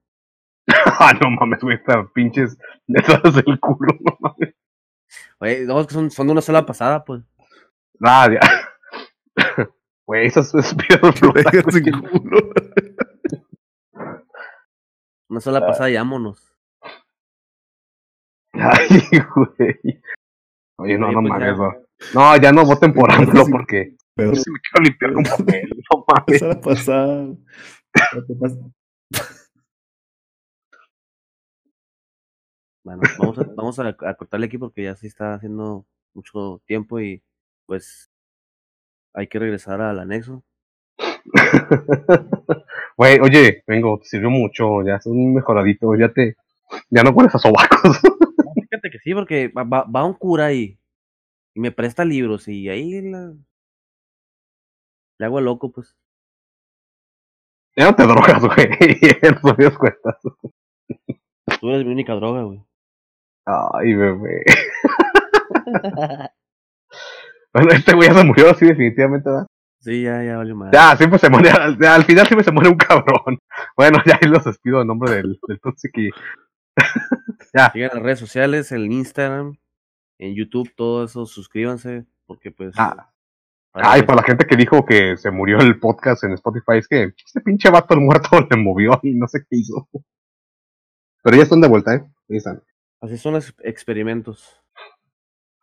Ah, 1.00 1.14
no 1.22 1.30
mames, 1.32 1.60
güey, 1.62 1.76
estas 1.78 2.10
pinches 2.12 2.58
detrás 2.88 3.36
del 3.36 3.60
culo, 3.60 3.94
no 4.00 4.18
mames. 4.20 4.56
Oye, 5.40 5.66
no, 5.66 5.80
es 5.82 5.88
que 5.88 5.94
son, 5.94 6.10
son 6.10 6.28
de 6.28 6.34
una 6.34 6.42
sola 6.42 6.66
pasada, 6.66 7.04
pues. 7.06 7.22
Ah, 8.02 8.28
ya. 8.32 8.40
Güey, 10.08 10.28
esas 10.28 10.52
güey. 10.52 10.64
sin 11.72 11.92
culo. 12.02 12.54
Una 15.30 15.40
sola 15.42 15.60
Ah. 15.60 15.68
pasada 15.68 15.90
y 15.90 15.96
vámonos. 15.96 16.54
Ay, 18.54 18.88
güey. 19.36 20.02
Oye, 20.78 20.98
no, 20.98 21.08
Oye, 21.08 21.16
no 21.16 21.22
pues 21.22 21.30
mames, 21.30 21.40
ya. 21.40 21.54
no. 21.58 21.74
No, 22.14 22.38
ya 22.38 22.52
no 22.52 22.66
voten 22.66 22.94
por 22.94 23.12
AMLO 23.12 23.46
porque 23.52 23.96
Pero 24.16 24.36
sí 24.36 24.50
me 24.52 24.60
quiero 24.60 24.84
limpiar 24.84 25.14
con 25.14 25.24
papel, 25.24 25.70
no 25.92 26.06
mames. 26.08 26.36
esa 26.36 26.48
la 26.50 26.62
pasada. 26.62 27.28
Bueno, 32.86 33.02
vamos 33.18 33.38
a, 33.40 33.44
vamos 33.56 33.80
a, 33.80 33.88
a 33.90 34.14
cortarle 34.14 34.46
aquí 34.46 34.58
porque 34.58 34.84
ya 34.84 34.96
sí 34.96 35.08
está 35.08 35.34
haciendo 35.34 35.86
mucho 36.14 36.62
tiempo 36.66 37.00
y 37.00 37.22
pues 37.66 38.12
hay 39.14 39.28
que 39.28 39.40
regresar 39.40 39.82
al 39.82 40.00
anexo. 40.00 40.44
Güey, 42.98 43.20
oye, 43.20 43.64
vengo, 43.68 44.00
te 44.00 44.06
sirvió 44.06 44.30
mucho, 44.30 44.82
ya 44.86 44.96
es 44.96 45.06
un 45.06 45.34
mejoradito, 45.34 45.94
ya 45.96 46.08
te, 46.14 46.38
Ya 46.90 47.04
no 47.04 47.10
hueles 47.10 47.36
a 47.36 47.40
sobacos. 47.40 48.00
No, 48.04 48.54
fíjate 48.54 48.90
que 48.90 49.00
sí, 49.00 49.14
porque 49.14 49.50
va, 49.50 49.64
va- 49.64 49.84
va 49.84 50.06
un 50.06 50.14
cura 50.14 50.54
y, 50.54 50.80
y 51.56 51.60
me 51.60 51.72
presta 51.72 52.06
libros 52.06 52.48
y 52.48 52.70
ahí 52.70 53.02
la- 53.02 53.34
le 55.20 55.26
hago 55.26 55.42
loco, 55.42 55.72
pues. 55.72 55.96
ya 57.76 57.86
no 57.86 57.96
te 57.96 58.04
drogas, 58.04 58.42
güey. 58.42 58.68
En 59.22 59.34
resumidas 59.36 59.78
cuentas. 59.78 60.16
Tú 61.60 61.70
eres 61.70 61.86
mi 61.86 61.92
única 61.92 62.14
droga, 62.14 62.44
güey. 62.44 62.62
Ay, 63.46 63.94
bebé. 63.94 64.44
Bueno, 67.54 67.72
este 67.72 67.94
güey 67.96 68.10
ya 68.10 68.16
se 68.16 68.24
murió 68.26 68.50
así 68.52 68.66
definitivamente, 68.66 69.30
¿verdad? 69.30 69.48
Sí, 69.80 70.02
ya, 70.04 70.22
ya 70.24 70.36
valió 70.38 70.56
mal. 70.58 70.72
Ya, 70.74 70.96
siempre 70.98 71.20
se 71.20 71.30
muere, 71.30 71.52
al, 71.52 71.78
al 71.86 72.04
final 72.04 72.28
siempre 72.28 72.44
se 72.44 72.52
muere 72.52 72.70
un 72.70 72.76
cabrón. 72.78 73.40
Bueno, 73.78 74.00
ya 74.06 74.20
ahí 74.22 74.28
los 74.28 74.44
despido 74.44 74.82
en 74.82 74.88
nombre 74.88 75.12
del, 75.16 75.40
del 75.48 75.60
Tutsiki. 75.62 76.10
Sigan 77.72 77.92
las 77.94 78.04
redes 78.04 78.20
sociales, 78.20 78.72
en 78.74 78.92
Instagram, 78.92 79.58
en 80.20 80.36
YouTube, 80.36 80.74
todo 80.76 81.06
eso, 81.06 81.26
suscríbanse, 81.26 82.06
porque 82.26 82.52
pues... 82.52 82.76
Ah, 82.78 83.10
para 83.72 83.92
Ay, 83.92 84.02
que- 84.02 84.08
para 84.08 84.18
la 84.22 84.24
gente 84.28 84.46
que 84.48 84.58
dijo 84.58 84.86
que 84.86 85.16
se 85.16 85.32
murió 85.32 85.60
el 85.60 85.80
podcast 85.80 86.26
en 86.26 86.34
Spotify, 86.34 86.80
es 86.80 86.88
que 86.90 87.14
este 87.26 87.40
pinche 87.40 87.70
vato 87.70 87.94
el 87.94 88.02
muerto 88.02 88.30
le 88.50 88.58
movió 88.58 89.00
y 89.04 89.14
no 89.16 89.28
sé 89.30 89.40
qué 89.50 89.56
hizo. 89.58 89.88
Pero 91.24 91.38
ya 91.38 91.44
están 91.44 91.62
de 91.62 91.70
vuelta, 91.70 91.96
¿eh? 91.96 92.04
Ahí 92.30 92.36
están. 92.38 92.62
Así 93.02 93.18
son 93.18 93.34
los 93.34 93.54
experimentos. 93.64 94.62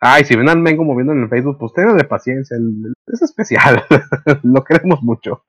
Ay, 0.00 0.24
si 0.24 0.34
ven 0.36 0.48
al 0.48 0.58
Mengo 0.58 0.84
moviendo 0.84 1.12
en 1.12 1.22
el 1.22 1.28
Facebook, 1.28 1.58
pues 1.58 1.72
ténganle 1.74 2.04
paciencia. 2.04 2.56
es 3.06 3.22
especial. 3.22 3.82
Lo 4.42 4.64
queremos 4.64 5.00
mucho. 5.02 5.44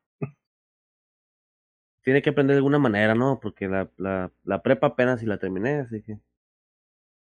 Tiene 2.03 2.21
que 2.21 2.31
aprender 2.31 2.55
de 2.55 2.57
alguna 2.59 2.79
manera, 2.79 3.15
¿no? 3.15 3.39
Porque 3.41 3.67
la, 3.67 3.89
la, 3.97 4.31
la 4.43 4.61
prepa 4.61 4.87
apenas 4.87 5.21
si 5.21 5.25
la 5.25 5.37
terminé, 5.37 5.79
así 5.79 6.01
que... 6.03 6.19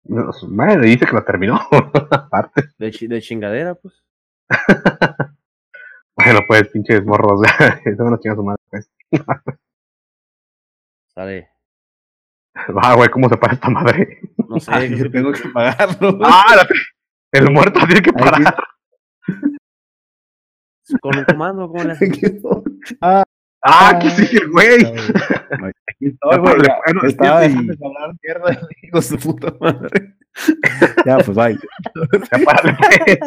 No, 0.04 0.32
su 0.32 0.48
madre 0.48 0.86
dice 0.86 1.06
que 1.06 1.14
la 1.16 1.24
terminó. 1.24 1.58
Aparte. 2.10 2.64
De, 2.78 2.90
chi- 2.92 3.06
de 3.08 3.20
chingadera, 3.20 3.74
pues. 3.74 4.04
Bueno, 6.18 6.40
pues, 6.48 6.68
pinches 6.68 7.04
morros. 7.04 7.42
A 7.60 7.78
chingar 7.82 8.14
a 8.14 8.34
su 8.34 8.42
madre, 8.42 8.62
pues. 8.70 8.90
Sale. 11.08 11.50
Va, 12.76 12.94
güey, 12.96 13.08
¿cómo 13.10 13.28
se 13.28 13.36
para 13.36 13.54
esta 13.54 13.68
madre? 13.70 14.20
No 14.48 14.58
sé, 14.60 14.70
Ay, 14.74 14.88
¿qué 14.88 14.96
yo 14.96 15.04
se- 15.04 15.10
tengo 15.10 15.32
que 15.32 15.48
pagarlo. 15.48 16.18
Ah, 16.24 16.44
la- 16.56 16.68
el 17.32 17.50
muerto 17.50 17.80
tiene 17.86 18.02
que 18.02 18.10
Ay, 18.16 18.22
parar. 18.24 18.56
con 21.00 21.18
un 21.18 21.24
comando, 21.24 21.68
¿cómo 21.68 21.82
le 21.84 21.92
haces? 21.92 22.40
Ah, 23.00 23.24
aquí 23.90 24.08
sigue 24.10 24.38
el 24.44 24.50
güey. 24.50 24.84
Aquí 24.84 26.06
estoy, 26.06 26.38
güey. 26.38 26.54
Bueno, 26.54 27.02
estaba 27.04 27.40
dejando 27.40 27.74
de 27.74 27.86
hablar 27.86 28.14
mierda, 28.22 28.68
hijo 28.82 28.96
de 28.98 29.02
su 29.02 29.18
puta 29.18 29.52
madre. 29.60 30.14
Ya, 31.04 31.18
pues 31.18 31.36
bye. 31.36 31.58
Ya 32.30 32.38
párale, 32.44 32.76
pues. 32.78 33.18